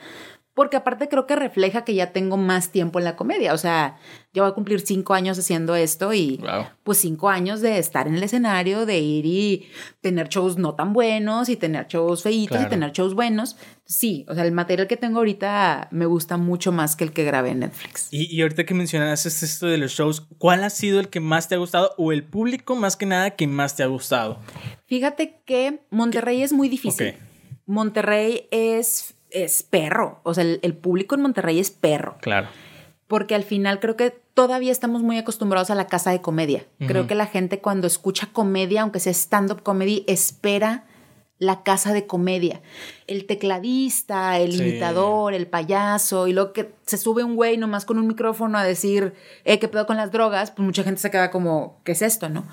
porque 0.57 0.75
aparte 0.75 1.07
creo 1.07 1.27
que 1.27 1.35
refleja 1.35 1.85
que 1.85 1.93
ya 1.93 2.11
tengo 2.11 2.35
más 2.35 2.71
tiempo 2.71 2.97
en 2.97 3.05
la 3.05 3.15
comedia. 3.15 3.53
O 3.53 3.59
sea, 3.59 3.99
yo 4.33 4.41
voy 4.41 4.51
a 4.51 4.55
cumplir 4.55 4.79
cinco 4.79 5.13
años 5.13 5.37
haciendo 5.37 5.75
esto 5.75 6.15
y 6.15 6.41
pues 6.81 6.97
cinco 6.97 7.29
años 7.29 7.61
de 7.61 7.77
estar 7.77 8.07
en 8.07 8.15
el 8.15 8.23
escenario, 8.23 8.87
de 8.87 8.97
ir 8.97 9.27
y 9.27 9.67
tener 10.01 10.29
shows 10.29 10.57
no 10.57 10.73
tan 10.73 10.93
buenos 10.93 11.49
y 11.49 11.57
tener 11.57 11.85
shows 11.85 12.23
feitos 12.23 12.59
y 12.59 12.65
tener 12.69 12.91
shows 12.91 13.13
buenos. 13.13 13.55
Sí, 13.85 14.25
o 14.27 14.33
sea, 14.33 14.45
el 14.45 14.51
material 14.51 14.87
que 14.87 14.97
tengo 14.97 15.19
ahorita 15.19 15.89
me 15.91 16.07
gusta 16.07 16.37
mucho 16.37 16.71
más 16.71 16.95
que 16.95 17.03
el 17.03 17.11
que 17.11 17.23
grabé 17.23 17.51
en 17.51 17.59
Netflix. 17.59 18.07
Y, 18.09 18.35
y 18.35 18.41
ahorita 18.41 18.65
que 18.65 18.73
mencionas 18.73 19.27
esto 19.27 19.67
de 19.67 19.77
los 19.77 19.91
shows, 19.91 20.25
¿cuál 20.39 20.63
ha 20.63 20.71
sido 20.71 20.99
el 20.99 21.09
que 21.09 21.19
más 21.19 21.47
te 21.47 21.53
ha 21.53 21.59
gustado 21.59 21.93
o 21.99 22.11
el 22.11 22.23
público 22.23 22.75
más 22.75 22.95
que 22.95 23.05
nada 23.05 23.29
que 23.29 23.45
más 23.45 23.75
te 23.75 23.83
ha 23.83 23.87
gustado? 23.87 24.39
Fíjate 24.87 25.39
que 25.45 25.81
Monterrey 25.91 26.41
es 26.41 26.51
muy 26.51 26.67
difícil. 26.67 27.13
Monterrey 27.67 28.47
es 28.49 29.16
es 29.31 29.63
perro. 29.63 30.19
O 30.23 30.33
sea, 30.33 30.43
el, 30.43 30.73
público 30.75 31.15
en 31.15 31.21
Monterrey 31.21 31.59
es 31.59 31.71
perro. 31.71 32.17
Claro. 32.21 32.47
Porque 33.07 33.35
al 33.35 33.43
final 33.43 33.79
creo 33.79 33.95
que 33.95 34.11
todavía 34.33 34.71
estamos 34.71 35.01
muy 35.01 35.17
acostumbrados 35.17 35.69
a 35.69 35.75
la 35.75 35.87
casa 35.87 36.11
de 36.11 36.21
comedia. 36.21 36.65
Creo 36.85 37.07
que 37.07 37.15
la 37.15 37.25
gente 37.25 37.59
cuando 37.59 37.87
escucha 37.87 38.29
comedia, 38.33 38.81
aunque 38.81 38.99
sea 38.99 39.13
stand-up 39.13 39.63
comedy, 39.63 40.03
espera 40.07 40.85
la 41.39 41.63
casa 41.63 41.93
de 41.93 42.07
comedia. 42.07 42.61
El 43.05 43.25
tecladista, 43.25 44.37
el 44.39 44.55
imitador, 44.55 45.33
el 45.33 45.47
payaso, 45.47 46.27
y 46.27 46.33
luego 46.33 46.53
que 46.53 46.73
se 46.85 46.97
sube 46.97 47.23
un 47.23 47.35
güey 47.35 47.57
nomás 47.57 47.85
con 47.85 47.99
un 47.99 48.07
micrófono 48.07 48.57
a 48.57 48.63
decir, 48.63 49.13
eh, 49.45 49.59
¿qué 49.59 49.67
pedo 49.67 49.85
con 49.85 49.97
las 49.97 50.11
drogas? 50.11 50.51
Pues 50.51 50.65
mucha 50.65 50.83
gente 50.83 50.99
se 50.99 51.11
queda 51.11 51.29
como, 51.29 51.79
¿qué 51.83 51.91
es 51.91 52.01
esto, 52.01 52.29
no? 52.29 52.45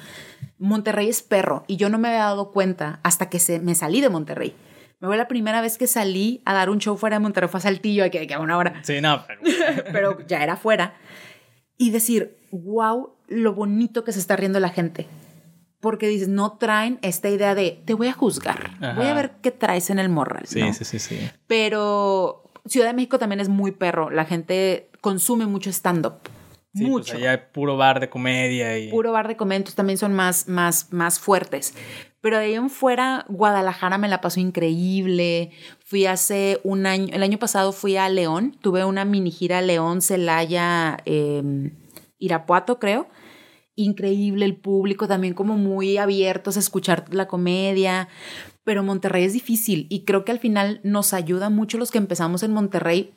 Monterrey 0.59 1.09
es 1.09 1.23
perro, 1.23 1.65
y 1.67 1.77
yo 1.77 1.89
no 1.89 1.99
me 1.99 2.09
había 2.09 2.25
dado 2.25 2.53
cuenta 2.53 3.01
hasta 3.03 3.31
que 3.31 3.39
se, 3.39 3.59
me 3.59 3.75
salí 3.75 4.01
de 4.01 4.11
Monterrey. 4.11 4.55
Me 5.01 5.09
fue 5.09 5.17
la 5.17 5.29
primera 5.29 5.61
vez 5.61 5.79
que 5.79 5.87
salí 5.87 6.43
a 6.45 6.55
dar 6.55 6.71
un 6.71 6.79
show 6.79 6.97
fuera 6.97 7.17
de 7.17 7.21
Monterrey, 7.21 7.49
fue 7.49 7.59
a 7.59 7.63
Saltillo, 7.63 8.05
que 8.11 8.27
quedaba 8.27 8.43
una 8.43 8.57
hora. 8.57 8.81
Sí, 8.83 9.01
no. 9.01 9.25
Pero... 9.93 10.27
ya 10.27 10.43
era 10.43 10.57
fuera. 10.57 10.95
Y 11.77 11.91
decir, 11.91 12.37
wow, 12.51 13.15
lo 13.29 13.53
bonito 13.55 14.05
que 14.05 14.13
se 14.13 14.19
está 14.19 14.37
riendo 14.37 14.61
la 14.61 14.71
gente. 14.71 15.07
Porque 15.81 16.09
dices, 16.09 16.29
no 16.29 16.57
traen 16.57 16.99
esta 17.03 17.29
idea 17.29 17.55
de, 17.55 17.83
te 17.85 17.93
voy 17.93 18.07
a 18.07 18.15
juzgar, 18.15 18.71
voy 18.97 19.07
a 19.07 19.13
ver 19.13 19.33
qué 19.43 19.51
traes 19.51 19.91
en 19.91 19.99
el 19.99 20.09
morral. 20.09 20.47
Sí, 20.47 20.73
sí, 20.73 20.85
sí, 20.85 20.99
sí. 20.99 21.19
Pero 21.47 22.45
Ciudad 22.67 22.87
de 22.87 22.95
México 22.95 23.19
también 23.19 23.41
es 23.41 23.49
muy 23.49 23.73
perro. 23.73 24.11
La 24.11 24.25
gente 24.25 24.89
consume 25.01 25.47
mucho 25.47 25.71
stand-up. 25.71 26.15
Sí, 26.73 26.81
pues 26.81 26.89
mucho. 26.89 27.13
Pues 27.13 27.23
allá 27.23 27.31
hay 27.33 27.39
puro 27.53 27.77
bar 27.77 28.01
de 28.01 28.09
comedia 28.09 28.79
y... 28.79 28.91
Puro 28.91 29.13
bar 29.13 29.29
de 29.29 29.37
comedia, 29.37 29.67
también 29.75 29.99
son 29.99 30.15
más, 30.15 30.49
más, 30.49 30.93
más 30.93 31.21
fuertes. 31.21 31.75
Pero 32.25 32.39
de 32.39 32.45
ahí 32.47 32.55
en 32.55 32.71
fuera, 32.71 33.27
Guadalajara 33.29 33.99
me 33.99 34.09
la 34.09 34.23
pasó 34.23 34.41
increíble. 34.41 35.51
Fui 35.85 36.07
hace 36.07 36.59
un 36.65 36.87
año, 36.87 37.09
el 37.13 37.23
año 37.23 37.39
pasado 37.39 37.71
fui 37.71 37.99
a 37.99 38.09
León, 38.09 38.57
tuve 38.63 38.83
una 38.87 39.05
mini 39.05 39.31
gira 39.31 39.61
León, 39.61 40.01
Celaya, 40.01 40.97
em, 41.05 41.73
Irapuato, 42.19 42.79
creo. 42.79 43.09
Increíble 43.75 44.47
el 44.47 44.57
público, 44.57 45.07
también 45.07 45.35
como 45.35 45.59
muy 45.59 45.99
abiertos 45.99 46.57
a 46.57 46.61
escuchar 46.61 47.05
la 47.11 47.29
comedia. 47.29 48.09
Pero 48.65 48.83
Monterrey 48.83 49.25
es 49.25 49.35
difícil 49.35 49.87
y 49.91 50.07
creo 50.07 50.25
que 50.25 50.33
al 50.33 50.39
final 50.39 50.81
nos 50.83 51.13
ayuda 51.13 51.51
mucho 51.51 51.77
los 51.77 51.91
que 51.91 51.99
empezamos 51.99 52.43
en 52.43 52.55
Monterrey 52.55 53.13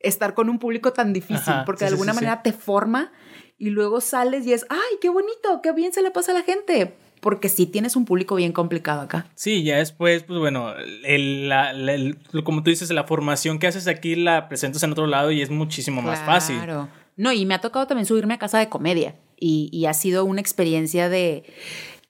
estar 0.00 0.34
con 0.34 0.48
un 0.48 0.58
público 0.58 0.92
tan 0.92 1.12
difícil, 1.12 1.54
porque 1.64 1.84
de 1.84 1.92
alguna 1.92 2.14
manera 2.14 2.42
te 2.42 2.52
forma 2.52 3.12
y 3.58 3.70
luego 3.70 4.00
sales 4.00 4.44
y 4.44 4.54
es, 4.54 4.66
ay, 4.70 4.98
qué 5.00 5.08
bonito, 5.08 5.60
qué 5.62 5.70
bien 5.70 5.92
se 5.92 6.02
le 6.02 6.10
pasa 6.10 6.32
a 6.32 6.34
la 6.34 6.42
gente 6.42 6.96
porque 7.20 7.48
sí 7.48 7.66
tienes 7.66 7.96
un 7.96 8.04
público 8.04 8.34
bien 8.34 8.52
complicado 8.52 9.00
acá. 9.00 9.26
Sí, 9.34 9.62
ya 9.62 9.76
después, 9.76 10.22
pues 10.22 10.38
bueno, 10.38 10.72
el, 11.04 12.18
como 12.44 12.62
tú 12.62 12.70
dices, 12.70 12.90
la 12.90 13.04
formación 13.04 13.58
que 13.58 13.66
haces 13.66 13.88
aquí 13.88 14.16
la 14.16 14.48
presentas 14.48 14.82
en 14.82 14.92
otro 14.92 15.06
lado 15.06 15.30
y 15.30 15.42
es 15.42 15.50
muchísimo 15.50 16.02
más 16.02 16.20
fácil. 16.20 16.56
Claro. 16.56 16.88
No, 17.16 17.32
y 17.32 17.46
me 17.46 17.54
ha 17.54 17.60
tocado 17.60 17.86
también 17.86 18.06
subirme 18.06 18.34
a 18.34 18.38
casa 18.38 18.58
de 18.58 18.68
comedia 18.68 19.16
y, 19.36 19.68
y 19.72 19.86
ha 19.86 19.94
sido 19.94 20.24
una 20.24 20.40
experiencia 20.40 21.08
de... 21.08 21.44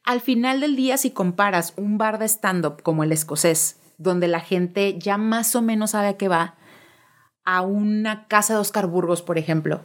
Al 0.05 0.21
final 0.21 0.61
del 0.61 0.77
día, 0.77 0.97
si 0.97 1.11
comparas 1.11 1.75
un 1.77 1.99
bar 1.99 2.19
de 2.19 2.27
stand-up 2.27 2.83
como 2.83 3.05
el 3.05 3.13
escocés, 3.13 3.79
donde 3.99 4.29
la 4.29 4.41
gente 4.41 4.99
ya 4.99 5.19
más 5.19 5.55
o 5.55 5.63
menos 5.63 5.91
sabe 5.91 6.09
a 6.09 6.17
qué 6.17 6.29
va, 6.29 6.57
a 7.45 7.63
una 7.63 8.27
casa 8.27 8.55
de 8.55 8.61
Oscar 8.61 8.87
Burgos, 8.87 9.23
por 9.23 9.39
ejemplo, 9.39 9.81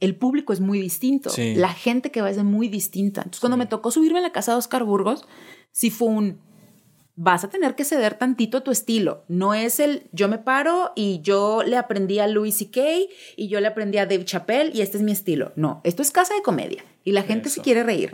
el 0.00 0.16
público 0.16 0.52
es 0.52 0.60
muy 0.60 0.80
distinto. 0.80 1.30
La 1.36 1.72
gente 1.72 2.10
que 2.10 2.20
va 2.20 2.30
es 2.30 2.42
muy 2.42 2.68
distinta. 2.68 3.22
Entonces, 3.22 3.40
cuando 3.40 3.56
me 3.56 3.66
tocó 3.66 3.90
subirme 3.90 4.18
a 4.18 4.22
la 4.22 4.32
casa 4.32 4.52
de 4.52 4.58
Oscar 4.58 4.84
Burgos, 4.84 5.24
sí 5.70 5.90
fue 5.90 6.08
un. 6.08 6.46
Vas 7.18 7.44
a 7.44 7.48
tener 7.48 7.76
que 7.76 7.84
ceder 7.84 8.18
tantito 8.18 8.58
a 8.58 8.60
tu 8.60 8.70
estilo. 8.70 9.24
No 9.28 9.54
es 9.54 9.80
el 9.80 10.08
yo 10.12 10.28
me 10.28 10.36
paro 10.36 10.92
y 10.94 11.22
yo 11.22 11.62
le 11.62 11.78
aprendí 11.78 12.18
a 12.18 12.26
Louis 12.26 12.54
C.K. 12.54 12.80
y 13.36 13.48
yo 13.48 13.58
le 13.60 13.68
aprendí 13.68 13.96
a 13.96 14.04
Dave 14.04 14.26
Chappelle 14.26 14.70
y 14.74 14.82
este 14.82 14.98
es 14.98 15.02
mi 15.02 15.12
estilo. 15.12 15.52
No, 15.56 15.80
esto 15.82 16.02
es 16.02 16.10
casa 16.10 16.34
de 16.34 16.42
comedia 16.42 16.84
y 17.04 17.12
la 17.12 17.22
gente 17.22 17.48
se 17.48 17.62
quiere 17.62 17.84
reír. 17.84 18.12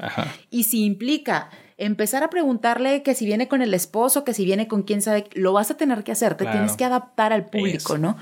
Y 0.51 0.65
si 0.65 0.85
implica 0.85 1.51
empezar 1.79 2.23
a 2.23 2.31
preguntarle 2.31 3.03
que 3.03 3.17
si 3.17 3.27
viene 3.27 3.49
con 3.49 3.61
el 3.61 3.75
esposo, 3.75 4.23
que 4.23 4.35
si 4.35 4.45
viene 4.45 4.69
con 4.69 4.85
quién 4.85 5.03
sabe, 5.03 5.25
lo 5.33 5.53
vas 5.53 5.73
a 5.73 5.77
tener 5.77 6.05
que 6.05 6.13
hacer, 6.13 6.37
te 6.37 6.47
tienes 6.47 6.77
que 6.77 6.85
adaptar 6.85 7.33
al 7.33 7.47
público, 7.47 7.99
¿no? 7.99 8.17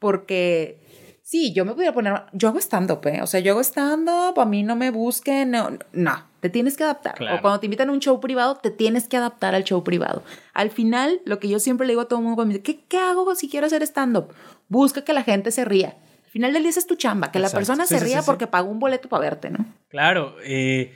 Porque 0.00 0.83
sí, 1.24 1.52
yo 1.52 1.64
me 1.64 1.72
voy 1.72 1.86
a 1.86 1.92
poner, 1.92 2.22
yo 2.32 2.48
hago 2.48 2.60
stand-up, 2.60 3.04
¿eh? 3.06 3.20
O 3.22 3.26
sea, 3.26 3.40
yo 3.40 3.52
hago 3.52 3.60
stand-up, 3.64 4.38
a 4.38 4.44
mí 4.44 4.62
no 4.62 4.76
me 4.76 4.90
busquen, 4.90 5.50
no, 5.50 5.70
no, 5.92 6.24
te 6.38 6.50
tienes 6.50 6.76
que 6.76 6.84
adaptar. 6.84 7.14
O 7.14 7.40
cuando 7.40 7.58
te 7.58 7.66
invitan 7.66 7.88
a 7.88 7.92
un 7.92 7.98
show 7.98 8.20
privado, 8.20 8.56
te 8.56 8.70
tienes 8.70 9.08
que 9.08 9.16
adaptar 9.16 9.56
al 9.56 9.64
show 9.64 9.82
privado. 9.82 10.22
Al 10.52 10.70
final, 10.70 11.20
lo 11.24 11.40
que 11.40 11.48
yo 11.48 11.58
siempre 11.58 11.86
le 11.86 11.94
digo 11.94 12.02
a 12.02 12.08
todo 12.08 12.20
el 12.20 12.26
mundo, 12.26 12.46
¿qué, 12.62 12.84
qué 12.86 12.98
hago 12.98 13.34
si 13.34 13.48
quiero 13.48 13.66
hacer 13.66 13.82
stand-up? 13.82 14.32
Busca 14.68 15.02
que 15.02 15.12
la 15.12 15.24
gente 15.24 15.50
se 15.50 15.64
ría 15.64 15.96
final 16.34 16.52
del 16.52 16.64
día 16.64 16.70
es 16.70 16.86
tu 16.88 16.96
chamba, 16.96 17.30
que 17.30 17.38
la 17.38 17.48
persona 17.48 17.86
se 17.86 18.00
ría 18.00 18.20
porque 18.22 18.48
pagó 18.48 18.68
un 18.68 18.80
boleto 18.80 19.08
para 19.08 19.20
verte, 19.20 19.50
¿no? 19.50 19.64
Claro. 19.86 20.34
Eh, 20.42 20.92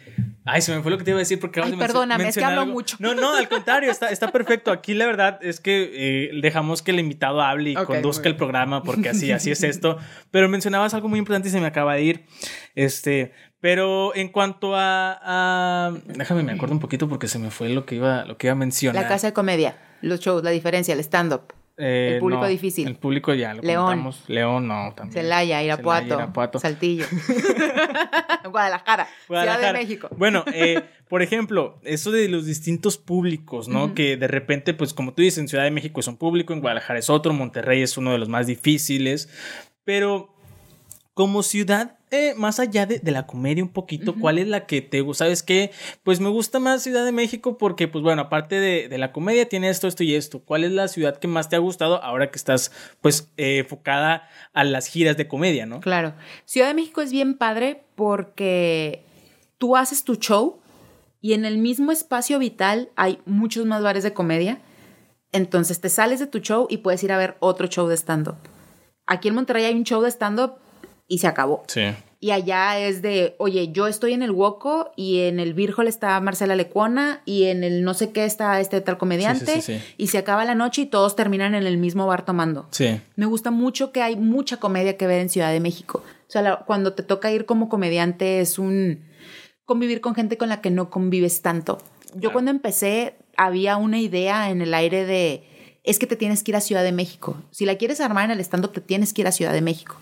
ay, 0.49 0.63
se 0.63 0.75
me 0.75 0.83
fue 0.83 0.91
lo 0.91 0.99
que 0.99 1.05
te 1.05 1.11
iba 1.11 1.19
a 1.19 1.21
decir 1.21 1.39
porque... 1.39 1.61
Ay, 1.61 1.77
perdóname, 1.77 2.29
es 2.29 2.37
que 2.37 2.45
hablo 2.45 2.67
mucho. 2.67 2.97
No, 2.99 3.15
no, 3.15 3.37
al 3.37 3.49
contrario, 3.49 3.91
está, 3.91 4.11
está 4.11 4.33
perfecto. 4.33 4.73
Aquí 4.73 4.95
la 4.95 5.07
verdad 5.07 5.39
es 5.43 5.61
que 5.61 5.91
eh, 5.93 6.31
dejamos 6.41 6.83
que 6.83 6.91
el 6.91 7.01
invitado 7.01 7.41
hable 7.41 7.71
y 7.71 7.75
conduzca 7.75 8.29
el 8.29 8.37
programa 8.37 8.83
porque 8.83 9.11
así, 9.11 9.31
así 9.33 9.51
es 9.51 9.63
esto. 9.63 9.99
Pero 10.31 10.49
mencionabas 10.49 10.95
algo 10.95 11.09
muy 11.09 11.19
importante 11.19 11.49
y 11.49 11.51
se 11.53 11.61
me 11.61 11.67
acaba 11.67 11.95
de 11.95 12.03
ir. 12.03 12.27
Este, 12.75 13.33
pero 13.61 14.15
en 14.15 14.29
cuanto 14.29 14.73
a, 14.75 15.93
déjame 16.07 16.43
me 16.43 16.53
acuerdo 16.53 16.75
un 16.75 16.81
poquito 16.81 17.09
porque 17.09 17.29
se 17.29 17.39
me 17.39 17.51
fue 17.51 17.69
lo 17.69 17.85
que 17.85 17.97
iba 17.97 18.25
lo 18.25 18.39
que 18.39 18.47
iba 18.47 18.53
a 18.53 18.57
mencionar. 18.57 19.03
La 19.03 19.09
casa 19.09 19.29
de 19.29 19.33
comedia, 19.33 19.77
los 20.01 20.21
shows, 20.21 20.45
la 20.45 20.51
diferencia, 20.51 20.95
el 20.95 21.01
stand 21.01 21.33
up. 21.33 21.58
Eh, 21.79 22.15
el 22.15 22.21
público 22.21 22.47
difícil. 22.47 22.89
El 22.89 22.97
público 22.97 23.33
ya 23.35 23.55
lo 23.55 23.63
León. 23.63 24.13
León 24.27 24.67
no, 24.67 24.93
también. 24.97 25.13
Celaya, 25.13 25.63
Irapuato, 25.63 26.59
Saltillo. 26.59 27.07
Guadalajara, 28.51 29.09
Ciudad 29.27 29.61
de 29.61 29.73
México. 29.73 30.09
Bueno, 30.17 30.45
eh, 30.53 30.83
por 31.09 31.23
ejemplo, 31.23 31.79
eso 31.85 32.11
de 32.11 32.29
los 32.29 32.47
distintos 32.47 32.99
públicos, 32.99 33.69
¿no? 33.69 33.95
Que 33.95 34.17
de 34.17 34.27
repente, 34.27 34.75
pues 34.75 34.93
como 34.93 35.15
tú 35.15 35.23
dices, 35.23 35.39
en 35.39 35.49
Ciudad 35.49 35.65
de 35.65 35.71
México 35.71 36.01
es 36.01 36.09
un 36.09 36.17
público, 36.17 36.53
en 36.53 36.61
Guadalajara 36.61 36.99
es 36.99 37.09
otro, 37.11 37.33
Monterrey 37.33 37.83
es 37.83 37.97
uno 37.97 38.11
de 38.11 38.19
los 38.19 38.29
más 38.29 38.49
difíciles, 38.49 39.29
pero 39.85 40.35
como 41.15 41.45
ciudad 41.45 41.98
eh, 42.11 42.35
más 42.37 42.61
allá 42.61 42.87
de, 42.87 43.01
la 43.11 43.27
comedia 43.27 43.63
un 43.63 43.71
poquito, 43.71 44.15
¿cuál 44.15 44.39
es 44.39 44.49
la 44.49 44.67
que 44.67 44.81
te 44.81 45.01
gusta? 45.01 45.25
¿Sabes 45.25 45.43
qué? 45.43 45.71
Pues 46.03 46.21
me 46.21 46.29
gusta 46.29 46.59
más 46.59 46.83
Ciudad 46.83 47.05
de 47.05 47.13
México 47.13 47.59
porque, 47.59 47.89
pues 47.89 48.03
bueno, 48.03 48.23
aparte 48.23 48.61
de, 48.61 48.99
la 48.99 49.13
comedia 49.13 49.49
tiene 49.49 49.69
esto, 49.69 49.87
esto 49.87 50.05
y 50.05 50.15
esto. 50.15 50.41
¿Cuál 50.41 50.65
es 50.65 50.73
la 50.73 50.89
ciudad 50.89 51.19
que 51.19 51.29
más 51.29 51.49
te 51.49 51.57
ha 51.57 51.59
gustado 51.59 52.03
ahora 52.03 52.31
que 52.31 52.39
estás, 52.39 52.73
pues, 53.01 53.31
eh, 53.37 53.59
enfocada 53.59 54.29
a 54.53 54.65
las 54.65 54.87
giras 54.87 55.17
de 55.17 55.29
comedia, 55.29 55.67
¿no? 55.67 55.81
Claro. 55.81 56.15
Ciudad 56.45 56.69
de 56.69 56.75
México 56.75 57.01
es 57.01 57.13
bien 57.13 57.35
padre 57.35 57.83
porque 57.95 59.05
tú 59.59 59.77
haces 59.77 60.05
tu 60.05 60.17
show 60.17 60.61
y 61.21 61.33
en 61.33 61.45
el 61.45 61.59
mismo 61.59 61.93
espacio 61.93 62.39
vital 62.39 62.91
hay 62.97 63.19
muchos 63.27 63.67
más 63.67 63.83
bares 63.83 64.03
de 64.03 64.13
comedia. 64.13 64.61
Entonces 65.33 65.81
te 65.81 65.89
sales 65.89 66.21
de 66.21 66.27
tu 66.27 66.39
show 66.39 66.67
y 66.71 66.79
puedes 66.79 67.03
ir 67.03 67.13
a 67.13 67.19
ver 67.19 67.37
otro 67.41 67.67
show 67.67 67.87
de 67.87 67.97
stand-up. 67.97 68.37
Aquí 69.07 69.29
en 69.29 69.35
Monterrey 69.35 69.65
hay 69.65 69.75
un 69.75 69.85
show 69.85 70.01
de 70.03 70.11
stand-up 70.11 70.55
y 71.09 71.19
se 71.19 71.27
acabó. 71.27 71.65
Sí. 71.67 71.83
Y 72.21 72.33
allá 72.33 72.79
es 72.79 73.01
de, 73.01 73.37
oye, 73.39 73.71
yo 73.71 73.87
estoy 73.87 74.13
en 74.13 74.23
el 74.23 74.33
Woco 74.33 74.91
y 74.97 75.21
en 75.21 75.39
el 75.39 75.55
Virgol 75.55 75.87
está 75.87 76.19
Marcela 76.21 76.57
Lecuona 76.57 77.23
y 77.25 77.45
en 77.45 77.63
el 77.63 77.85
no 77.85 77.95
sé 77.95 78.11
qué 78.11 78.25
está 78.25 78.61
este 78.61 78.81
tal 78.81 78.99
comediante 78.99 79.63
y 79.97 80.07
se 80.09 80.19
acaba 80.19 80.45
la 80.45 80.57
noche 80.57 80.83
y 80.83 80.87
todos 80.87 81.15
terminan 81.15 81.55
en 81.55 81.65
el 81.65 81.79
mismo 81.79 82.07
bar 82.09 82.25
tomando. 82.25 82.67
Sí. 82.73 83.01
Me 83.15 83.27
gusta 83.27 83.53
mucho 83.53 83.93
que 83.93 84.03
hay 84.03 84.17
mucha 84.17 84.57
comedia 84.57 84.97
que 84.97 85.07
ver 85.07 85.21
en 85.21 85.29
Ciudad 85.29 85.53
de 85.53 85.61
México. 85.61 86.03
O 86.27 86.31
sea, 86.31 86.65
cuando 86.67 86.93
te 86.93 87.05
toca 87.05 87.31
ir 87.31 87.47
como 87.47 87.69
comediante 87.69 88.41
es 88.41 88.59
un 88.59 89.05
convivir 89.65 90.01
con 90.01 90.17
gente 90.17 90.37
con 90.37 90.49
la 90.49 90.61
que 90.61 90.71
no 90.71 90.91
convives 90.91 91.41
tanto. 91.41 91.79
Yo 92.17 92.33
cuando 92.33 92.51
empecé 92.51 93.15
había 93.37 93.77
una 93.77 94.01
idea 94.01 94.51
en 94.51 94.61
el 94.61 94.75
aire 94.75 95.07
de, 95.07 95.45
es 95.85 96.01
que 96.01 96.07
te 96.09 96.17
tienes 96.17 96.43
que 96.43 96.51
ir 96.51 96.57
a 96.57 96.61
Ciudad 96.61 96.83
de 96.83 96.91
México. 96.91 97.37
Si 97.53 97.65
la 97.65 97.77
quieres 97.77 98.01
armar 98.01 98.25
en 98.25 98.33
el 98.33 98.41
stand-up, 98.41 98.73
te 98.73 98.81
tienes 98.81 99.15
que 99.15 99.21
ir 99.21 99.29
a 99.29 99.33
Ciudad 99.33 99.53
de 99.53 99.61
México. 99.61 99.97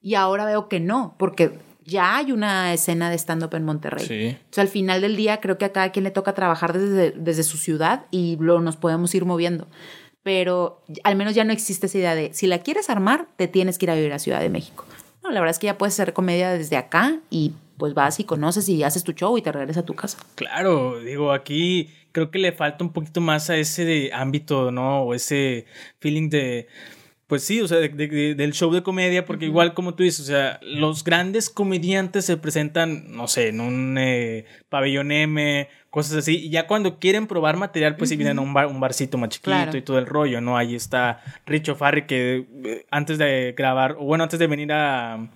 Y 0.00 0.14
ahora 0.14 0.44
veo 0.44 0.68
que 0.68 0.80
no, 0.80 1.14
porque 1.18 1.58
ya 1.84 2.16
hay 2.16 2.32
una 2.32 2.72
escena 2.72 3.10
de 3.10 3.16
stand-up 3.16 3.54
en 3.54 3.64
Monterrey. 3.64 4.06
Sí. 4.06 4.36
O 4.50 4.52
sea, 4.52 4.62
al 4.62 4.68
final 4.68 5.00
del 5.00 5.16
día 5.16 5.40
creo 5.40 5.58
que 5.58 5.64
a 5.64 5.72
cada 5.72 5.90
quien 5.90 6.04
le 6.04 6.10
toca 6.10 6.34
trabajar 6.34 6.72
desde, 6.72 7.12
desde 7.12 7.42
su 7.42 7.56
ciudad 7.56 8.04
y 8.10 8.36
lo, 8.40 8.60
nos 8.60 8.76
podemos 8.76 9.14
ir 9.14 9.24
moviendo. 9.24 9.66
Pero 10.22 10.82
al 11.04 11.16
menos 11.16 11.34
ya 11.34 11.44
no 11.44 11.52
existe 11.52 11.86
esa 11.86 11.98
idea 11.98 12.14
de, 12.14 12.34
si 12.34 12.46
la 12.46 12.58
quieres 12.58 12.90
armar, 12.90 13.26
te 13.36 13.48
tienes 13.48 13.78
que 13.78 13.86
ir 13.86 13.90
a 13.90 13.94
vivir 13.94 14.12
a 14.12 14.18
Ciudad 14.18 14.40
de 14.40 14.50
México. 14.50 14.84
No, 15.22 15.30
la 15.30 15.40
verdad 15.40 15.52
es 15.52 15.58
que 15.58 15.66
ya 15.66 15.78
puedes 15.78 15.94
hacer 15.94 16.12
comedia 16.12 16.50
desde 16.50 16.76
acá 16.76 17.18
y 17.30 17.52
pues 17.78 17.94
vas 17.94 18.20
y 18.20 18.24
conoces 18.24 18.68
y 18.68 18.82
haces 18.82 19.04
tu 19.04 19.12
show 19.12 19.38
y 19.38 19.42
te 19.42 19.52
regresas 19.52 19.82
a 19.84 19.86
tu 19.86 19.94
casa. 19.94 20.18
Claro, 20.34 21.00
digo, 21.00 21.32
aquí 21.32 21.88
creo 22.12 22.30
que 22.30 22.38
le 22.38 22.52
falta 22.52 22.84
un 22.84 22.92
poquito 22.92 23.20
más 23.20 23.48
a 23.48 23.56
ese 23.56 23.84
de 23.84 24.10
ámbito, 24.12 24.70
¿no? 24.70 25.02
O 25.02 25.14
ese 25.14 25.66
feeling 26.00 26.28
de 26.28 26.66
pues 27.28 27.44
sí, 27.44 27.60
o 27.60 27.68
sea, 27.68 27.76
del 27.78 28.52
show 28.54 28.72
de 28.72 28.82
comedia, 28.82 29.26
porque 29.26 29.44
igual 29.44 29.74
como 29.74 29.94
tú 29.94 30.02
dices, 30.02 30.20
o 30.20 30.24
sea, 30.24 30.58
los 30.62 31.04
grandes 31.04 31.50
comediantes 31.50 32.24
se 32.24 32.38
presentan, 32.38 33.14
no 33.14 33.28
sé, 33.28 33.48
en 33.48 33.60
un 33.60 33.98
eh, 33.98 34.46
pabellón 34.70 35.12
M, 35.12 35.68
cosas 35.90 36.16
así, 36.16 36.46
y 36.46 36.48
ya 36.48 36.66
cuando 36.66 36.98
quieren 36.98 37.26
probar 37.26 37.58
material, 37.58 37.96
pues 37.96 38.08
sí 38.08 38.16
vienen 38.16 38.38
a 38.38 38.40
un, 38.40 38.54
bar, 38.54 38.66
un 38.68 38.80
barcito 38.80 39.18
más 39.18 39.28
chiquito 39.28 39.76
y 39.76 39.82
todo 39.82 39.98
el 39.98 40.06
rollo, 40.06 40.40
¿no? 40.40 40.56
Ahí 40.56 40.74
está 40.74 41.20
Richo 41.44 41.76
Farri 41.76 42.06
que 42.06 42.46
eh, 42.64 42.86
antes 42.90 43.18
de 43.18 43.54
grabar, 43.54 43.96
o 43.98 44.04
bueno, 44.04 44.24
antes 44.24 44.38
de 44.38 44.46
venir 44.46 44.72
a 44.72 45.28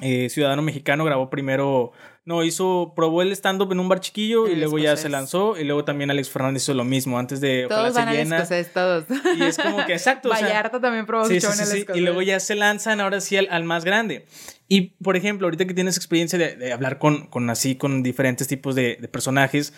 eh, 0.00 0.28
Ciudadano 0.30 0.62
Mexicano, 0.62 1.04
grabó 1.04 1.30
primero 1.30 1.92
no, 2.26 2.42
hizo, 2.42 2.94
probó 2.96 3.20
el 3.20 3.32
stand-up 3.32 3.70
en 3.72 3.80
un 3.80 3.88
bar 3.88 4.00
chiquillo 4.00 4.48
y 4.48 4.56
luego 4.56 4.78
ya 4.78 4.96
se 4.96 5.10
lanzó. 5.10 5.58
Y 5.58 5.64
luego 5.64 5.84
también 5.84 6.10
Alex 6.10 6.30
Fernández 6.30 6.62
hizo 6.62 6.72
lo 6.72 6.84
mismo 6.84 7.18
antes 7.18 7.40
de 7.40 7.66
Todos 7.68 7.94
van 7.94 8.08
a 8.08 8.14
escocés, 8.14 8.72
todos. 8.72 9.04
Y 9.36 9.42
es 9.42 9.58
como 9.58 9.84
que 9.84 9.92
exacto. 9.92 10.30
Vallarta 10.30 10.80
también 10.80 11.04
probó 11.04 11.26
sí, 11.26 11.40
sí, 11.40 11.48
sí, 11.64 11.86
Y 11.94 12.00
luego 12.00 12.22
ya 12.22 12.40
se 12.40 12.54
lanzan 12.54 13.00
ahora 13.00 13.20
sí 13.20 13.36
al, 13.36 13.64
más 13.64 13.84
grande. 13.84 14.24
Y 14.68 14.94
por 15.02 15.16
ejemplo, 15.16 15.46
ahorita 15.46 15.66
que 15.66 15.74
tienes 15.74 15.98
experiencia 15.98 16.38
de, 16.38 16.72
hablar 16.72 16.98
con, 16.98 17.26
con, 17.26 17.50
así, 17.50 17.76
con 17.76 18.02
diferentes 18.02 18.48
tipos 18.48 18.74
de, 18.74 18.96
personajes, 19.12 19.74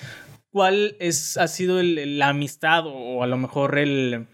¿cuál 0.51 0.97
es, 1.01 1.37
ha 1.39 1.49
sido 1.49 1.83
la 1.83 2.29
amistad 2.29 2.85
o 2.87 3.25
a 3.25 3.27
lo 3.27 3.37
mejor 3.39 3.77
el 3.77 4.29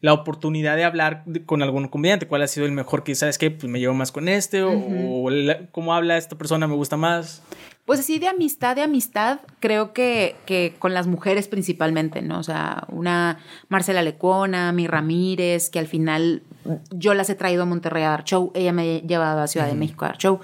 la 0.00 0.12
oportunidad 0.12 0.76
de 0.76 0.84
hablar 0.84 1.24
con 1.44 1.62
algún 1.62 1.88
comediante, 1.88 2.28
cuál 2.28 2.42
ha 2.42 2.46
sido 2.46 2.66
el 2.66 2.72
mejor 2.72 3.02
que, 3.02 3.14
¿sabes 3.14 3.36
qué? 3.36 3.50
Pues 3.50 3.70
me 3.70 3.80
llevo 3.80 3.94
más 3.94 4.12
con 4.12 4.28
este, 4.28 4.62
o, 4.62 5.28
cómo 5.72 5.94
habla 5.94 6.16
esta 6.16 6.38
persona 6.38 6.68
me 6.68 6.74
gusta 6.74 6.96
más. 6.96 7.42
Pues 7.84 8.00
así 8.00 8.18
de 8.18 8.28
amistad, 8.28 8.76
de 8.76 8.82
amistad, 8.82 9.40
creo 9.60 9.94
que, 9.94 10.36
que 10.44 10.74
con 10.78 10.92
las 10.92 11.06
mujeres 11.06 11.48
principalmente, 11.48 12.20
¿no? 12.20 12.38
O 12.38 12.42
sea, 12.42 12.84
una 12.88 13.38
Marcela 13.70 14.02
Lecuona, 14.02 14.72
mi 14.72 14.86
Ramírez, 14.86 15.70
que 15.70 15.78
al 15.78 15.86
final 15.86 16.42
yo 16.90 17.14
las 17.14 17.30
he 17.30 17.34
traído 17.34 17.62
a 17.62 17.66
Monterrey 17.66 18.04
a 18.04 18.10
dar 18.10 18.24
show, 18.24 18.52
ella 18.54 18.72
me 18.72 18.82
ha 18.82 19.00
llevado 19.00 19.40
a 19.40 19.46
Ciudad 19.46 19.66
de 19.66 19.74
México 19.74 20.04
a 20.04 20.08
dar 20.08 20.18
show. 20.18 20.38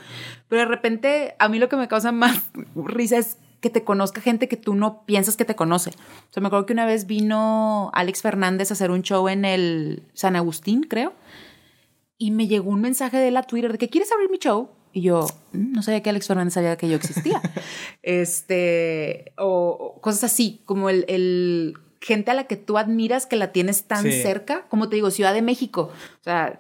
Pero 0.49 0.63
de 0.63 0.69
repente, 0.69 1.37
a 1.39 1.49
mí 1.49 1.59
lo 1.59 1.69
que 1.69 1.77
me 1.77 1.87
causa 1.87 2.13
más 2.13 2.51
risa 2.75 3.19
es 3.19 3.37
que 3.65 3.71
te 3.71 3.83
conozca 3.83 4.21
gente 4.21 4.47
que 4.47 4.59
tú 4.59 4.75
no 4.75 5.07
piensas 5.07 5.39
que 5.39 5.47
te 5.47 5.57
conoce. 5.57 5.89
O 5.89 6.33
sea, 6.35 6.43
me 6.43 6.49
acuerdo 6.49 6.67
que 6.67 6.75
una 6.75 6.85
vez 6.85 7.07
vino 7.07 7.91
Alex 7.95 8.21
Fernández 8.21 8.71
a 8.71 8.75
hacer 8.75 8.91
un 8.91 9.01
show 9.01 9.27
en 9.27 9.47
el 9.47 10.03
San 10.13 10.37
Agustín, 10.37 10.83
creo, 10.83 11.15
y 12.19 12.31
me 12.31 12.47
llegó 12.47 12.69
un 12.69 12.83
mensaje 12.83 13.17
de 13.17 13.31
la 13.31 13.43
Twitter 13.45 13.73
de 13.73 13.79
que 13.79 13.89
quieres 13.89 14.13
abrir 14.13 14.31
mi 14.31 14.37
show. 14.37 14.69
Y 14.93 15.01
yo, 15.01 15.27
mm, 15.53 15.73
no 15.73 15.83
sabía 15.83 16.03
que 16.03 16.11
Alex 16.11 16.27
Fernández 16.27 16.53
sabía 16.53 16.77
que 16.77 16.91
yo 16.91 16.97
existía. 16.97 17.41
este, 18.03 19.33
o, 19.39 19.99
cosas 20.03 20.25
así, 20.25 20.61
como 20.67 20.91
el, 20.91 21.07
el, 21.09 21.79
gente 22.05 22.31
a 22.31 22.35
la 22.35 22.45
que 22.45 22.57
tú 22.57 22.77
admiras 22.77 23.27
que 23.27 23.37
la 23.37 23.51
tienes 23.51 23.85
tan 23.85 24.05
cerca, 24.13 24.67
como 24.69 24.89
te 24.89 24.97
digo, 24.97 25.11
Ciudad 25.11 25.33
de 25.33 25.41
México. 25.41 25.91
O 26.21 26.25
sea, 26.25 26.59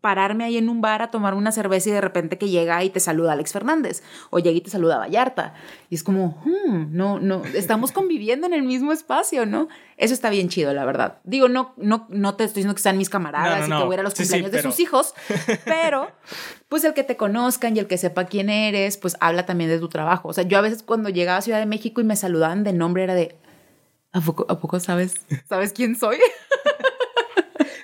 pararme 0.00 0.44
ahí 0.44 0.56
en 0.56 0.68
un 0.68 0.80
bar 0.80 1.02
a 1.02 1.10
tomar 1.10 1.34
una 1.34 1.52
cerveza 1.52 1.90
y 1.90 1.92
de 1.92 2.00
repente 2.00 2.38
que 2.38 2.48
llega 2.48 2.82
y 2.82 2.90
te 2.90 3.00
saluda 3.00 3.32
Alex 3.32 3.52
Fernández 3.52 4.02
o 4.30 4.38
llega 4.38 4.56
y 4.56 4.60
te 4.60 4.70
saluda 4.70 4.98
Vallarta. 4.98 5.54
Y 5.90 5.96
es 5.96 6.02
como, 6.02 6.42
hmm, 6.44 6.96
no, 6.96 7.18
no, 7.18 7.42
estamos 7.54 7.92
conviviendo 7.92 8.46
en 8.46 8.54
el 8.54 8.62
mismo 8.62 8.92
espacio, 8.92 9.44
¿no? 9.44 9.68
Eso 9.96 10.14
está 10.14 10.30
bien 10.30 10.48
chido, 10.48 10.72
la 10.72 10.84
verdad. 10.84 11.18
Digo, 11.24 11.48
no, 11.48 11.74
no, 11.76 12.06
no 12.08 12.34
te 12.34 12.44
estoy 12.44 12.60
diciendo 12.60 12.74
que 12.74 12.82
sean 12.82 12.96
mis 12.96 13.10
camaradas 13.10 13.66
y 13.68 13.70
que 13.70 13.84
voy 13.84 13.96
a, 13.96 14.02
los 14.02 14.14
cumpleaños 14.14 14.50
de 14.50 14.62
sus 14.62 14.80
hijos, 14.80 15.14
pero 15.64 16.10
pues 16.68 16.84
el 16.84 16.94
que 16.94 17.04
te 17.04 17.16
conozcan 17.16 17.76
y 17.76 17.80
el 17.80 17.86
que 17.86 17.98
sepa 17.98 18.24
quién 18.24 18.48
eres, 18.48 18.96
pues 18.96 19.16
habla 19.20 19.44
también 19.44 19.68
de 19.68 19.78
tu 19.78 19.88
trabajo. 19.88 20.28
O 20.28 20.32
sea, 20.32 20.44
yo 20.44 20.56
a 20.58 20.62
veces 20.62 20.82
cuando 20.82 21.10
llegaba 21.10 21.38
a 21.38 21.42
Ciudad 21.42 21.58
de 21.58 21.66
México 21.66 22.00
y 22.00 22.04
me 22.04 22.16
saludaban 22.16 22.64
de 22.64 22.72
nombre 22.72 23.04
era 23.04 23.14
de, 23.14 23.36
¿a 24.12 24.20
poco, 24.20 24.46
¿a 24.48 24.58
poco 24.58 24.80
sabes, 24.80 25.14
sabes 25.48 25.72
quién 25.72 25.96
soy? 25.96 26.18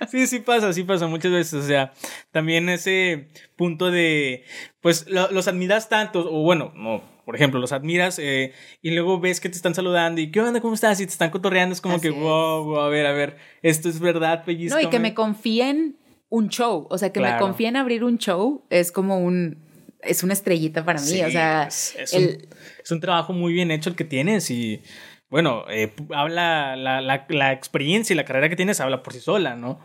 Sí, 0.08 0.26
sí 0.26 0.38
pasa, 0.38 0.72
sí 0.72 0.84
pasa 0.84 1.06
muchas 1.06 1.32
veces. 1.32 1.64
O 1.64 1.66
sea, 1.66 1.92
también 2.30 2.68
ese 2.68 3.28
punto 3.56 3.90
de, 3.90 4.44
pues 4.80 5.06
los 5.08 5.48
admiras 5.48 5.88
tanto, 5.88 6.20
o 6.20 6.42
bueno, 6.42 6.72
no, 6.76 7.02
por 7.24 7.34
ejemplo, 7.34 7.58
los 7.58 7.72
admiras 7.72 8.18
eh, 8.18 8.52
y 8.82 8.90
luego 8.90 9.18
ves 9.18 9.40
que 9.40 9.48
te 9.48 9.56
están 9.56 9.74
saludando 9.74 10.20
y 10.20 10.30
¿qué 10.30 10.40
onda? 10.40 10.60
¿Cómo 10.60 10.74
estás? 10.74 11.00
Y 11.00 11.06
te 11.06 11.12
están 11.12 11.30
cotorreando, 11.30 11.72
es 11.72 11.80
como 11.80 12.00
que, 12.00 12.10
wow, 12.10 12.78
a 12.78 12.88
ver, 12.88 13.06
a 13.06 13.12
ver, 13.12 13.38
esto 13.62 13.88
es 13.88 13.98
verdad, 13.98 14.44
pellizco. 14.44 14.78
No, 14.78 14.86
y 14.86 14.90
que 14.90 15.00
me 15.00 15.14
confíen 15.14 15.98
un 16.28 16.48
show, 16.48 16.86
o 16.90 16.98
sea, 16.98 17.10
que 17.10 17.20
me 17.20 17.36
confíen 17.38 17.76
abrir 17.76 18.04
un 18.04 18.18
show 18.18 18.64
es 18.70 18.92
como 18.92 19.18
un 19.18 19.64
es 20.02 20.22
una 20.22 20.34
estrellita 20.34 20.84
para 20.84 21.00
mí. 21.00 21.22
o 21.22 21.30
sea, 21.30 21.66
es, 21.68 22.90
un, 22.90 23.00
trabajo 23.00 23.32
muy 23.32 23.52
bien 23.52 23.70
hecho 23.70 23.90
el 23.90 23.96
que 23.96 24.04
tienes 24.04 24.50
y 24.50 24.82
bueno, 25.34 25.64
eh, 25.68 25.92
habla 26.14 26.76
la, 26.76 27.00
la, 27.00 27.52
experiencia 27.52 28.14
y 28.14 28.16
la 28.16 28.24
carrera 28.24 28.48
que 28.48 28.54
tienes 28.54 28.78
habla 28.78 29.02
por 29.02 29.14
sí 29.14 29.18
sola, 29.18 29.56
¿no? 29.56 29.80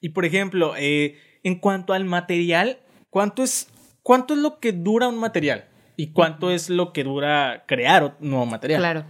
Y 0.00 0.08
por 0.08 0.24
ejemplo, 0.24 0.72
eh, 0.74 1.18
en 1.42 1.56
cuanto 1.56 1.92
al 1.92 2.06
material, 2.06 2.78
¿cuánto 3.10 3.42
es, 3.42 3.68
¿cuánto 4.02 4.32
es 4.32 4.40
lo 4.40 4.58
que 4.58 4.72
dura 4.72 5.08
un 5.08 5.18
material? 5.18 5.66
¿Y 5.96 6.12
cuánto 6.12 6.50
es 6.50 6.70
lo 6.70 6.94
que 6.94 7.04
dura 7.04 7.64
crear 7.68 8.16
un 8.20 8.30
nuevo 8.30 8.46
material? 8.46 8.80
Claro. 8.80 9.04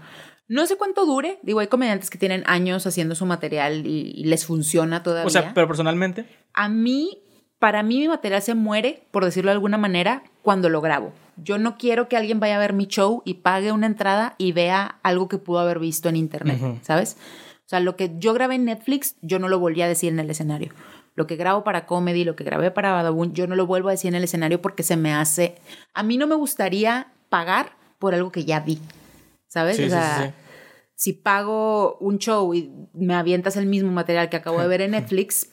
No 0.48 0.66
sé 0.66 0.76
cuánto 0.76 1.06
dure. 1.06 1.38
Digo, 1.44 1.60
hay 1.60 1.68
comediantes 1.68 2.10
que 2.10 2.18
tienen 2.18 2.42
años 2.46 2.84
haciendo 2.84 3.14
su 3.14 3.24
material 3.24 3.86
y, 3.86 4.24
les 4.24 4.44
funciona 4.44 5.04
todavía. 5.04 5.28
O 5.28 5.30
sea, 5.30 5.54
pero 5.54 5.68
personalmente. 5.68 6.26
A 6.52 6.68
mí, 6.68 7.22
para 7.60 7.84
mí, 7.84 8.00
mi 8.00 8.08
material 8.08 8.42
se 8.42 8.56
muere, 8.56 9.04
por 9.12 9.24
decirlo 9.24 9.52
de 9.52 9.54
alguna 9.54 9.78
manera, 9.78 10.24
cuando 10.42 10.68
lo 10.68 10.80
grabo. 10.80 11.12
Yo 11.36 11.58
no 11.58 11.76
quiero 11.76 12.08
que 12.08 12.16
alguien 12.16 12.40
vaya 12.40 12.56
a 12.56 12.58
ver 12.58 12.72
mi 12.72 12.86
show 12.86 13.22
y 13.24 13.34
pague 13.34 13.72
una 13.72 13.86
entrada 13.86 14.34
y 14.38 14.52
vea 14.52 14.98
algo 15.02 15.28
que 15.28 15.38
pudo 15.38 15.58
haber 15.58 15.78
visto 15.78 16.08
en 16.08 16.16
internet, 16.16 16.60
¿sabes? 16.82 17.16
O 17.66 17.68
sea, 17.68 17.80
lo 17.80 17.96
que 17.96 18.12
yo 18.18 18.32
grabé 18.32 18.54
en 18.54 18.64
Netflix, 18.64 19.16
yo 19.22 19.38
no 19.38 19.48
lo 19.48 19.58
volví 19.58 19.82
a 19.82 19.88
decir 19.88 20.12
en 20.12 20.20
el 20.20 20.30
escenario. 20.30 20.72
Lo 21.14 21.26
que 21.26 21.36
grabo 21.36 21.64
para 21.64 21.86
comedy, 21.86 22.24
lo 22.24 22.36
que 22.36 22.44
grabé 22.44 22.70
para 22.70 22.92
Badabun, 22.92 23.32
yo 23.32 23.46
no 23.46 23.56
lo 23.56 23.66
vuelvo 23.66 23.88
a 23.88 23.92
decir 23.92 24.08
en 24.08 24.14
el 24.14 24.24
escenario 24.24 24.62
porque 24.62 24.82
se 24.82 24.96
me 24.96 25.12
hace. 25.12 25.56
A 25.94 26.02
mí 26.02 26.16
no 26.16 26.26
me 26.26 26.34
gustaría 26.34 27.08
pagar 27.28 27.72
por 27.98 28.14
algo 28.14 28.30
que 28.30 28.44
ya 28.44 28.60
vi. 28.60 28.80
¿sabes? 29.56 29.80
o 29.80 29.88
sea, 29.88 30.34
si 30.94 31.14
pago 31.14 31.96
un 31.98 32.18
show 32.18 32.52
y 32.54 32.70
me 32.92 33.14
avientas 33.14 33.56
el 33.56 33.66
mismo 33.66 33.90
material 33.90 34.28
que 34.28 34.36
acabo 34.36 34.60
de 34.60 34.68
ver 34.68 34.82
en 34.82 34.90
Netflix, 34.92 35.48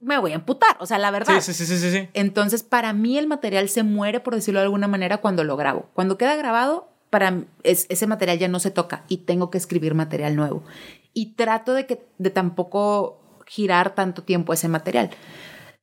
me 0.00 0.18
voy 0.18 0.32
a 0.32 0.36
emputar, 0.36 0.76
o 0.80 0.86
sea, 0.86 0.98
la 0.98 1.10
verdad. 1.10 1.40
Sí, 1.40 1.52
sí, 1.52 1.66
sí, 1.66 1.78
sí, 1.78 1.90
sí. 1.90 2.08
Entonces, 2.14 2.62
para 2.62 2.92
mí 2.92 3.18
el 3.18 3.26
material 3.26 3.68
se 3.68 3.82
muere, 3.82 4.20
por 4.20 4.34
decirlo 4.34 4.60
de 4.60 4.64
alguna 4.64 4.88
manera, 4.88 5.18
cuando 5.18 5.44
lo 5.44 5.56
grabo. 5.56 5.90
Cuando 5.94 6.18
queda 6.18 6.36
grabado, 6.36 6.94
para 7.10 7.44
ese 7.62 8.06
material 8.06 8.38
ya 8.38 8.48
no 8.48 8.58
se 8.58 8.72
toca 8.72 9.04
y 9.08 9.18
tengo 9.18 9.50
que 9.50 9.58
escribir 9.58 9.94
material 9.94 10.34
nuevo. 10.34 10.64
Y 11.12 11.34
trato 11.34 11.72
de 11.72 11.86
que 11.86 12.04
de 12.18 12.30
tampoco 12.30 13.20
girar 13.46 13.94
tanto 13.94 14.24
tiempo 14.24 14.52
ese 14.52 14.68
material. 14.68 15.10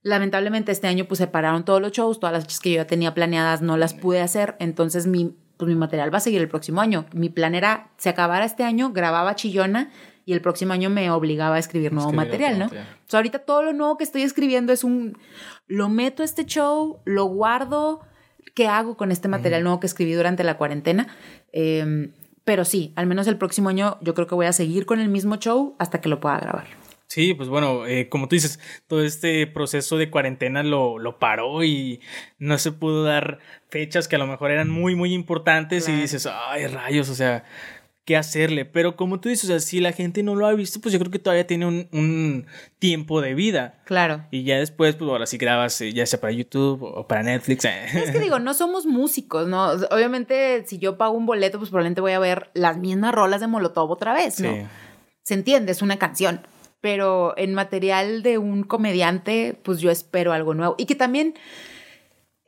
Lamentablemente 0.03 0.71
este 0.73 0.87
año 0.87 1.05
pues 1.05 1.19
se 1.19 1.27
pararon 1.27 1.63
todos 1.63 1.81
los 1.81 1.93
shows, 1.93 2.19
todas 2.19 2.33
las 2.33 2.43
cosas 2.43 2.59
que 2.59 2.71
yo 2.71 2.77
ya 2.77 2.87
tenía 2.87 3.13
planeadas 3.13 3.61
no 3.61 3.77
las 3.77 3.93
pude 3.93 4.19
hacer, 4.19 4.57
entonces 4.59 5.07
mi 5.07 5.37
pues 5.61 5.69
mi 5.69 5.75
material 5.75 6.11
va 6.11 6.17
a 6.17 6.21
seguir 6.21 6.41
el 6.41 6.49
próximo 6.49 6.81
año. 6.81 7.05
Mi 7.13 7.29
plan 7.29 7.53
era, 7.53 7.91
se 7.97 8.09
acabara 8.09 8.45
este 8.45 8.63
año, 8.63 8.91
grababa 8.93 9.35
chillona 9.35 9.91
y 10.25 10.33
el 10.33 10.41
próximo 10.41 10.73
año 10.73 10.89
me 10.89 11.09
obligaba 11.11 11.55
a 11.55 11.59
escribir 11.59 11.93
nuevo 11.93 12.11
material, 12.11 12.59
¿no? 12.59 12.65
O 12.65 13.15
ahorita 13.15 13.39
todo 13.39 13.63
lo 13.63 13.73
nuevo 13.73 13.97
que 13.97 14.03
estoy 14.03 14.21
escribiendo 14.21 14.73
es 14.73 14.83
un, 14.83 15.17
lo 15.67 15.89
meto 15.89 16.21
a 16.21 16.25
este 16.25 16.45
show, 16.45 17.01
lo 17.05 17.25
guardo, 17.25 18.01
¿qué 18.53 18.67
hago 18.67 18.97
con 18.97 19.11
este 19.11 19.27
material 19.27 19.63
nuevo 19.63 19.79
que 19.79 19.87
escribí 19.87 20.13
durante 20.13 20.43
la 20.43 20.57
cuarentena? 20.57 21.07
Em, 21.51 22.13
pero 22.43 22.65
sí, 22.65 22.93
al 22.95 23.07
menos 23.07 23.27
el 23.27 23.37
próximo 23.37 23.69
año 23.69 23.97
yo 24.01 24.13
creo 24.13 24.27
que 24.27 24.35
voy 24.35 24.45
a 24.45 24.53
seguir 24.53 24.85
con 24.85 24.99
el 24.99 25.09
mismo 25.09 25.37
show 25.37 25.75
hasta 25.79 26.01
que 26.01 26.09
lo 26.09 26.19
pueda 26.19 26.39
grabar. 26.39 26.65
Sí, 27.11 27.33
pues 27.33 27.49
bueno, 27.49 27.85
eh, 27.87 28.07
como 28.07 28.29
tú 28.29 28.35
dices, 28.35 28.57
todo 28.87 29.03
este 29.03 29.45
proceso 29.45 29.97
de 29.97 30.09
cuarentena 30.09 30.63
lo, 30.63 30.97
lo, 30.97 31.19
paró 31.19 31.61
y 31.61 31.99
no 32.39 32.57
se 32.57 32.71
pudo 32.71 33.03
dar 33.03 33.39
fechas 33.69 34.07
que 34.07 34.15
a 34.15 34.19
lo 34.19 34.27
mejor 34.27 34.49
eran 34.49 34.69
muy, 34.69 34.95
muy 34.95 35.13
importantes 35.13 35.89
y 35.89 35.91
dices, 35.91 36.25
ay, 36.25 36.67
rayos, 36.67 37.09
o 37.09 37.15
sea, 37.15 37.43
¿qué 38.05 38.17
hacerle? 38.17 38.65
Pero 38.65 38.95
como 38.95 39.19
tú 39.19 39.29
dices, 39.29 39.45
o 39.45 39.47
sea, 39.47 39.59
si 39.59 39.79
la 39.79 39.91
gente 39.91 40.23
no 40.23 40.35
lo 40.35 40.47
ha 40.47 40.53
visto, 40.53 40.79
pues 40.81 40.93
yo 40.93 40.99
creo 40.99 41.11
que 41.11 41.19
todavía 41.19 41.47
tiene 41.47 41.65
un, 41.65 41.87
un 41.91 42.45
tiempo 42.79 43.21
de 43.21 43.33
vida. 43.33 43.81
Claro. 43.85 44.25
Y 44.31 44.43
ya 44.43 44.57
después, 44.57 44.95
pues 44.95 45.09
ahora 45.09 45.25
sí 45.25 45.37
grabas, 45.37 45.79
eh, 45.81 45.93
ya 45.93 46.05
sea 46.05 46.19
para 46.19 46.33
YouTube 46.33 46.83
o 46.83 47.07
para 47.07 47.23
Netflix. 47.23 47.65
Eh. 47.65 47.85
Es 47.93 48.11
que 48.11 48.19
digo, 48.19 48.39
no 48.39 48.53
somos 48.53 48.85
músicos, 48.85 49.47
¿no? 49.47 49.71
Obviamente, 49.91 50.63
si 50.65 50.79
yo 50.79 50.97
pago 50.97 51.13
un 51.13 51.25
boleto, 51.25 51.57
pues 51.57 51.69
probablemente 51.69 52.01
voy 52.01 52.13
a 52.13 52.19
ver 52.19 52.49
las 52.53 52.77
mismas 52.77 53.13
rolas 53.13 53.41
de 53.41 53.47
Molotov 53.47 53.91
otra 53.91 54.13
vez, 54.13 54.39
¿no? 54.39 54.51
Sí. 54.51 54.61
Se 55.23 55.33
entiende, 55.35 55.71
es 55.71 55.81
una 55.81 55.97
canción 55.97 56.41
pero 56.81 57.35
en 57.37 57.53
material 57.53 58.23
de 58.23 58.39
un 58.39 58.63
comediante, 58.63 59.55
pues 59.63 59.79
yo 59.79 59.91
espero 59.91 60.33
algo 60.33 60.55
nuevo. 60.55 60.73
Y 60.79 60.87
que 60.87 60.95
también 60.95 61.35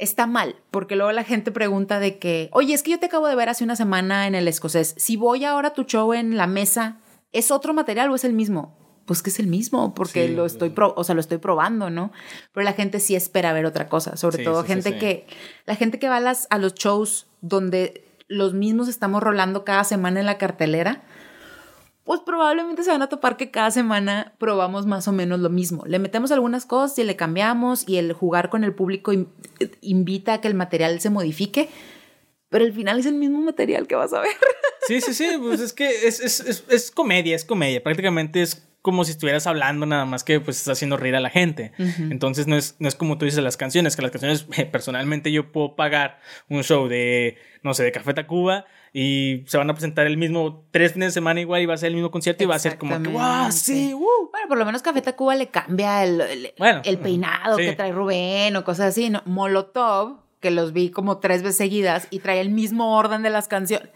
está 0.03 0.27
mal, 0.27 0.55
porque 0.71 0.95
luego 0.95 1.11
la 1.11 1.23
gente 1.23 1.51
pregunta 1.51 1.99
de 1.99 2.19
que, 2.19 2.49
oye, 2.51 2.73
es 2.73 2.83
que 2.83 2.91
yo 2.91 2.99
te 2.99 3.07
acabo 3.07 3.27
de 3.27 3.35
ver 3.35 3.49
hace 3.49 3.63
una 3.63 3.75
semana 3.75 4.27
en 4.27 4.35
el 4.35 4.47
escocés, 4.47 4.93
si 4.97 5.17
voy 5.17 5.45
ahora 5.45 5.69
a 5.69 5.73
tu 5.73 5.83
show 5.83 6.13
en 6.13 6.37
la 6.37 6.47
mesa, 6.47 6.99
¿es 7.31 7.51
otro 7.51 7.73
material 7.73 8.11
o 8.11 8.15
es 8.15 8.23
el 8.23 8.33
mismo? 8.33 8.77
Pues 9.05 9.21
que 9.21 9.29
es 9.29 9.39
el 9.39 9.47
mismo, 9.47 9.93
porque 9.93 10.29
lo 10.29 10.45
estoy, 10.45 10.73
o 10.77 11.03
sea, 11.03 11.13
lo 11.13 11.21
estoy 11.21 11.37
probando, 11.37 11.89
¿no? 11.89 12.11
Pero 12.53 12.63
la 12.63 12.73
gente 12.73 12.99
sí 13.01 13.15
espera 13.15 13.51
ver 13.51 13.65
otra 13.65 13.89
cosa, 13.89 14.15
sobre 14.15 14.43
todo 14.43 14.63
gente 14.63 14.97
que, 14.97 15.27
la 15.65 15.75
gente 15.75 15.99
que 15.99 16.07
va 16.07 16.17
a, 16.17 16.21
las, 16.21 16.47
a 16.51 16.57
los 16.57 16.73
shows 16.75 17.27
donde 17.41 18.05
los 18.27 18.53
mismos 18.53 18.87
estamos 18.87 19.21
rolando 19.21 19.65
cada 19.65 19.83
semana 19.83 20.21
en 20.21 20.25
la 20.25 20.37
cartelera, 20.37 21.03
pues 22.03 22.19
probablemente 22.25 22.83
se 22.83 22.91
van 22.91 23.01
a 23.01 23.07
topar 23.07 23.37
que 23.37 23.49
cada 23.49 23.71
semana 23.71 24.33
probamos 24.37 24.85
más 24.85 25.07
o 25.07 25.13
menos 25.13 25.39
lo 25.39 25.49
mismo. 25.49 25.83
Le 25.85 25.99
metemos 25.99 26.31
algunas 26.31 26.65
cosas 26.65 26.99
y 26.99 27.03
le 27.03 27.15
cambiamos 27.15 27.87
y 27.87 27.97
el 27.97 28.11
jugar 28.13 28.49
con 28.49 28.63
el 28.63 28.73
público 28.73 29.13
invita 29.81 30.33
a 30.33 30.41
que 30.41 30.49
el 30.49 30.53
material 30.53 30.99
se 30.99 31.09
modifique, 31.09 31.69
pero 32.49 32.65
al 32.65 32.73
final 32.73 32.99
es 32.99 33.05
el 33.05 33.15
mismo 33.15 33.39
material 33.41 33.87
que 33.87 33.95
vas 33.95 34.13
a 34.13 34.19
ver. 34.21 34.31
Sí, 34.85 34.99
sí, 34.99 35.13
sí, 35.13 35.37
pues 35.39 35.61
es 35.61 35.71
que 35.71 36.07
es, 36.07 36.19
es, 36.19 36.65
es, 36.67 36.91
comedia, 36.91 37.37
es 37.37 37.45
comedia. 37.45 37.81
Prácticamente 37.81 38.41
es 38.41 38.67
como 38.81 39.05
si 39.05 39.11
estuvieras 39.11 39.47
hablando 39.47 39.85
nada 39.85 40.03
más 40.03 40.25
que 40.25 40.41
pues 40.41 40.57
estás 40.57 40.73
haciendo 40.73 40.97
reír 40.97 41.15
a 41.15 41.21
la 41.21 41.29
gente. 41.29 41.71
Entonces 41.77 42.47
no 42.47 42.57
es, 42.57 42.75
no 42.79 42.89
es 42.89 42.95
como 42.95 43.17
tú 43.17 43.23
dices 43.23 43.41
las 43.41 43.55
canciones, 43.55 43.95
que 43.95 44.01
las 44.01 44.11
canciones 44.11 44.43
personalmente 44.73 45.31
yo 45.31 45.53
puedo 45.53 45.77
pagar 45.77 46.19
un 46.49 46.63
show 46.63 46.89
de, 46.89 47.37
no 47.61 47.73
sé, 47.73 47.85
de 47.85 47.93
Café 47.93 48.13
Tacuba 48.13 48.65
y 48.95 49.43
se 49.47 49.57
van 49.57 49.67
a 49.71 49.73
presentar 49.73 50.05
el 50.05 50.17
mismo 50.17 50.67
tres 50.69 50.93
fines 50.93 51.07
de 51.07 51.11
semana 51.13 51.41
igual 51.41 51.63
y 51.63 51.65
va 51.65 51.73
a 51.73 51.77
ser 51.77 51.87
el 51.87 51.95
mismo 51.95 52.11
concierto 52.11 52.43
y 52.43 52.45
va 52.45 52.55
a 52.55 52.59
ser 52.59 52.77
como 52.77 53.01
que, 53.01 53.09
wow, 53.09 53.51
sí, 53.51 53.91
uh". 53.91 54.29
Bueno, 54.31 54.47
por 54.47 54.57
lo 54.59 54.65
menos 54.65 54.83
Café 54.83 55.01
Tacuba 55.01 55.33
le 55.33 55.47
cambia 55.47 56.03
el, 56.03 56.21
el, 56.83 56.97
peinado 56.99 57.57
que 57.57 57.73
trae 57.73 57.91
Rubén 57.91 58.55
o 58.55 58.63
cosas 58.63 58.89
así, 58.89 59.09
¿no? 59.09 59.23
Molotov, 59.25 60.19
que 60.39 60.51
los 60.51 60.73
vi 60.73 60.91
como 60.91 61.17
tres 61.17 61.41
veces 61.41 61.57
seguidas 61.57 62.07
y 62.11 62.19
trae 62.19 62.39
el 62.39 62.51
mismo 62.51 62.95
orden 62.95 63.23
de 63.23 63.31
las 63.31 63.47
canciones. 63.47 63.89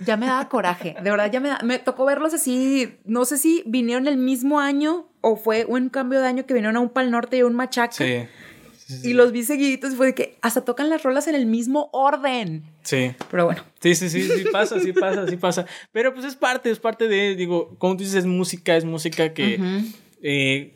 Ya 0.00 0.18
me 0.18 0.26
daba 0.26 0.48
coraje, 0.48 0.96
de 1.02 1.10
verdad, 1.10 1.30
ya 1.30 1.40
me, 1.40 1.50
me 1.62 1.78
tocó 1.78 2.04
verlos 2.04 2.34
así, 2.34 2.98
no 3.04 3.24
sé 3.24 3.38
si 3.38 3.62
vinieron 3.66 4.06
el 4.06 4.16
mismo 4.18 4.60
año 4.60 5.06
o 5.22 5.36
fue 5.36 5.64
un 5.66 5.88
cambio 5.88 6.20
de 6.20 6.26
año 6.26 6.46
que 6.46 6.52
vinieron 6.52 6.76
a 6.76 6.80
un 6.80 6.90
Pal 6.90 7.10
Norte 7.10 7.38
y 7.38 7.40
a 7.40 7.46
un 7.46 7.54
Machaca. 7.54 7.92
Sí. 7.92 8.26
Y 9.02 9.14
los 9.14 9.32
vi 9.32 9.42
seguiditos 9.42 9.92
y 9.92 9.96
fue 9.96 10.06
de 10.06 10.14
que 10.14 10.36
hasta 10.42 10.64
tocan 10.64 10.90
las 10.90 11.02
rolas 11.02 11.26
en 11.26 11.34
el 11.34 11.46
mismo 11.46 11.88
orden. 11.92 12.62
Sí. 12.82 13.12
Pero 13.30 13.46
bueno. 13.46 13.64
Sí, 13.80 13.94
sí, 13.94 14.08
sí, 14.08 14.22
sí 14.22 14.44
pasa, 14.52 14.78
sí 14.80 14.92
pasa, 14.92 15.26
sí 15.26 15.36
pasa. 15.36 15.66
Pero 15.92 16.12
pues 16.12 16.26
es 16.26 16.36
parte, 16.36 16.70
es 16.70 16.78
parte 16.78 17.08
de, 17.08 17.34
digo, 17.34 17.74
como 17.78 17.96
tú 17.96 18.04
dices, 18.04 18.16
es 18.16 18.26
música, 18.26 18.76
es 18.76 18.84
música 18.84 19.32
que... 19.32 19.58
Eh, 20.22 20.72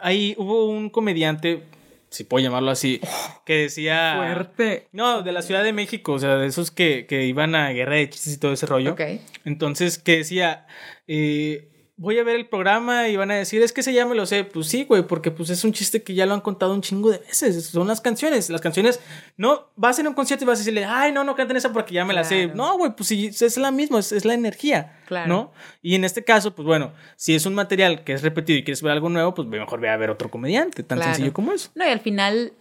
ahí 0.00 0.34
hubo 0.38 0.68
un 0.68 0.90
comediante, 0.90 1.62
si 2.08 2.24
puedo 2.24 2.42
llamarlo 2.42 2.70
así, 2.70 3.00
que 3.44 3.54
decía... 3.54 4.14
Fuerte. 4.16 4.88
No, 4.92 5.22
de 5.22 5.32
la 5.32 5.42
Ciudad 5.42 5.62
de 5.62 5.72
México, 5.72 6.12
o 6.12 6.18
sea, 6.18 6.36
de 6.36 6.46
esos 6.46 6.70
que, 6.70 7.06
que 7.06 7.26
iban 7.26 7.54
a 7.54 7.70
guerra 7.70 7.96
de 7.96 8.08
chistes 8.08 8.34
y 8.34 8.38
todo 8.38 8.52
ese 8.52 8.66
rollo. 8.66 8.92
Ok. 8.92 9.02
Entonces, 9.44 9.98
que 9.98 10.18
decía... 10.18 10.66
Eh, 11.06 11.68
voy 12.02 12.18
a 12.18 12.24
ver 12.24 12.34
el 12.34 12.46
programa 12.46 13.08
y 13.08 13.16
van 13.16 13.30
a 13.30 13.36
decir, 13.36 13.62
es 13.62 13.72
que 13.72 13.80
ya 13.80 14.04
me 14.04 14.16
lo 14.16 14.26
sé. 14.26 14.42
Pues 14.42 14.66
sí, 14.66 14.84
güey, 14.84 15.06
porque 15.06 15.30
pues 15.30 15.50
es 15.50 15.62
un 15.62 15.72
chiste 15.72 16.02
que 16.02 16.14
ya 16.14 16.26
lo 16.26 16.34
han 16.34 16.40
contado 16.40 16.74
un 16.74 16.82
chingo 16.82 17.10
de 17.10 17.18
veces. 17.18 17.64
Son 17.64 17.86
las 17.86 18.00
canciones. 18.00 18.50
Las 18.50 18.60
canciones, 18.60 18.98
no, 19.36 19.68
vas 19.76 20.00
en 20.00 20.08
un 20.08 20.14
concierto 20.14 20.44
y 20.44 20.48
vas 20.48 20.58
a 20.58 20.62
decirle, 20.62 20.84
ay, 20.84 21.12
no, 21.12 21.22
no 21.22 21.36
canten 21.36 21.56
esa 21.56 21.72
porque 21.72 21.94
ya 21.94 22.04
me 22.04 22.12
la 22.12 22.24
sé. 22.24 22.48
No, 22.48 22.76
güey, 22.76 22.94
pues 22.96 23.08
sí, 23.08 23.28
es 23.28 23.56
la 23.56 23.70
misma, 23.70 24.00
es, 24.00 24.24
la 24.24 24.34
energía. 24.34 24.98
Claro. 25.06 25.28
¿No? 25.28 25.52
Y 25.80 25.94
en 25.94 26.04
este 26.04 26.24
caso, 26.24 26.54
pues 26.56 26.66
bueno, 26.66 26.92
si 27.16 27.36
es 27.36 27.46
un 27.46 27.54
material 27.54 28.02
que 28.02 28.14
es 28.14 28.22
repetido 28.22 28.58
y 28.58 28.64
quieres 28.64 28.82
ver 28.82 28.92
algo 28.92 29.08
nuevo, 29.08 29.32
pues 29.34 29.46
mejor 29.46 29.80
ve 29.80 29.88
a 29.88 29.96
ver 29.96 30.10
otro 30.10 30.28
comediante, 30.28 30.82
tan 30.82 31.00
sencillo 31.00 31.32
como 31.32 31.52
eso. 31.52 31.70
No, 31.76 31.86
y 31.86 31.90
al 31.90 32.00
final 32.00 32.52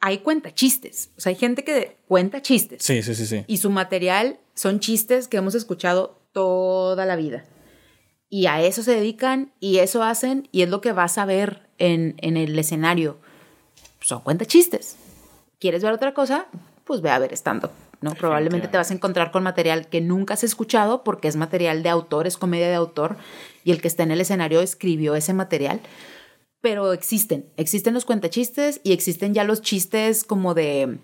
hay 0.00 0.18
cuenta 0.18 0.52
chistes. 0.52 1.10
O 1.16 1.20
sea, 1.20 1.30
hay 1.30 1.36
gente 1.36 1.64
que 1.64 1.96
cuenta 2.06 2.42
chistes. 2.42 2.82
Sí, 2.82 3.02
sí, 3.02 3.14
sí, 3.14 3.24
sí. 3.24 3.44
Y 3.46 3.56
su 3.56 3.70
material 3.70 4.38
son 4.54 4.78
chistes 4.78 5.26
que 5.26 5.38
hemos 5.38 5.54
escuchado 5.54 6.20
toda 6.32 7.06
la 7.06 7.16
vida 7.16 7.46
y 8.30 8.46
a 8.46 8.62
eso 8.62 8.82
se 8.84 8.92
dedican 8.92 9.52
y 9.58 9.78
eso 9.78 10.04
hacen 10.04 10.48
y 10.52 10.62
es 10.62 10.70
lo 10.70 10.80
que 10.80 10.92
vas 10.92 11.18
a 11.18 11.24
ver 11.24 11.68
en, 11.78 12.14
el 12.18 12.56
escenario. 12.58 13.18
Son 14.00 14.20
cuenta 14.20 14.46
chistes. 14.46 14.96
¿Quieres 15.58 15.82
ver 15.82 15.92
otra 15.92 16.14
cosa? 16.14 16.46
Pues 16.84 17.00
ve 17.02 17.10
a 17.10 17.18
ver 17.18 17.32
estando. 17.32 17.70
¿no? 18.00 18.14
Probablemente 18.14 18.68
te 18.68 18.78
vas 18.78 18.90
a 18.90 18.94
encontrar 18.94 19.32
con 19.32 19.42
material 19.42 19.88
que 19.88 20.00
nunca 20.00 20.34
has 20.34 20.44
escuchado 20.44 21.02
porque 21.02 21.28
es 21.28 21.36
material 21.36 21.82
de 21.82 21.90
autor, 21.90 22.26
es 22.26 22.38
comedia 22.38 22.68
de 22.68 22.74
autor 22.74 23.16
y 23.64 23.72
el 23.72 23.82
que 23.82 23.88
está 23.88 24.04
en 24.04 24.12
el 24.12 24.20
escenario 24.20 24.60
escribió 24.60 25.16
ese 25.16 25.34
material. 25.34 25.80
Pero 26.62 26.92
existen, 26.92 27.46
existen 27.56 27.94
los 27.94 28.04
cuentachistes 28.04 28.80
y 28.84 28.92
existen 28.92 29.34
ya 29.34 29.44
los 29.44 29.60
chistes 29.60 30.24
como 30.24 30.54
de 30.54 30.98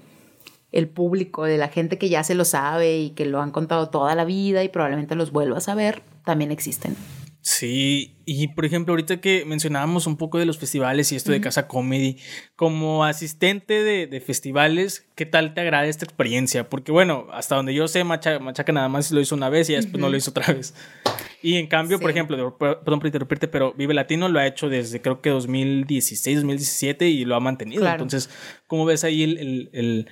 el 0.77 0.89
público, 0.89 1.45
de 1.45 1.57
la 1.57 1.69
gente 1.69 1.97
que 1.99 2.09
ya 2.09 2.23
se 2.23 2.35
lo 2.35 2.45
sabe 2.45 2.99
y 2.99 3.11
que 3.11 3.25
lo 3.25 3.41
han 3.41 3.51
contado 3.51 3.89
toda 3.89 4.15
la 4.15 4.25
vida 4.25 4.63
y 4.63 4.69
probablemente 4.69 5.15
los 5.15 5.33
vuelva 5.33 5.59
a 5.59 5.61
saber, 5.61 6.03
también 6.25 6.51
existen. 6.51 6.97
Sí, 7.41 8.17
y 8.25 8.49
por 8.49 8.65
ejemplo, 8.65 8.93
ahorita 8.93 9.21
que 9.21 9.45
mencionábamos 9.47 10.09
un 10.09 10.17
poco 10.17 10.39
de 10.39 10.47
los 10.47 10.59
festivales 10.59 11.13
y 11.13 11.17
esto 11.17 11.31
de 11.31 11.41
Casa 11.41 11.69
Comedy, 11.69 12.19
como 12.57 13.05
asistente 13.05 13.85
de, 13.85 14.21
festivales, 14.21 15.07
¿qué 15.15 15.27
tal 15.27 15.55
te 15.55 15.61
agrada 15.61 15.87
esta 15.87 16.05
experiencia? 16.05 16.69
Porque 16.69 16.91
bueno, 16.91 17.29
hasta 17.33 17.55
donde 17.55 17.73
yo 17.73 17.87
sé, 17.87 18.03
Machaca, 18.03 18.73
nada 18.73 18.89
más 18.89 19.13
lo 19.13 19.21
hizo 19.21 19.37
una 19.37 19.49
vez 19.49 19.71
y 19.71 19.75
después 19.75 20.01
no 20.01 20.09
lo 20.09 20.17
hizo 20.17 20.31
otra 20.31 20.53
vez. 20.53 20.75
Y 21.41 21.55
en 21.55 21.69
cambio, 21.69 22.01
por 22.01 22.11
ejemplo, 22.11 22.59
perdón 22.59 22.99
por 22.99 23.07
interrumpirte, 23.07 23.47
pero 23.47 23.73
Vive 23.75 23.95
Latino 23.95 24.29
lo 24.29 24.41
ha 24.41 24.47
hecho 24.49 24.69
desde 24.69 25.01
creo 25.01 25.21
que 25.21 25.31
2016, 25.31 26.39
2017 26.39 27.09
y 27.09 27.25
lo 27.25 27.37
ha 27.37 27.41
mantenido. 27.41 27.87
Entonces, 27.87 28.29
¿cómo 28.67 28.85
ves 28.85 29.05
ahí 29.05 29.23
el, 29.23 30.09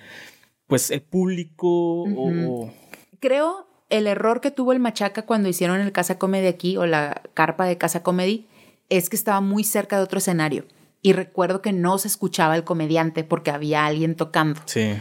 pues 0.66 0.90
el 0.90 1.02
público? 1.02 2.72
Creo 3.20 3.66
el 3.90 4.06
error 4.06 4.40
que 4.40 4.50
tuvo 4.50 4.72
el 4.72 4.80
Machaca 4.80 5.22
cuando 5.22 5.48
hicieron 5.48 5.80
el 5.80 5.92
Casa 5.92 6.18
Comedy 6.18 6.46
aquí 6.46 6.76
o 6.76 6.86
la 6.86 7.22
carpa 7.34 7.66
de 7.66 7.78
Casa 7.78 8.02
Comedy 8.02 8.48
es 8.88 9.08
que 9.08 9.16
estaba 9.16 9.40
muy 9.40 9.64
cerca 9.64 9.96
de 9.96 10.02
otro 10.02 10.18
escenario. 10.18 10.66
Y 11.02 11.12
recuerdo 11.12 11.60
que 11.60 11.72
no 11.72 11.98
se 11.98 12.08
escuchaba 12.08 12.56
el 12.56 12.64
comediante 12.64 13.24
porque 13.24 13.50
había 13.50 13.84
alguien 13.84 14.14
tocando. 14.14 14.60
Sí. 14.64 14.94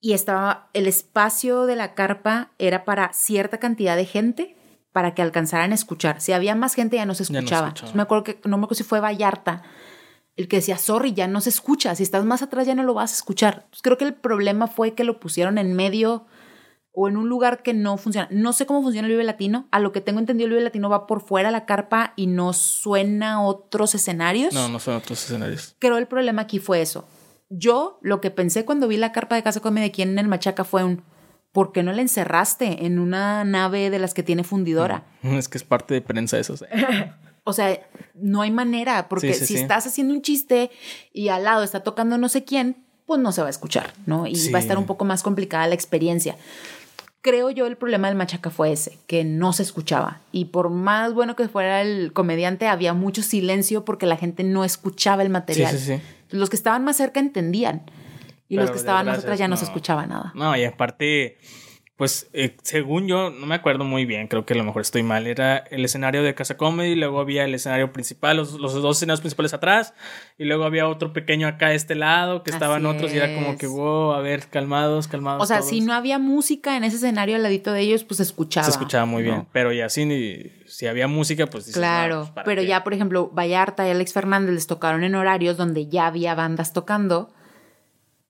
Y 0.00 0.14
estaba, 0.14 0.70
el 0.72 0.86
espacio 0.86 1.66
de 1.66 1.76
la 1.76 1.94
carpa 1.94 2.52
era 2.58 2.84
para 2.84 3.12
cierta 3.12 3.58
cantidad 3.58 3.96
de 3.96 4.06
gente 4.06 4.56
para 4.92 5.14
que 5.14 5.22
alcanzaran 5.22 5.72
a 5.72 5.74
escuchar. 5.74 6.20
Si 6.20 6.32
había 6.32 6.54
más 6.54 6.74
gente 6.74 6.96
ya 6.96 7.06
no 7.06 7.14
se 7.14 7.24
escuchaba. 7.24 7.74
no, 7.82 7.94
me 7.94 8.02
acuerdo 8.02 8.24
que, 8.24 8.40
no 8.44 8.56
me 8.56 8.64
acuerdo 8.64 8.76
si 8.76 8.84
fue 8.84 9.00
Vallarta 9.00 9.62
el 10.36 10.48
que 10.48 10.56
decía, 10.56 10.78
sorry, 10.78 11.12
ya 11.12 11.26
no 11.26 11.40
se 11.40 11.50
escucha. 11.50 11.94
Si 11.94 12.02
estás 12.02 12.24
más 12.24 12.42
atrás 12.42 12.66
ya 12.66 12.74
no 12.74 12.82
lo 12.82 12.94
vas 12.94 13.12
a 13.12 13.16
escuchar. 13.16 13.66
creo 13.82 13.98
que 13.98 14.04
el 14.04 14.14
problema 14.14 14.66
fue 14.66 14.94
que 14.94 15.04
lo 15.04 15.20
pusieron 15.20 15.58
en 15.58 15.74
medio 15.74 16.26
o 16.92 17.08
en 17.08 17.16
un 17.16 17.28
lugar 17.28 17.62
que 17.62 17.74
no 17.74 17.96
funciona. 17.96 18.28
No 18.30 18.52
sé 18.52 18.66
cómo 18.66 18.82
funciona 18.82 19.06
el 19.06 19.12
Vive 19.12 19.24
Latino. 19.24 19.68
A 19.70 19.80
lo 19.80 19.92
que 19.92 20.00
tengo 20.00 20.18
entendido, 20.18 20.46
el 20.46 20.52
Vive 20.52 20.64
Latino 20.64 20.88
va 20.88 21.06
por 21.06 21.20
fuera 21.20 21.50
la 21.50 21.66
carpa 21.66 22.12
y 22.16 22.26
no 22.26 22.52
suena 22.52 23.44
otros 23.44 23.94
escenarios. 23.94 24.54
No, 24.54 24.68
no 24.68 24.78
suena 24.78 24.98
otros 24.98 25.22
escenarios. 25.24 25.76
Creo 25.78 25.98
el 25.98 26.06
problema 26.06 26.42
aquí 26.42 26.58
fue 26.58 26.80
eso. 26.80 27.06
Yo 27.48 27.98
lo 28.02 28.20
que 28.20 28.30
pensé 28.30 28.64
cuando 28.64 28.88
vi 28.88 28.96
la 28.96 29.12
carpa 29.12 29.34
de 29.34 29.42
Casa 29.42 29.60
Comedia 29.60 29.88
aquí 29.88 30.02
en 30.02 30.18
el 30.18 30.28
Machaca 30.28 30.64
fue 30.64 30.84
un 30.84 31.02
¿por 31.52 31.72
qué 31.72 31.82
no 31.82 31.92
la 31.92 32.02
encerraste 32.02 32.86
en 32.86 32.98
una 32.98 33.44
nave 33.44 33.90
de 33.90 33.98
las 33.98 34.14
que 34.14 34.22
tiene 34.22 34.44
fundidora? 34.44 35.04
Es 35.22 35.48
que 35.48 35.58
es 35.58 35.64
parte 35.64 35.94
de 35.94 36.00
prensa 36.00 36.38
eso. 36.38 36.54
o 37.50 37.52
sea, 37.52 37.80
no 38.14 38.42
hay 38.42 38.50
manera, 38.50 39.08
porque 39.08 39.34
si 39.34 39.56
estás 39.56 39.86
haciendo 39.86 40.14
un 40.14 40.22
chiste 40.22 40.70
y 41.12 41.28
al 41.28 41.44
lado 41.44 41.62
está 41.62 41.80
tocando 41.80 42.18
no 42.18 42.28
sé 42.28 42.44
quién, 42.44 42.84
pues 43.06 43.20
no 43.20 43.32
se 43.32 43.40
va 43.42 43.48
a 43.48 43.50
escuchar, 43.50 43.92
¿no? 44.06 44.26
Y 44.26 44.50
va 44.50 44.58
a 44.58 44.62
estar 44.62 44.78
un 44.78 44.86
poco 44.86 45.04
más 45.04 45.22
complicada 45.22 45.66
la 45.66 45.74
experiencia 45.74 46.36
creo 47.22 47.50
yo 47.50 47.66
el 47.66 47.76
problema 47.76 48.08
del 48.08 48.16
machaca 48.16 48.50
fue 48.50 48.72
ese, 48.72 48.98
que 49.06 49.24
no 49.24 49.52
se 49.52 49.62
escuchaba. 49.62 50.20
Y 50.32 50.46
por 50.46 50.70
más 50.70 51.14
bueno 51.14 51.36
que 51.36 51.48
fuera 51.48 51.82
el 51.82 52.12
comediante, 52.12 52.66
había 52.66 52.94
mucho 52.94 53.22
silencio 53.22 53.84
porque 53.84 54.06
la 54.06 54.16
gente 54.16 54.44
no 54.44 54.64
escuchaba 54.64 55.22
el 55.22 55.30
material. 55.30 55.72
Sí, 55.72 55.78
sí, 55.78 55.96
sí. 55.96 56.02
Los 56.30 56.50
que 56.50 56.56
estaban 56.56 56.84
más 56.84 56.96
cerca 56.96 57.20
entendían. 57.20 57.82
Y 58.48 58.56
los 58.56 58.70
que 58.70 58.78
estaban 58.78 59.06
más 59.06 59.20
atrás 59.20 59.38
ya 59.38 59.46
no, 59.46 59.56
se 59.56 59.64
escuchaba 59.64 60.06
nada. 60.06 60.32
No, 60.34 60.56
y 60.56 60.64
aparte 60.64 61.38
pues 62.00 62.30
eh, 62.32 62.56
según 62.62 63.08
yo, 63.08 63.28
no 63.28 63.44
me 63.44 63.54
acuerdo 63.54 63.84
muy 63.84 64.06
bien, 64.06 64.26
creo 64.26 64.46
que 64.46 64.54
a 64.54 64.56
lo 64.56 64.64
mejor 64.64 64.80
estoy 64.80 65.02
mal, 65.02 65.26
era 65.26 65.58
el 65.58 65.84
escenario 65.84 66.22
de 66.22 66.34
Casa 66.34 66.56
Comedy, 66.56 66.94
luego 66.94 67.20
había 67.20 67.44
el 67.44 67.54
escenario 67.54 67.92
principal, 67.92 68.38
los, 68.38 68.58
dos 68.58 68.96
escenarios 68.96 69.20
principales 69.20 69.52
atrás, 69.52 69.92
y 70.38 70.44
luego 70.44 70.64
había 70.64 70.88
otro 70.88 71.12
pequeño 71.12 71.46
acá 71.46 71.66
a 71.66 71.74
este 71.74 71.94
lado, 71.94 72.42
que 72.42 72.52
estaban 72.52 72.86
otros, 72.86 73.12
y 73.12 73.18
era 73.18 73.34
como 73.34 73.58
que, 73.58 73.66
wow, 73.66 74.12
a 74.12 74.20
ver, 74.22 74.46
calmados, 74.48 75.08
calmados. 75.08 75.42
O 75.42 75.46
sea, 75.46 75.60
si 75.60 75.82
no 75.82 75.92
había 75.92 76.18
música 76.18 76.74
en 76.74 76.84
ese 76.84 76.96
escenario 76.96 77.36
al 77.36 77.42
ladito 77.42 77.70
de 77.70 77.82
ellos, 77.82 78.02
pues 78.04 78.16
se 78.16 78.22
escuchaba. 78.22 78.64
Se 78.64 78.70
escuchaba 78.70 79.04
muy 79.04 79.22
bien, 79.22 79.46
pero 79.52 79.70
ya 79.70 79.90
si, 79.90 80.50
si 80.68 80.86
había 80.86 81.06
música, 81.06 81.48
pues 81.48 81.70
Claro, 81.70 82.30
pues, 82.32 82.46
pero 82.46 82.62
ya, 82.62 82.82
por 82.82 82.94
ejemplo, 82.94 83.28
Vallarta 83.28 83.86
y 83.86 83.90
Alex 83.90 84.14
Fernández 84.14 84.54
les 84.54 84.66
tocaron 84.66 85.04
en 85.04 85.16
horarios 85.16 85.58
donde 85.58 85.86
ya 85.86 86.06
había 86.06 86.34
bandas 86.34 86.72
tocando 86.72 87.30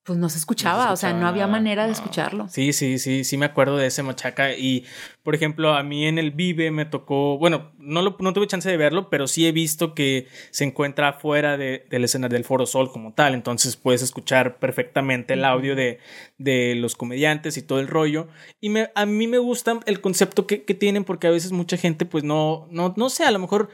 pues 0.03 0.17
no 0.17 0.29
se 0.29 0.39
escuchaba, 0.39 0.91
o 0.91 0.95
sea, 0.95 1.13
no 1.13 1.27
había 1.27 1.45
manera 1.45 1.85
de 1.85 1.91
escucharlo. 1.91 2.47
Sí, 2.47 2.73
sí, 2.73 2.97
sí, 2.97 3.23
sí 3.23 3.37
me 3.37 3.45
acuerdo 3.45 3.77
de 3.77 3.85
ese 3.85 4.01
machaca 4.01 4.55
y, 4.55 4.83
por 5.21 5.35
ejemplo, 5.35 5.75
a 5.75 5.83
mí 5.83 6.07
en 6.07 6.17
el 6.17 6.31
Vive 6.31 6.71
me 6.71 6.85
tocó, 6.85 7.37
bueno, 7.37 7.71
no, 7.77 8.01
lo, 8.01 8.17
no 8.19 8.33
tuve 8.33 8.47
chance 8.47 8.67
de 8.67 8.77
verlo, 8.77 9.11
pero 9.11 9.27
sí 9.27 9.45
he 9.45 9.51
visto 9.51 9.93
que 9.93 10.27
se 10.49 10.63
encuentra 10.63 11.13
fuera 11.13 11.55
de, 11.55 11.85
del 11.91 12.03
escenario 12.03 12.35
del 12.35 12.45
Foro 12.45 12.65
Sol 12.65 12.91
como 12.91 13.13
tal, 13.13 13.35
entonces 13.35 13.75
puedes 13.75 14.01
escuchar 14.01 14.57
perfectamente 14.57 15.33
el 15.33 15.45
audio 15.45 15.75
de, 15.75 15.99
de 16.39 16.73
los 16.73 16.95
comediantes 16.95 17.57
y 17.57 17.61
todo 17.61 17.79
el 17.79 17.87
rollo. 17.87 18.27
Y 18.59 18.69
me, 18.69 18.89
a 18.95 19.05
mí 19.05 19.27
me 19.27 19.37
gusta 19.37 19.81
el 19.85 20.01
concepto 20.01 20.47
que, 20.47 20.63
que 20.63 20.73
tienen 20.73 21.03
porque 21.03 21.27
a 21.27 21.31
veces 21.31 21.51
mucha 21.51 21.77
gente 21.77 22.07
pues 22.07 22.23
no, 22.23 22.67
no, 22.71 22.95
no 22.97 23.09
sé, 23.09 23.23
a 23.25 23.31
lo 23.31 23.37
mejor 23.37 23.69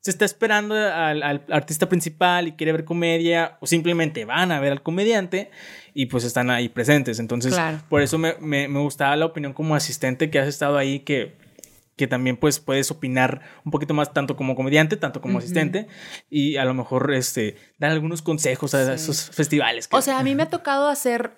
se 0.00 0.10
está 0.10 0.24
esperando 0.24 0.74
al, 0.74 1.44
artista 1.50 1.88
principal 1.88 2.48
y 2.48 2.52
quiere 2.52 2.72
ver 2.72 2.84
comedia 2.84 3.58
o 3.60 3.66
simplemente 3.66 4.24
van 4.24 4.50
a 4.50 4.58
ver 4.58 4.72
al 4.72 4.82
comediante 4.82 5.50
y 5.92 6.06
pues 6.06 6.24
están 6.24 6.50
ahí 6.50 6.68
presentes. 6.70 7.18
Entonces, 7.18 7.54
por 7.88 8.00
eso 8.00 8.16
me, 8.16 8.34
me, 8.40 8.80
gustaba 8.80 9.14
la 9.16 9.26
opinión 9.26 9.52
como 9.52 9.74
asistente 9.74 10.30
que 10.30 10.38
has 10.38 10.48
estado 10.48 10.78
ahí 10.78 11.00
que, 11.00 11.36
que 11.96 12.06
también 12.06 12.38
pues 12.38 12.60
puedes 12.60 12.90
opinar 12.90 13.42
un 13.64 13.70
poquito 13.70 13.92
más 13.92 14.14
tanto 14.14 14.36
como 14.36 14.56
comediante, 14.56 14.96
tanto 14.96 15.20
como 15.20 15.38
asistente 15.38 15.86
y 16.30 16.56
a 16.56 16.64
lo 16.64 16.72
mejor 16.72 17.12
este, 17.12 17.56
dar 17.78 17.90
algunos 17.90 18.22
consejos 18.22 18.74
a 18.74 18.94
esos 18.94 19.30
festivales. 19.30 19.86
O 19.92 20.00
sea, 20.00 20.18
a 20.18 20.22
mí 20.22 20.34
me 20.34 20.44
ha 20.44 20.48
tocado 20.48 20.88
hacer 20.88 21.32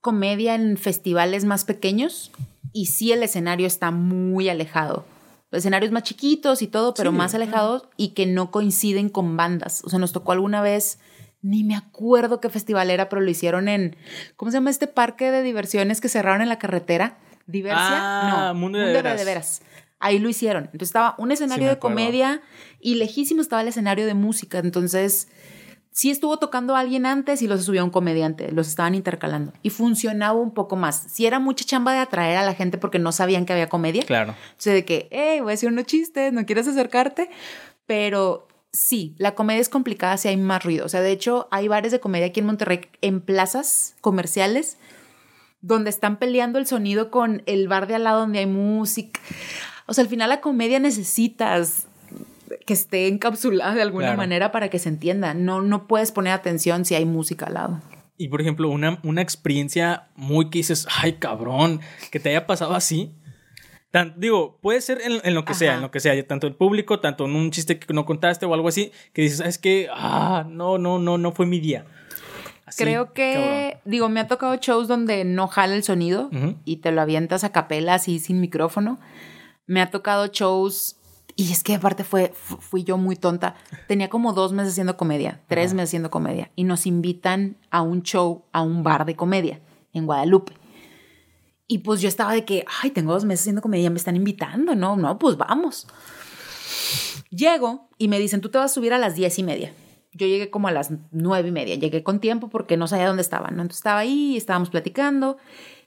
comedia 0.00 0.56
en 0.56 0.78
festivales 0.78 1.44
más 1.44 1.64
pequeños 1.64 2.32
y 2.72 2.86
sí 2.86 3.12
el 3.12 3.22
escenario 3.22 3.68
está 3.68 3.92
muy 3.92 4.48
alejado 4.48 5.04
escenarios 5.52 5.92
más 5.92 6.04
chiquitos 6.04 6.62
y 6.62 6.66
todo, 6.66 6.94
pero 6.94 7.12
más 7.12 7.34
alejados 7.34 7.88
y 7.96 8.10
que 8.10 8.26
no 8.26 8.50
coinciden 8.50 9.08
con 9.08 9.36
bandas. 9.36 9.82
O 9.84 9.90
sea, 9.90 9.98
nos 9.98 10.12
tocó 10.12 10.32
alguna 10.32 10.62
vez, 10.62 10.98
ni 11.42 11.64
me 11.64 11.74
acuerdo 11.74 12.40
qué 12.40 12.48
festival 12.48 12.90
era, 12.90 13.08
pero 13.08 13.22
lo 13.22 13.30
hicieron 13.30 13.68
en, 13.68 13.96
¿cómo 14.36 14.50
se 14.50 14.56
llama 14.58 14.70
este 14.70 14.86
parque 14.86 15.30
de 15.30 15.42
diversiones 15.42 16.00
que 16.00 16.08
cerraron 16.08 16.42
en 16.42 16.48
la 16.48 16.58
carretera? 16.58 17.18
¿Diversia? 17.46 17.80
Ah, 17.82 18.52
no, 18.52 18.60
Mundo 18.60 18.78
de, 18.78 18.92
veras. 18.92 19.18
de 19.18 19.24
veras. 19.24 19.62
Ahí 19.98 20.18
lo 20.18 20.28
hicieron. 20.28 20.64
Entonces 20.64 20.88
estaba 20.88 21.14
un 21.18 21.32
escenario 21.32 21.68
de 21.68 21.78
comedia 21.78 22.40
y 22.80 22.94
lejísimo 22.94 23.42
estaba 23.42 23.62
el 23.62 23.68
escenario 23.68 24.06
de 24.06 24.14
música. 24.14 24.58
Entonces 24.58 25.28
sí 25.92 26.10
estuvo 26.10 26.38
tocando 26.38 26.76
a 26.76 26.80
alguien 26.80 27.06
antes 27.06 27.42
y 27.42 27.46
los 27.46 27.64
subió 27.64 27.84
un 27.84 27.90
comediante, 27.90 28.52
los 28.52 28.68
estaban 28.68 28.94
intercalando 28.94 29.52
y 29.62 29.70
funcionaba 29.70 30.38
un 30.38 30.52
poco 30.52 30.76
más. 30.76 31.04
Si 31.08 31.26
era 31.26 31.38
mucha 31.38 31.64
chamba 31.64 31.92
de 31.92 31.98
atraer 31.98 32.36
a 32.38 32.44
la 32.44 32.54
gente 32.54 32.78
porque 32.78 32.98
no 32.98 33.12
sabían 33.12 33.46
que 33.46 33.52
había 33.52 33.68
comedia. 33.68 34.02
Claro. 34.04 34.34
Entonces 34.50 34.74
de 34.74 34.84
que, 34.84 35.08
hey, 35.10 35.40
voy 35.40 35.50
a 35.50 35.52
decir 35.52 35.68
unos 35.68 35.86
chistes, 35.86 36.32
¿no 36.32 36.46
quieres 36.46 36.68
acercarte? 36.68 37.30
Pero 37.86 38.46
sí, 38.72 39.14
la 39.18 39.34
comedia 39.34 39.60
es 39.60 39.68
complicada 39.68 40.16
si 40.16 40.28
hay 40.28 40.36
más 40.36 40.64
ruido. 40.64 40.86
O 40.86 40.88
sea, 40.88 41.00
de 41.00 41.10
hecho, 41.10 41.48
hay 41.50 41.68
bares 41.68 41.92
de 41.92 42.00
comedia 42.00 42.26
aquí 42.26 42.40
en 42.40 42.46
Monterrey 42.46 42.82
en 43.00 43.20
plazas 43.20 43.96
comerciales 44.00 44.78
donde 45.62 45.90
están 45.90 46.18
peleando 46.18 46.58
el 46.58 46.66
sonido 46.66 47.10
con 47.10 47.42
el 47.46 47.68
bar 47.68 47.86
de 47.86 47.96
al 47.96 48.04
lado 48.04 48.20
donde 48.20 48.38
hay 48.38 48.46
música. 48.46 49.20
O 49.86 49.92
sea, 49.92 50.02
al 50.02 50.08
final 50.08 50.30
la 50.30 50.40
comedia 50.40 50.78
necesitas 50.78 51.86
que 52.66 52.72
esté 52.72 53.08
encapsulada 53.08 53.74
de 53.74 53.82
alguna 53.82 54.14
manera 54.14 54.52
para 54.52 54.68
que 54.68 54.78
se 54.78 54.88
entienda. 54.88 55.34
No, 55.34 55.62
no 55.62 55.86
puedes 55.86 56.12
poner 56.12 56.32
atención 56.32 56.84
si 56.84 56.94
hay 56.94 57.04
música 57.04 57.46
al 57.46 57.54
lado. 57.54 57.80
Y 58.16 58.28
por 58.28 58.40
ejemplo, 58.40 58.68
una, 58.68 59.00
una 59.02 59.22
experiencia 59.22 60.08
muy 60.14 60.50
que 60.50 60.58
dices, 60.58 60.86
ay 61.02 61.14
cabrón, 61.14 61.80
que 62.10 62.20
te 62.20 62.28
haya 62.28 62.46
pasado 62.46 62.74
así. 62.74 63.14
digo, 64.16 64.58
puede 64.60 64.80
ser 64.82 65.00
en, 65.02 65.34
lo 65.34 65.44
que 65.44 65.54
sea, 65.54 65.76
en 65.76 65.80
lo 65.80 65.90
que 65.90 66.00
sea, 66.00 66.26
tanto 66.26 66.46
el 66.46 66.54
público, 66.54 67.00
tanto 67.00 67.24
en 67.24 67.34
un 67.34 67.50
chiste 67.50 67.78
que 67.78 67.94
no 67.94 68.04
contaste 68.04 68.44
o 68.44 68.52
algo 68.52 68.68
así, 68.68 68.92
que 69.14 69.22
dices, 69.22 69.40
es 69.40 69.56
que, 69.56 69.88
ah, 69.90 70.44
no, 70.46 70.76
no, 70.76 70.98
no, 70.98 71.16
no 71.16 71.32
fue 71.32 71.46
mi 71.46 71.60
día. 71.60 71.86
Creo 72.76 73.12
que, 73.14 73.78
digo, 73.84 74.08
me 74.08 74.20
ha 74.20 74.28
tocado 74.28 74.54
shows 74.56 74.86
donde 74.86 75.24
no 75.24 75.48
jala 75.48 75.74
el 75.74 75.82
sonido 75.82 76.30
y 76.64 76.76
te 76.76 76.92
lo 76.92 77.00
avientas 77.00 77.42
a 77.42 77.52
capela 77.52 77.94
así 77.94 78.18
sin 78.18 78.40
micrófono. 78.40 78.98
Me 79.66 79.80
ha 79.80 79.90
tocado 79.90 80.26
shows 80.26 80.99
y 81.40 81.50
es 81.52 81.64
que 81.64 81.74
aparte 81.74 82.04
fue, 82.04 82.34
fui 82.34 82.84
yo 82.84 82.98
muy 82.98 83.16
tonta. 83.16 83.54
Tenía 83.88 84.10
como 84.10 84.34
dos 84.34 84.52
meses 84.52 84.72
haciendo 84.72 84.98
comedia, 84.98 85.40
tres 85.48 85.72
meses 85.72 85.88
haciendo 85.88 86.10
comedia. 86.10 86.50
Y 86.54 86.64
nos 86.64 86.84
invitan 86.84 87.56
a 87.70 87.80
un 87.80 88.02
show, 88.02 88.44
a 88.52 88.60
un 88.60 88.82
bar 88.82 89.06
de 89.06 89.16
comedia 89.16 89.58
en 89.94 90.04
Guadalupe. 90.04 90.52
Y 91.66 91.78
pues 91.78 92.02
yo 92.02 92.08
estaba 92.08 92.34
de 92.34 92.44
que, 92.44 92.66
ay, 92.82 92.90
tengo 92.90 93.14
dos 93.14 93.24
meses 93.24 93.44
haciendo 93.44 93.62
comedia, 93.62 93.88
me 93.88 93.96
están 93.96 94.16
invitando. 94.16 94.74
No, 94.74 94.96
no, 94.96 95.18
pues 95.18 95.38
vamos. 95.38 95.86
Llego 97.30 97.88
y 97.96 98.08
me 98.08 98.18
dicen, 98.18 98.42
tú 98.42 98.50
te 98.50 98.58
vas 98.58 98.72
a 98.72 98.74
subir 98.74 98.92
a 98.92 98.98
las 98.98 99.14
diez 99.14 99.38
y 99.38 99.42
media. 99.42 99.72
Yo 100.12 100.26
llegué 100.26 100.50
como 100.50 100.68
a 100.68 100.72
las 100.72 100.90
nueve 101.10 101.48
y 101.48 101.52
media. 101.52 101.74
Llegué 101.76 102.02
con 102.02 102.20
tiempo 102.20 102.50
porque 102.50 102.76
no 102.76 102.86
sabía 102.86 103.06
dónde 103.06 103.22
estaban. 103.22 103.52
Entonces 103.52 103.78
estaba 103.78 104.00
ahí, 104.00 104.36
estábamos 104.36 104.68
platicando. 104.68 105.38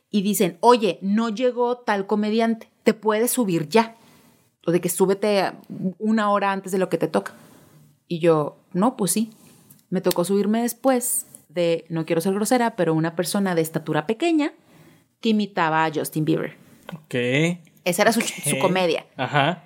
Y 0.09 0.23
dicen, 0.23 0.57
oye, 0.61 0.97
no 1.03 1.29
llegó 1.29 1.77
tal 1.77 2.07
comediante, 2.07 2.71
te 2.81 2.95
puedes 2.95 3.29
subir 3.29 3.69
ya 3.69 3.97
o 4.65 4.71
de 4.71 4.81
que 4.81 4.89
súbete 4.89 5.51
una 5.99 6.29
hora 6.31 6.51
antes 6.51 6.71
de 6.71 6.77
lo 6.77 6.89
que 6.89 6.97
te 6.97 7.07
toca. 7.07 7.33
Y 8.07 8.19
yo, 8.19 8.57
no, 8.73 8.95
pues 8.95 9.11
sí. 9.11 9.31
Me 9.89 10.01
tocó 10.01 10.25
subirme 10.25 10.61
después 10.61 11.25
de, 11.49 11.85
no 11.89 12.05
quiero 12.05 12.21
ser 12.21 12.33
grosera, 12.33 12.75
pero 12.75 12.93
una 12.93 13.15
persona 13.15 13.55
de 13.55 13.61
estatura 13.61 14.07
pequeña 14.07 14.53
que 15.21 15.29
imitaba 15.29 15.85
a 15.85 15.91
Justin 15.93 16.25
Bieber. 16.25 16.55
Ok. 16.93 17.15
Esa 17.85 18.01
era 18.03 18.11
su, 18.11 18.21
comedia. 18.61 19.05
Ajá. 19.17 19.63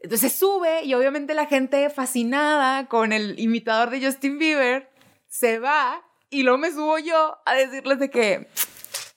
Entonces 0.00 0.32
sube 0.32 0.84
y 0.84 0.94
obviamente 0.94 1.34
la 1.34 1.46
gente 1.46 1.90
fascinada 1.90 2.86
con 2.86 3.12
el 3.12 3.38
imitador 3.38 3.90
de 3.90 4.04
Justin 4.04 4.38
Bieber 4.38 4.88
se 5.28 5.58
va 5.58 6.02
y 6.30 6.42
luego 6.42 6.58
me 6.58 6.70
subo 6.70 6.98
yo 6.98 7.38
a 7.44 7.54
decirles 7.54 7.98
de 7.98 8.10
que, 8.10 8.48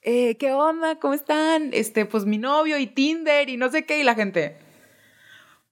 eh, 0.02 0.38
¿qué 0.38 0.54
onda? 0.54 1.00
¿Cómo 1.00 1.14
están? 1.14 1.70
Este, 1.74 2.06
pues 2.06 2.26
mi 2.26 2.38
novio 2.38 2.78
y 2.78 2.88
Tinder 2.88 3.50
y 3.50 3.58
no 3.58 3.70
sé 3.70 3.86
qué 3.86 4.00
y 4.00 4.04
la 4.04 4.16
gente. 4.16 4.58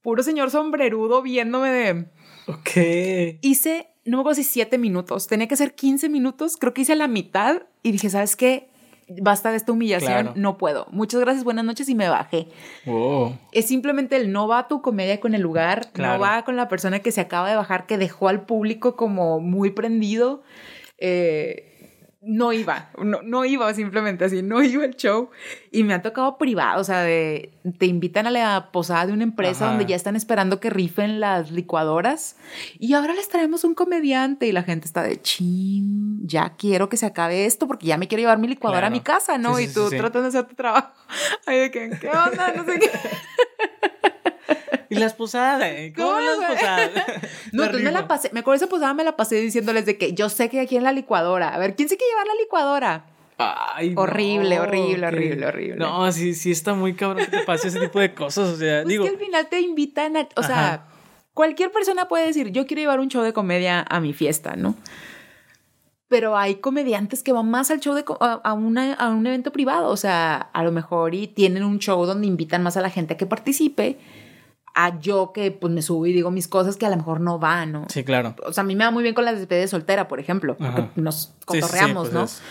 Puro 0.01 0.23
señor 0.23 0.49
sombrerudo 0.51 1.21
viéndome 1.21 1.69
de... 1.71 2.05
Ok. 2.47 3.37
Hice, 3.41 3.89
no 4.05 4.17
me 4.17 4.21
acuerdo 4.21 4.35
si 4.35 4.43
siete 4.43 4.77
minutos, 4.77 5.27
tenía 5.27 5.47
que 5.47 5.55
ser 5.55 5.75
15 5.75 6.09
minutos, 6.09 6.57
creo 6.57 6.73
que 6.73 6.81
hice 6.81 6.95
la 6.95 7.07
mitad 7.07 7.63
y 7.83 7.91
dije, 7.91 8.09
¿sabes 8.09 8.35
qué? 8.35 8.69
Basta 9.21 9.49
de 9.51 9.57
esta 9.57 9.71
humillación, 9.71 10.11
Claro. 10.11 10.33
no 10.35 10.57
puedo. 10.57 10.87
Muchas 10.91 11.19
gracias, 11.19 11.43
buenas 11.43 11.65
noches 11.65 11.89
y 11.89 11.95
me 11.95 12.09
bajé. 12.09 12.47
Es 13.51 13.65
simplemente 13.67 14.15
el 14.15 14.31
no 14.31 14.47
va 14.47 14.59
a 14.59 14.67
tu 14.67 14.81
comedia 14.81 15.19
con 15.19 15.33
el 15.33 15.41
lugar, 15.41 15.91
Claro. 15.91 16.13
no 16.13 16.19
va 16.19 16.43
con 16.45 16.55
la 16.55 16.67
persona 16.67 16.99
que 16.99 17.11
se 17.11 17.21
acaba 17.21 17.49
de 17.49 17.55
bajar, 17.55 17.85
que 17.87 17.97
dejó 17.97 18.29
al 18.29 18.45
público 18.45 18.95
como 18.95 19.39
muy 19.39 19.71
prendido. 19.71 20.43
Eh, 20.99 21.78
no 22.21 22.51
iba, 22.51 22.89
no, 23.01 23.21
no 23.21 23.45
iba 23.45 23.73
simplemente 23.73 24.25
así, 24.25 24.41
no 24.41 24.61
iba 24.61 24.83
el 24.83 24.95
show. 24.97 25.29
Y 25.71 25.83
me 25.83 25.93
ha 25.93 26.01
tocado 26.01 26.37
privado, 26.37 26.81
o 26.81 26.83
sea, 26.83 27.01
de, 27.01 27.51
te 27.77 27.85
invitan 27.85 28.27
a 28.27 28.31
la 28.31 28.71
posada 28.73 29.05
de 29.05 29.13
una 29.13 29.23
empresa 29.23 29.65
Ajá. 29.65 29.73
donde 29.75 29.89
ya 29.89 29.95
están 29.95 30.15
esperando 30.17 30.59
que 30.59 30.69
rifen 30.69 31.19
las 31.21 31.51
licuadoras. 31.51 32.35
Y 32.77 32.93
ahora 32.93 33.13
les 33.13 33.29
traemos 33.29 33.63
un 33.63 33.73
comediante 33.73 34.47
y 34.47 34.51
la 34.51 34.63
gente 34.63 34.85
está 34.85 35.01
de 35.03 35.21
chin, 35.21 36.27
ya 36.27 36.55
quiero 36.57 36.89
que 36.89 36.97
se 36.97 37.05
acabe 37.05 37.45
esto 37.45 37.67
porque 37.67 37.87
ya 37.87 37.97
me 37.97 38.07
quiero 38.07 38.21
llevar 38.21 38.37
mi 38.39 38.47
licuadora 38.47 38.81
Claro. 38.81 38.87
a 38.93 38.97
mi 38.97 38.99
casa, 39.01 39.37
¿no? 39.37 39.55
Sí, 39.55 39.63
y 39.63 39.67
sí, 39.67 39.73
tú 39.75 39.89
sí, 39.89 39.97
tratando 39.97 40.23
de 40.23 40.37
hacer 40.37 40.43
tu 40.49 40.55
trabajo. 40.55 40.91
Ay, 41.45 41.59
de 41.59 41.71
que, 41.71 41.89
¿qué 42.01 42.09
onda? 42.09 42.53
No 42.53 42.65
sé 42.65 42.79
qué. 42.79 42.89
¿Y 44.89 44.95
las 44.95 45.13
posadas? 45.13 45.61
eh? 45.65 45.93
¿Cómo 45.95 46.09
¿Cómo, 46.09 46.19
las 46.21 46.51
posadas? 46.51 46.89
No, 47.51 47.63
entonces 47.63 47.83
me 47.85 47.91
la 47.91 48.07
pasé, 48.07 48.29
me 48.33 48.39
acuerdo 48.41 48.57
esa 48.57 48.67
posada 48.67 48.93
me 48.93 49.03
la 49.03 49.15
pasé 49.15 49.35
diciéndoles 49.35 49.85
de 49.85 49.97
que 49.97 50.13
yo 50.13 50.29
sé 50.29 50.49
que 50.49 50.59
aquí 50.61 50.75
en 50.77 50.83
la 50.83 50.91
licuadora, 50.91 51.49
a 51.49 51.57
ver, 51.59 51.75
¿quién 51.75 51.89
se 51.89 51.97
quiere 51.97 52.11
llevar 52.11 52.27
la 52.27 52.35
licuadora? 52.41 53.05
Ay, 53.37 53.91
no, 53.91 54.01
Horrible, 54.01 54.59
horrible, 54.59 55.07
horrible, 55.07 55.45
horrible. 55.45 55.75
No, 55.77 56.11
sí, 56.11 56.33
sí 56.33 56.51
está 56.51 56.73
muy 56.73 56.93
cabrón 56.95 57.23
que 57.25 57.37
te 57.37 57.43
pase 57.45 57.69
ese 57.69 57.79
tipo 57.79 57.99
de 57.99 58.13
cosas. 58.13 58.49
O 58.49 58.57
sea, 58.57 58.81
Pues 58.83 58.89
digo, 58.89 59.05
que 59.05 59.11
al 59.11 59.17
final 59.17 59.47
te 59.47 59.61
invitan 59.61 60.17
a, 60.17 60.27
o 60.35 60.43
sea, 60.43 60.73
Ajá. 60.73 60.87
cualquier 61.33 61.71
persona 61.71 62.09
puede 62.09 62.25
decir, 62.25 62.49
yo 62.51 62.67
quiero 62.67 62.81
llevar 62.81 62.99
un 62.99 63.07
show 63.07 63.23
de 63.23 63.31
comedia 63.31 63.85
a 63.89 63.99
mi 64.01 64.11
fiesta, 64.11 64.55
¿no? 64.57 64.75
Pero 66.09 66.35
hay 66.35 66.55
comediantes 66.55 67.21
que 67.21 67.31
van 67.31 67.49
más 67.49 67.69
al 67.69 67.79
show 67.79 67.93
de 67.93 68.03
a 68.19 68.53
una- 68.53 68.93
a 68.95 69.09
un 69.09 69.25
evento 69.27 69.51
privado, 69.51 69.89
o 69.89 69.97
sea, 69.97 70.37
a 70.37 70.63
lo 70.63 70.71
mejor 70.71 71.13
y 71.13 71.27
tienen 71.27 71.63
un 71.63 71.77
show 71.79 72.03
donde 72.05 72.25
invitan 72.27 72.63
más 72.63 72.77
a 72.77 72.81
la 72.81 72.89
gente 72.89 73.13
a 73.13 73.17
que 73.17 73.27
participe, 73.27 73.99
a 74.85 74.99
yo 74.99 75.31
que 75.33 75.51
pues 75.51 75.73
me 75.73 75.81
subo 75.81 76.05
y 76.05 76.13
digo 76.13 76.31
mis 76.31 76.47
cosas 76.47 76.77
que 76.77 76.85
a 76.85 76.89
lo 76.89 76.97
mejor 76.97 77.19
no 77.21 77.39
van, 77.39 77.71
¿no? 77.71 77.85
sí, 77.89 78.03
claro. 78.03 78.35
O 78.45 78.53
sea, 78.53 78.61
a 78.61 78.65
mí 78.65 78.75
me 78.75 78.83
va 78.85 78.91
muy 78.91 79.03
bien 79.03 79.15
con 79.15 79.25
las 79.25 79.37
despedidas 79.37 79.65
de 79.65 79.67
soltera, 79.69 80.07
por 80.07 80.19
ejemplo, 80.19 80.55
porque 80.57 80.85
nos 80.95 81.15
Sí, 81.15 81.27
sí, 81.27 81.33
sí, 81.39 81.45
cotorreamos, 81.61 82.09
pues 82.09 82.13
¿no? 82.13 82.23
es- 82.25 82.41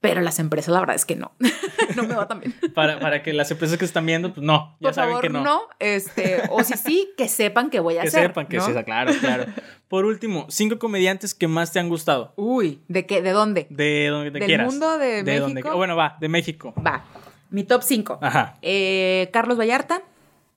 Pero 0.00 0.20
las 0.20 0.38
empresas, 0.38 0.72
la 0.74 0.80
verdad 0.80 0.96
es 0.96 1.06
que 1.06 1.16
no. 1.16 1.32
no 1.96 2.02
me 2.02 2.14
va 2.14 2.28
tan 2.28 2.40
bien. 2.40 2.54
Para, 2.74 3.00
para 3.00 3.22
que 3.22 3.32
las 3.32 3.50
empresas 3.50 3.78
que 3.78 3.86
están 3.86 4.04
viendo, 4.04 4.34
pues 4.34 4.44
no, 4.44 4.76
ya 4.78 4.88
Por 4.88 4.94
saben 4.94 5.10
favor, 5.12 5.22
que 5.22 5.28
no. 5.30 5.42
no. 5.42 5.62
Este, 5.78 6.42
o 6.50 6.62
si 6.62 6.74
sí, 6.76 7.08
que 7.16 7.26
sepan 7.26 7.70
que 7.70 7.80
voy 7.80 7.96
a 7.96 8.02
que 8.02 8.08
hacer. 8.08 8.26
sepan 8.26 8.46
que 8.46 8.58
¿no? 8.58 8.66
sí, 8.66 8.72
claro, 8.84 9.12
claro. 9.20 9.46
Por 9.88 10.04
último, 10.04 10.44
cinco 10.50 10.78
comediantes 10.78 11.32
que 11.34 11.48
más 11.48 11.72
te 11.72 11.78
han 11.80 11.88
gustado. 11.88 12.34
Uy, 12.36 12.80
¿de 12.88 13.06
qué? 13.06 13.22
¿De 13.22 13.30
dónde? 13.30 13.66
De 13.70 14.08
donde 14.08 14.30
te 14.30 14.38
¿Del 14.40 14.46
quieras. 14.46 14.66
mundo, 14.66 14.98
de 14.98 15.22
donde- 15.40 15.54
México? 15.62 15.76
bueno, 15.76 15.96
va, 15.96 16.16
de 16.20 16.28
México. 16.28 16.74
Va. 16.86 17.04
Mi 17.48 17.64
top 17.64 17.82
5. 17.82 18.18
Ajá. 18.20 18.58
Carlos 19.32 19.58
Vallarta, 19.58 20.02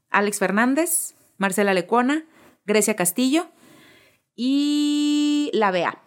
Alex 0.09 0.39
Fernández, 0.39 1.15
Marcela 1.37 1.73
Lecuona, 1.73 2.25
Grecia 2.65 2.95
Castillo 2.95 3.47
y 4.35 5.49
la 5.53 5.71
Bea. 5.71 6.01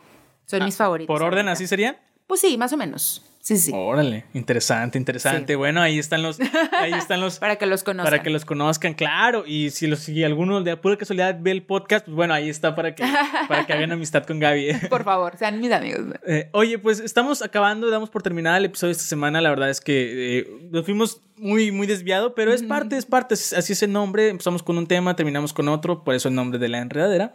Son 0.47 0.65
mis 0.65 0.77
favoritos. 0.77 1.13
Ah, 1.13 1.19
¿Por 1.19 1.23
orden 1.23 1.47
ahorita. 1.49 1.53
así 1.53 1.67
serían? 1.67 1.97
Pues 2.27 2.41
sí, 2.41 2.57
más 2.59 2.73
o 2.73 2.77
menos. 2.77 3.25
Sí, 3.51 3.57
sí. 3.57 3.73
Órale, 3.75 4.27
interesante, 4.33 4.97
interesante. 4.97 5.55
Sí. 5.55 5.57
Bueno, 5.57 5.83
ahí 5.83 5.99
están 5.99 6.23
los, 6.23 6.39
ahí 6.71 6.93
están 6.93 7.21
los, 7.21 7.39
Para 7.41 7.57
que 7.57 7.67
los 7.67 7.83
conozcan. 7.83 8.05
para 8.05 8.23
que 8.23 8.31
los 8.31 8.45
conozcan, 8.45 8.95
claro. 8.95 9.43
Y 9.45 9.71
si 9.71 9.89
los 9.89 9.99
si 9.99 10.23
alguno 10.23 10.63
de 10.63 10.77
pura 10.77 10.97
casualidad 10.97 11.37
ve 11.41 11.51
el 11.51 11.65
podcast, 11.65 12.05
pues 12.05 12.15
bueno, 12.15 12.33
ahí 12.33 12.49
está 12.49 12.77
para 12.77 12.95
que, 12.95 13.03
para 13.49 13.67
que 13.67 13.73
hagan 13.73 13.91
amistad 13.91 14.23
con 14.25 14.39
Gaby. 14.39 14.75
Por 14.89 15.03
favor, 15.03 15.37
sean 15.37 15.59
mis 15.59 15.73
amigos. 15.73 16.15
Eh, 16.29 16.49
oye, 16.53 16.79
pues 16.79 17.01
estamos 17.01 17.43
acabando, 17.43 17.91
damos 17.91 18.09
por 18.09 18.23
terminada 18.23 18.57
el 18.57 18.67
episodio 18.67 18.91
de 18.91 18.99
esta 18.99 19.09
semana. 19.09 19.41
La 19.41 19.51
verdad 19.51 19.69
es 19.69 19.81
que 19.81 20.39
eh, 20.39 20.69
nos 20.71 20.85
fuimos 20.85 21.21
muy, 21.41 21.73
muy 21.73 21.87
desviado, 21.87 22.35
pero 22.35 22.53
es 22.53 22.63
parte, 22.63 22.97
es 22.97 23.07
parte. 23.07 23.35
Así 23.35 23.73
es 23.73 23.83
el 23.83 23.93
nombre. 23.93 24.29
Empezamos 24.29 24.63
con 24.63 24.77
un 24.77 24.87
tema, 24.87 25.17
terminamos 25.17 25.53
con 25.53 25.69
otro, 25.69 26.05
por 26.05 26.15
eso 26.15 26.29
el 26.29 26.35
nombre 26.35 26.59
de 26.59 26.69
la 26.69 26.79
enredadera. 26.79 27.35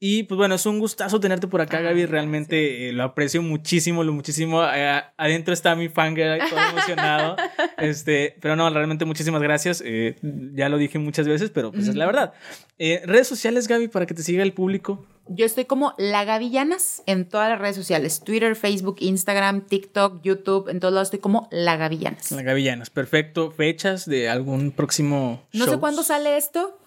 Y 0.00 0.24
pues 0.24 0.38
bueno, 0.38 0.54
es 0.54 0.66
un 0.66 0.78
gustazo 0.78 1.20
tenerte 1.20 1.46
por 1.46 1.60
acá, 1.60 1.80
Gaby. 1.80 2.06
Realmente 2.06 2.88
eh, 2.88 2.92
lo 2.92 3.04
aprecio 3.04 3.42
muchísimo, 3.42 4.02
lo 4.02 4.12
muchísimo. 4.12 4.62
Eh, 4.64 5.02
adentro 5.44 5.54
está 5.54 5.74
mi 5.76 5.88
fan, 5.88 6.14
todo 6.14 6.60
emocionado. 6.70 7.36
este, 7.78 8.36
pero 8.40 8.56
no, 8.56 8.68
realmente 8.70 9.04
muchísimas 9.04 9.42
gracias. 9.42 9.82
Eh, 9.84 10.16
ya 10.54 10.68
lo 10.68 10.78
dije 10.78 10.98
muchas 10.98 11.28
veces, 11.28 11.50
pero 11.50 11.70
pues 11.70 11.88
es 11.88 11.94
la 11.94 12.06
verdad. 12.06 12.32
Eh, 12.78 13.02
redes 13.04 13.28
sociales, 13.28 13.68
Gaby, 13.68 13.88
para 13.88 14.06
que 14.06 14.14
te 14.14 14.22
siga 14.22 14.42
el 14.42 14.52
público. 14.52 15.06
Yo 15.28 15.46
estoy 15.46 15.64
como 15.64 15.94
La 15.96 16.24
Gavillanas 16.24 17.02
en 17.06 17.28
todas 17.28 17.48
las 17.48 17.58
redes 17.58 17.76
sociales: 17.76 18.22
Twitter, 18.24 18.56
Facebook, 18.56 18.96
Instagram, 19.00 19.66
TikTok, 19.66 20.22
YouTube. 20.22 20.68
En 20.68 20.80
todos 20.80 20.92
lados 20.92 21.06
estoy 21.06 21.20
como 21.20 21.48
La 21.50 21.76
Gavillanas. 21.76 22.30
La 22.32 22.42
Gavillanas, 22.42 22.90
perfecto. 22.90 23.50
Fechas 23.50 24.06
de 24.06 24.28
algún 24.28 24.70
próximo 24.70 25.42
No 25.52 25.66
sé 25.66 25.78
cuándo 25.78 26.02
sale 26.02 26.36
esto. 26.36 26.78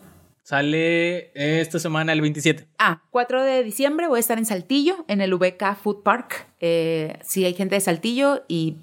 Sale 0.47 1.31
esta 1.33 1.77
semana 1.77 2.13
el 2.13 2.21
27. 2.21 2.69
Ah, 2.79 3.01
4 3.11 3.43
de 3.43 3.63
diciembre 3.63 4.07
voy 4.07 4.15
a 4.15 4.19
estar 4.21 4.37
en 4.37 4.45
Saltillo, 4.45 5.03
en 5.09 5.19
el 5.19 5.33
VK 5.33 5.75
Food 5.75 6.03
Park. 6.03 6.47
Eh, 6.61 7.19
sí, 7.21 7.43
hay 7.43 7.53
gente 7.53 7.75
de 7.75 7.81
Saltillo 7.81 8.45
y 8.47 8.77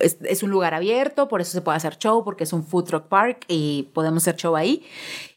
es, 0.00 0.18
es 0.22 0.42
un 0.42 0.50
lugar 0.50 0.74
abierto, 0.74 1.28
por 1.28 1.40
eso 1.40 1.52
se 1.52 1.60
puede 1.60 1.76
hacer 1.76 1.98
show, 1.98 2.24
porque 2.24 2.42
es 2.42 2.52
un 2.52 2.66
food 2.66 2.86
truck 2.86 3.06
park 3.06 3.44
y 3.46 3.90
podemos 3.94 4.24
hacer 4.24 4.34
show 4.34 4.56
ahí. 4.56 4.82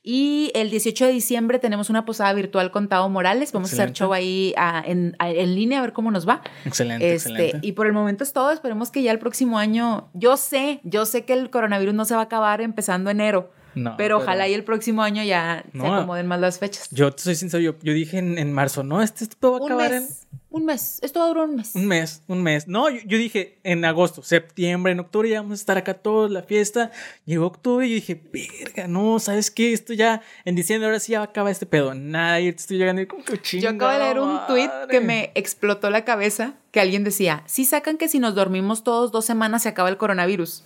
Y 0.01 0.49
el 0.55 0.71
18 0.71 1.05
de 1.05 1.11
diciembre 1.11 1.59
tenemos 1.59 1.91
una 1.91 2.05
posada 2.05 2.33
virtual 2.33 2.71
con 2.71 2.89
Tao 2.89 3.07
Morales. 3.07 3.51
Vamos 3.51 3.71
a 3.71 3.75
hacer 3.75 3.89
Excelente. 3.89 3.99
show 3.99 4.13
ahí 4.13 4.55
ah, 4.57 4.81
en, 4.83 5.15
ah, 5.19 5.29
en 5.29 5.53
línea 5.53 5.77
a 5.77 5.81
ver 5.83 5.93
cómo 5.93 6.09
nos 6.09 6.27
va. 6.27 6.41
Excelente, 6.65 7.13
Este, 7.13 7.29
excelente. 7.29 7.67
Y 7.67 7.73
por 7.73 7.85
el 7.85 7.93
momento 7.93 8.23
es 8.23 8.33
todo. 8.33 8.49
Esperemos 8.49 8.89
que 8.89 9.03
ya 9.03 9.11
el 9.11 9.19
próximo 9.19 9.59
año. 9.59 10.09
Yo 10.15 10.37
sé, 10.37 10.79
yo 10.83 11.05
sé 11.05 11.23
que 11.23 11.33
el 11.33 11.51
coronavirus 11.51 11.93
no 11.93 12.05
se 12.05 12.15
va 12.15 12.21
a 12.21 12.23
acabar 12.23 12.61
empezando 12.61 13.11
enero. 13.11 13.51
No, 13.77 13.95
pero, 13.97 14.17
pero- 14.17 14.17
ojalá 14.17 14.47
y 14.47 14.53
el 14.53 14.63
próximo 14.63 15.03
año 15.03 15.23
ya 15.23 15.63
se 15.71 15.79
acomoden 15.79 16.27
más 16.27 16.39
las 16.39 16.59
fechas. 16.59 16.87
Yo 16.91 17.11
te 17.13 17.21
soy 17.23 17.35
sincero, 17.35 17.61
yo, 17.61 17.75
yo 17.81 17.93
dije 17.93 18.17
en, 18.17 18.37
en 18.37 18.51
marzo, 18.53 18.83
no, 18.83 19.01
este, 19.01 19.23
este 19.25 19.35
va 19.45 19.49
a 19.57 19.59
Un 19.59 19.65
acabar 19.65 19.91
mes. 19.91 20.27
Un 20.49 20.65
mes. 20.65 20.99
Esto 21.03 21.19
va 21.19 21.25
a 21.25 21.27
durar 21.27 21.43
un 21.49 21.55
mes. 21.57 21.75
en 21.75 21.81
un 21.81 21.87
mes, 21.87 22.21
un 22.27 22.41
mes. 22.41 22.67
No, 22.67 22.89
yo, 22.89 22.99
yo 23.05 23.17
dije 23.17 23.59
en 23.63 23.83
agosto, 23.85 24.23
septiembre, 24.23 24.91
en 24.93 24.99
octubre 25.01 25.29
ya 25.29 25.41
vamos 25.41 25.59
a 25.59 25.61
estar 25.61 25.77
acá 25.77 25.93
todos, 25.93 26.31
la 26.31 26.41
fiesta. 26.41 26.89
Llegó 27.25 27.45
octubre 27.45 27.85
y 27.85 27.89
yo 27.89 27.95
dije, 27.95 28.21
verga, 28.33 28.87
no, 28.87 29.19
¿sabes 29.19 29.51
qué? 29.51 29.73
Esto 29.73 29.93
ya, 29.93 30.21
en 30.45 30.55
diciembre 30.55 30.87
ahora 30.87 30.99
sí 30.99 31.11
ya 31.11 31.21
acaba 31.21 31.51
este 31.51 31.65
pedo. 31.65 31.93
Nada, 31.93 32.39
y 32.39 32.51
te 32.53 32.61
estoy 32.61 32.77
llegando 32.77 33.01
y 33.01 33.07
como 33.07 33.23
que 33.23 33.37
Yo 33.59 33.69
acabo 33.69 33.91
de 33.91 33.99
leer 33.99 34.19
un 34.19 34.39
tweet 34.47 34.69
que 34.89 34.99
me 35.01 35.31
explotó 35.35 35.89
la 35.89 36.05
cabeza, 36.05 36.55
que 36.71 36.79
alguien 36.79 37.03
decía, 37.03 37.43
sí 37.45 37.65
sacan 37.65 37.97
que 37.97 38.07
si 38.07 38.19
nos 38.19 38.33
dormimos 38.33 38.83
todos 38.83 39.11
dos 39.11 39.25
semanas 39.25 39.63
se 39.63 39.69
acaba 39.69 39.89
el 39.89 39.97
coronavirus. 39.97 40.63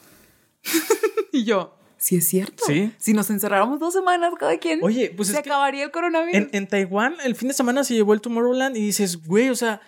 y 1.34 1.44
yo, 1.44 1.76
sí 2.02 2.16
es 2.18 2.28
cierto. 2.28 2.64
Sí. 2.66 2.92
Si 2.98 3.14
nos 3.14 3.30
encerráramos 3.30 3.80
dos 3.80 3.94
semanas 3.94 4.34
cada 4.40 4.58
quien, 4.58 4.80
Oye, 4.82 5.14
pues 5.16 5.28
se 5.30 5.36
es 5.36 5.40
acabaría 5.40 5.84
el 5.84 5.92
coronavirus. 5.92 6.36
en, 6.36 6.50
en 6.52 6.68
Taiwán 6.68 7.16
el 7.24 7.36
fin 7.36 7.48
de 7.50 7.54
semana 7.54 7.84
se 7.84 7.94
llevó 7.94 8.14
el 8.14 8.22
Tomorrowland 8.22 8.76
y 8.76 8.82
dices, 8.82 9.24
güey, 9.26 9.50
o 9.50 9.56
sea, 9.56 9.82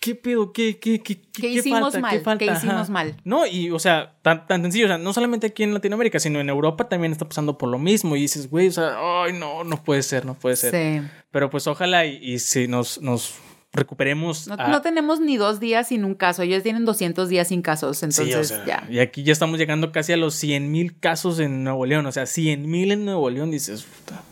¿qué 0.00 0.14
pedo? 0.14 0.52
¿Qué, 0.52 0.78
qué, 0.78 1.02
qué, 1.02 1.20
qué, 1.20 1.48
hicimos 1.48 1.80
falta? 1.82 2.00
mal? 2.00 2.10
¿Qué 2.10 2.20
falta? 2.20 2.44
¿Qué 2.46 2.52
hicimos 2.52 2.74
Ajá. 2.74 2.90
mal? 2.92 3.16
No, 3.24 3.46
y 3.46 3.70
o 3.70 3.78
sea, 3.78 4.14
tan, 4.22 4.46
tan 4.46 4.62
sencillo, 4.62 4.86
o 4.86 4.88
sea, 4.88 4.96
no 4.98 5.12
solamente 5.12 5.46
aquí 5.48 5.62
en 5.62 5.74
Latinoamérica, 5.74 6.18
sino 6.18 6.40
en 6.40 6.48
Europa 6.48 6.88
también 6.88 7.12
está 7.12 7.26
pasando 7.28 7.58
por 7.58 7.68
lo 7.68 7.78
mismo. 7.78 8.16
Y 8.16 8.22
dices, 8.22 8.48
güey, 8.48 8.68
o 8.68 8.72
sea, 8.72 8.96
ay, 9.24 9.34
no, 9.34 9.62
no 9.62 9.84
puede 9.84 10.02
ser, 10.02 10.24
no 10.24 10.34
puede 10.34 10.56
ser. 10.56 10.72
Sí. 10.72 11.06
Pero 11.30 11.50
pues 11.50 11.66
ojalá 11.66 12.06
y, 12.06 12.16
y 12.22 12.38
si 12.38 12.66
nos, 12.66 13.00
nos 13.02 13.34
recuperemos. 13.72 14.48
No, 14.48 14.54
a- 14.58 14.68
no 14.68 14.82
tenemos 14.82 15.20
ni 15.20 15.36
dos 15.36 15.60
días 15.60 15.88
sin 15.88 16.04
un 16.04 16.14
caso. 16.14 16.42
Ellos 16.42 16.62
tienen 16.62 16.84
200 16.84 17.28
días 17.28 17.48
sin 17.48 17.62
casos. 17.62 17.98
Sí, 17.98 18.06
Entonces, 18.06 18.36
o 18.36 18.44
sea, 18.44 18.64
ya. 18.66 18.86
Y 18.90 18.98
aquí 18.98 19.22
ya 19.22 19.32
estamos 19.32 19.58
llegando 19.58 19.92
casi 19.92 20.12
a 20.12 20.16
los 20.16 20.34
100 20.34 20.70
mil 20.70 20.98
casos 20.98 21.38
en 21.40 21.64
Nuevo 21.64 21.86
León. 21.86 22.06
O 22.06 22.12
sea, 22.12 22.26
100 22.26 22.68
mil 22.68 22.90
en 22.92 23.04
Nuevo 23.04 23.30
León, 23.30 23.50
dices, 23.50 23.84
puta. 23.84 24.22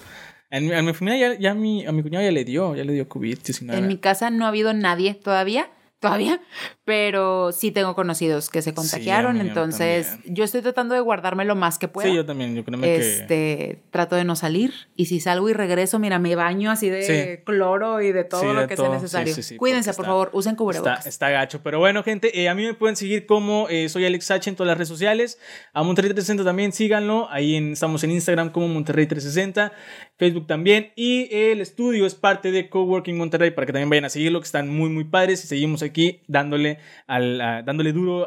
En, 0.50 0.66
mi 0.84 0.94
familia 0.94 1.34
ya, 1.34 1.38
ya 1.38 1.54
mi, 1.54 1.84
a 1.86 1.92
mi 1.92 2.02
cuñado 2.02 2.24
ya 2.24 2.32
le 2.32 2.44
dio, 2.44 2.74
ya 2.74 2.82
le 2.82 2.94
dio 2.94 3.06
COVID-19. 3.08 3.74
En 3.76 3.86
mi 3.86 3.98
casa 3.98 4.30
no 4.30 4.46
ha 4.46 4.48
habido 4.48 4.72
nadie 4.72 5.12
todavía, 5.14 5.70
todavía, 6.00 6.40
pero 6.88 7.52
sí 7.52 7.70
tengo 7.70 7.94
conocidos 7.94 8.48
que 8.48 8.62
se 8.62 8.72
contagiaron, 8.72 9.42
entonces 9.42 10.16
yo 10.24 10.42
estoy 10.42 10.62
tratando 10.62 10.94
de 10.94 11.02
guardarme 11.02 11.44
lo 11.44 11.54
más 11.54 11.76
que 11.76 11.86
pueda. 11.86 12.08
Sí, 12.08 12.14
yo 12.14 12.24
también, 12.24 12.56
yo 12.56 12.64
creo 12.64 12.82
este, 12.82 13.26
que... 13.26 13.78
Trato 13.90 14.16
de 14.16 14.24
no 14.24 14.36
salir 14.36 14.72
y 14.96 15.04
si 15.04 15.20
salgo 15.20 15.50
y 15.50 15.52
regreso, 15.52 15.98
mira, 15.98 16.18
me 16.18 16.34
baño 16.34 16.70
así 16.70 16.88
de 16.88 17.42
cloro 17.44 18.00
y 18.00 18.12
de 18.12 18.24
todo 18.24 18.54
lo 18.54 18.66
que 18.66 18.74
sea 18.74 18.88
necesario. 18.88 19.34
Cuídense, 19.58 19.92
por 19.92 20.06
favor, 20.06 20.30
usen 20.32 20.56
cubrebocas. 20.56 21.06
Está, 21.06 21.28
gacho, 21.28 21.60
pero 21.62 21.78
bueno, 21.78 22.02
gente, 22.02 22.40
eh, 22.40 22.48
a 22.48 22.54
mí 22.54 22.64
me 22.64 22.72
pueden 22.72 22.96
seguir 22.96 23.26
como 23.26 23.68
eh, 23.68 23.90
soy 23.90 24.06
Alex 24.06 24.30
H 24.30 24.48
en 24.48 24.56
todas 24.56 24.68
las 24.68 24.78
redes 24.78 24.88
sociales, 24.88 25.38
a 25.74 25.82
Monterrey 25.82 26.08
360 26.08 26.42
también, 26.42 26.72
síganlo, 26.72 27.28
ahí 27.30 27.54
estamos 27.70 28.02
en 28.02 28.12
Instagram 28.12 28.50
como 28.50 28.66
Monterrey 28.66 29.06
360, 29.06 29.74
Facebook 30.16 30.46
también. 30.46 30.92
Y 30.96 31.28
el 31.34 31.60
estudio 31.60 32.06
es 32.06 32.14
parte 32.14 32.50
de 32.50 32.70
Coworking 32.70 33.18
Monterrey 33.18 33.50
para 33.50 33.66
que 33.66 33.74
también 33.74 33.90
vayan 33.90 34.06
a 34.06 34.08
seguirlo, 34.08 34.40
que 34.40 34.46
están 34.46 34.74
muy, 34.74 34.88
muy 34.88 35.04
padres 35.04 35.44
y 35.44 35.48
seguimos 35.48 35.82
aquí 35.82 36.22
dándole 36.28 36.77
al, 37.06 37.38
dándole 37.64 37.92
duro 37.92 38.26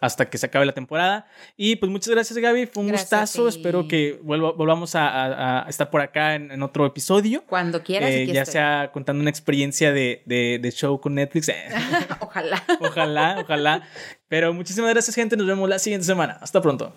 hasta 0.00 0.28
que 0.28 0.38
se 0.38 0.46
acabe 0.46 0.66
la 0.66 0.72
temporada. 0.72 1.26
Y 1.56 1.76
pues 1.76 1.90
muchas 1.90 2.10
gracias 2.10 2.38
Gaby, 2.38 2.66
fue 2.66 2.84
un 2.84 2.90
gustazo, 2.90 3.48
espero 3.48 3.88
que 3.88 4.18
volvamos 4.22 4.94
a, 4.94 5.66
estar 5.68 5.90
por 5.90 6.00
acá 6.00 6.34
en, 6.34 6.62
otro 6.62 6.86
episodio. 6.86 7.42
Cuando 7.46 7.82
quieras. 7.82 8.10
Eh, 8.10 8.26
ya 8.26 8.44
sea 8.44 8.90
contando 8.92 9.20
una 9.20 9.30
experiencia 9.30 9.92
de, 9.92 10.22
de 10.26 10.70
show 10.70 11.00
con 11.00 11.14
Netflix. 11.14 11.50
ojalá. 12.20 12.62
ojalá, 12.80 13.38
ojalá. 13.40 13.82
Pero 14.28 14.52
muchísimas 14.52 14.90
gracias 14.90 15.14
gente, 15.14 15.36
nos 15.36 15.46
vemos 15.46 15.68
la 15.68 15.78
siguiente 15.78 16.06
semana. 16.06 16.38
Hasta 16.40 16.60
pronto. 16.60 16.92